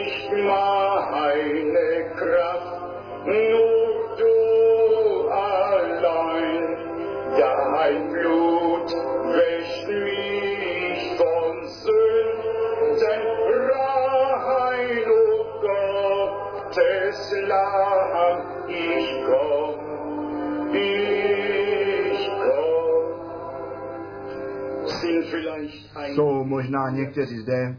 Jsou 26.14 26.44
možná 26.44 26.90
někteří 26.90 27.38
zde, 27.38 27.76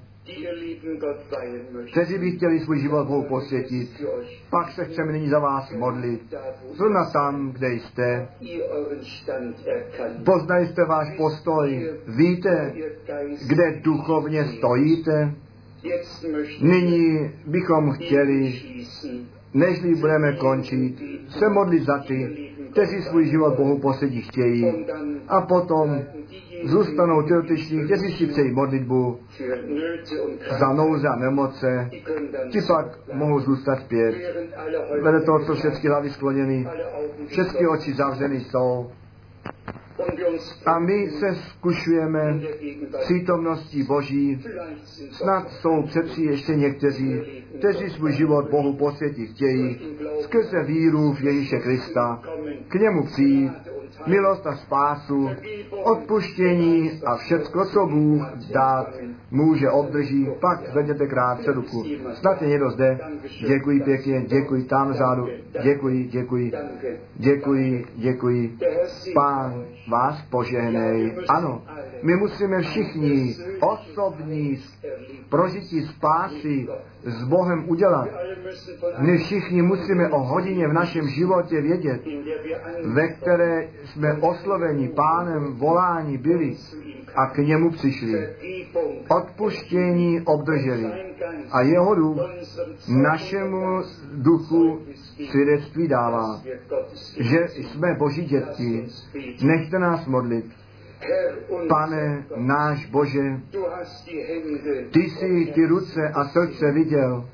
kteří 1.92 2.18
by 2.18 2.32
chtěli 2.32 2.60
svůj 2.60 2.80
život 2.80 3.08
Bohu 3.08 3.24
posvětit. 3.24 4.04
Pak 4.50 4.72
se 4.72 4.86
chceme 4.86 5.12
nyní 5.12 5.30
za 5.30 5.40
vás 5.40 5.72
modlit. 5.72 6.36
Zrovna 6.74 7.10
tam, 7.12 7.52
kde 7.52 7.74
jste, 7.74 8.28
poznali 10.26 10.68
jste 10.68 10.86
váš 10.86 11.18
postoj, 11.18 11.90
víte, 12.08 12.74
kde 13.48 13.82
duchovně 13.82 14.46
stojíte. 14.46 15.34
Nyní 16.62 17.32
bychom 17.48 17.92
chtěli, 17.92 18.62
nežli 19.54 19.96
budeme 19.96 20.34
končit, 20.34 21.02
se 21.30 21.50
modlit 21.50 21.84
za 21.84 21.98
ty, 21.98 22.53
kteří 22.74 23.02
svůj 23.02 23.26
život 23.26 23.56
Bohu 23.58 23.80
posvětit 23.80 24.24
chtějí. 24.24 24.86
A 25.28 25.42
potom 25.42 26.02
zůstanou 26.64 27.22
ty 27.24 27.34
dotyční, 27.34 27.86
kteří 27.86 28.12
si 28.14 28.28
přejí 28.28 28.52
modlitbu 28.52 29.20
za 30.60 30.74
nouze 30.74 31.08
a 31.08 31.16
nemoce, 31.16 31.90
ti 32.52 32.62
pak 32.68 32.86
mohou 33.14 33.40
zůstat 33.40 33.80
zpět. 33.80 34.16
Vedle 35.02 35.22
toho, 35.22 35.46
co 35.46 35.56
všechny 35.56 35.90
hlavy 35.90 36.10
skloněny, 36.10 36.68
všechny 37.28 37.68
oči 37.68 37.94
zavřeny 37.94 38.40
jsou. 38.40 38.92
A 40.66 40.80
my 40.80 41.10
se 41.10 41.36
zkušujeme 41.36 42.40
přítomností 43.00 43.84
Boží. 43.84 44.44
Snad 45.12 45.52
jsou 45.52 45.84
přeci 45.84 46.22
ještě 46.22 46.56
někteří, 46.56 47.22
kteří 47.58 47.90
svůj 47.90 48.12
život 48.12 48.50
Bohu 48.52 48.74
posvětit 48.74 49.30
chtějí, 49.30 49.80
skrze 50.20 50.64
víru 50.64 51.14
v 51.14 51.22
Ježíše 51.22 51.60
Krista, 51.60 52.22
k 52.68 52.76
němu 52.76 53.04
přijít, 53.06 53.52
milost 54.08 54.48
a 54.48 54.56
spásu, 54.56 55.30
odpuštění 55.84 56.92
a 57.06 57.16
všecko, 57.16 57.66
co 57.66 57.86
Bůh 57.86 58.22
dát, 58.54 58.96
může, 59.32 59.70
obdrží, 59.70 60.28
pak 60.42 60.68
zvedněte 60.72 61.08
krátce 61.08 61.52
ruku. 61.52 61.84
Snad 62.14 62.42
je 62.42 62.48
někdo 62.48 62.70
zde. 62.72 63.00
Děkuji 63.48 63.80
pěkně, 63.80 64.26
děkuji 64.28 64.64
tam 64.64 64.92
vzadu. 64.92 65.28
Děkuji, 65.64 66.08
děkuji, 66.08 66.52
děkuji, 67.16 67.86
děkuji. 67.96 68.58
Pán 69.16 69.66
vás 69.88 70.22
požehnej. 70.30 71.16
Ano, 71.30 71.64
my 72.04 72.16
musíme 72.16 72.62
všichni 72.62 73.36
osobní 73.62 74.60
prožití 75.30 75.82
spásy 75.82 76.68
s 77.06 77.24
Bohem 77.24 77.70
udělat. 77.70 78.10
My 79.00 79.18
všichni 79.18 79.62
musíme 79.62 80.10
o 80.10 80.20
hodině 80.20 80.68
v 80.68 80.74
našem 80.74 81.08
životě 81.08 81.62
vědět, 81.62 82.02
ve 82.86 83.08
které 83.08 83.68
jsme 83.86 84.14
osloveni 84.14 84.90
pánem 84.90 85.54
volání 85.54 86.18
byli 86.18 86.56
a 87.16 87.26
k 87.26 87.38
němu 87.38 87.72
přišli. 87.72 88.30
Odpuštění 89.10 90.22
obdrželi. 90.22 90.92
A 91.52 91.62
jeho 91.62 91.96
duch 91.96 92.20
našemu 92.88 93.82
duchu 94.14 94.80
svědectví 95.32 95.88
dává, 95.88 96.42
že 97.20 97.48
jsme 97.48 97.94
boží 97.94 98.26
děti. 98.26 98.88
Nechte 99.44 99.80
nás 99.80 100.06
modlit. 100.06 100.63
Pane 101.70 102.26
náš 102.36 102.86
Bože, 102.86 103.40
ty 104.94 105.00
jsi 105.00 105.52
ty 105.56 105.66
ruce 105.66 106.10
a 106.14 106.24
srdce 106.24 106.72
viděl. 106.72 107.26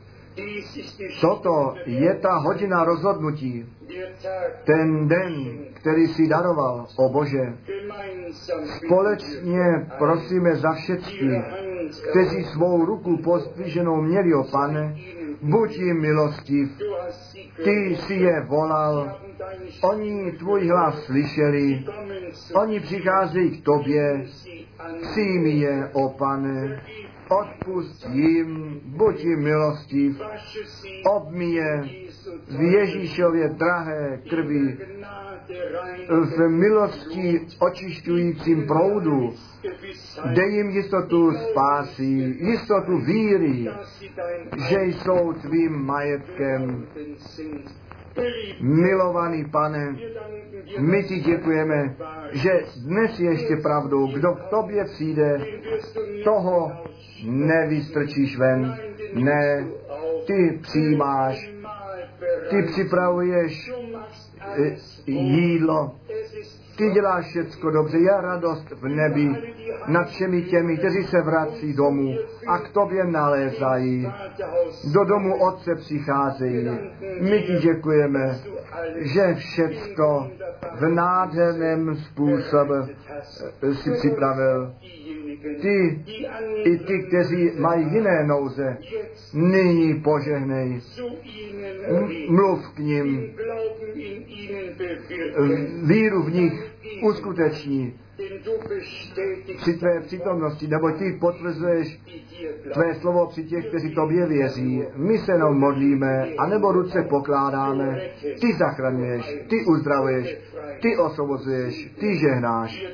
Toto 1.22 1.76
je 1.86 2.16
ta 2.16 2.36
hodina 2.36 2.84
rozhodnutí. 2.84 3.66
Ten 4.64 5.08
den, 5.08 5.58
který 5.74 6.08
si 6.08 6.28
daroval, 6.28 6.88
o 6.98 7.10
Bože. 7.10 7.58
Společně 8.86 9.88
prosíme 9.98 10.56
za 10.56 10.74
všechny, 10.74 11.44
kteří 12.10 12.44
svou 12.44 12.86
ruku 12.86 13.18
pozdviženou 13.18 14.02
měli, 14.02 14.34
o 14.34 14.44
pane, 14.44 14.96
buď 15.42 15.78
jim 15.78 16.02
milostiv. 16.02 16.70
Ty 17.64 17.98
si 18.08 18.14
je 18.14 18.42
volal, 18.42 19.20
oni 19.82 20.32
tvůj 20.32 20.68
hlas 20.68 21.04
slyšeli, 21.04 21.86
oni 22.54 22.80
přicházejí 22.80 23.62
k 23.62 23.64
tobě, 23.64 24.26
přijmi 25.02 25.52
je, 25.52 25.90
o 25.94 26.10
pane, 26.10 26.84
odpust 27.30 28.06
jim, 28.10 28.82
buď 28.86 29.24
jim 29.24 29.44
milostiv, 29.44 30.22
obmi 31.06 31.52
je 31.52 31.90
v 32.50 32.62
Ježíšově 32.62 33.50
drahé 33.50 34.20
krvi, 34.30 34.78
v 36.10 36.50
milosti 36.50 37.42
očišťujícím 37.60 38.68
proudu. 38.68 39.34
Dej 40.34 40.54
jim 40.54 40.70
jistotu 40.70 41.32
spásy, 41.32 42.36
jistotu 42.40 42.98
víry, 42.98 43.70
že 44.70 44.82
jsou 44.82 45.34
tvým 45.34 45.86
majetkem. 45.86 46.86
Milovaný 48.62 49.46
pane, 49.46 49.98
my 50.80 51.04
ti 51.04 51.20
děkujeme, 51.20 51.96
že 52.32 52.52
dnes 52.86 53.20
je 53.20 53.32
ještě 53.32 53.56
pravdou, 53.56 54.08
kdo 54.08 54.34
k 54.34 54.44
tobě 54.50 54.86
přijde, 54.86 55.42
toho 56.24 56.72
nevystrčíš 57.26 58.38
ven. 58.38 58.78
Ne, 59.14 59.68
ty 60.28 60.60
přijímáš, 60.62 61.59
ty 62.50 62.64
připravuješ 62.64 63.72
jídlo, 65.08 65.96
ty 66.78 66.90
děláš 66.90 67.26
všecko 67.26 67.72
dobře, 67.72 67.98
je 67.98 68.22
radost 68.22 68.72
v 68.72 68.88
nebi 68.88 69.36
nad 69.88 70.08
všemi 70.08 70.42
těmi, 70.42 70.78
kteří 70.78 71.04
se 71.04 71.22
vrací 71.22 71.74
domů 71.74 72.16
a 72.48 72.58
k 72.58 72.70
tobě 72.70 73.04
nalézají. 73.04 74.12
Do 74.94 75.04
domu 75.04 75.44
Otce 75.44 75.76
přicházejí. 75.76 76.70
My 77.22 77.42
ti 77.42 77.54
děkujeme, 77.54 78.40
že 78.96 79.34
všecko 79.34 80.32
v 80.76 80.90
nádherném 80.90 81.96
způsobu 81.96 82.74
si 83.74 83.92
připravil. 83.92 84.74
Ty 85.62 86.00
i 86.64 86.78
ty, 86.78 87.00
kteří 87.08 87.52
mají 87.58 87.86
jiné 87.94 88.28
nouze, 88.28 88.78
nyní 89.34 90.02
požehnej. 90.02 90.82
Mluv 92.30 92.74
k 92.76 92.80
ním. 92.80 93.34
Víru 95.84 96.24
v 96.24 96.34
nich 96.34 96.72
uskuteční 97.04 98.00
při 99.58 99.74
tvé 99.74 100.00
přítomnosti, 100.02 100.68
nebo 100.68 100.92
ty 100.92 101.18
potvrzuješ 101.20 102.00
tvé 102.74 102.96
slovo 102.96 103.28
při 103.28 103.44
těch, 103.44 103.66
kteří 103.68 103.96
tobě 103.96 104.26
věří. 104.26 104.84
My 104.96 105.18
se 105.18 105.32
jenom 105.32 105.60
modlíme, 105.60 106.28
anebo 106.38 106.72
ruce 106.72 107.04
pokládáme. 107.10 108.02
Ty 108.42 108.54
zachraňuješ, 108.60 109.38
ty 109.50 109.66
uzdravuješ, 109.66 110.38
ty 110.82 110.98
osvobozuješ, 110.98 111.92
ty 112.00 112.18
žehnáš. 112.18 112.86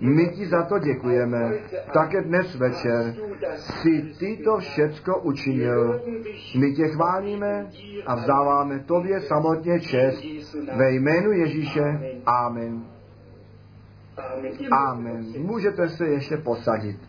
My 0.00 0.28
ti 0.28 0.46
za 0.46 0.62
to 0.62 0.78
děkujeme. 0.78 1.52
Také 1.92 2.22
dnes 2.22 2.54
večer 2.54 3.14
si 3.54 4.02
ty 4.18 4.36
to 4.44 4.58
všecko 4.58 5.20
učinil. 5.20 6.00
My 6.58 6.72
tě 6.72 6.88
chválíme 6.88 7.70
a 8.06 8.14
vzdáváme 8.14 8.78
tobě 8.78 9.20
samotně 9.20 9.80
čest 9.80 10.24
ve 10.76 10.92
jménu 10.94 11.32
Ježíše. 11.32 12.00
Amen. 12.26 13.01
Amen. 14.70 15.24
Můžete 15.38 15.88
se 15.88 16.08
ještě 16.08 16.36
posadit. 16.36 17.08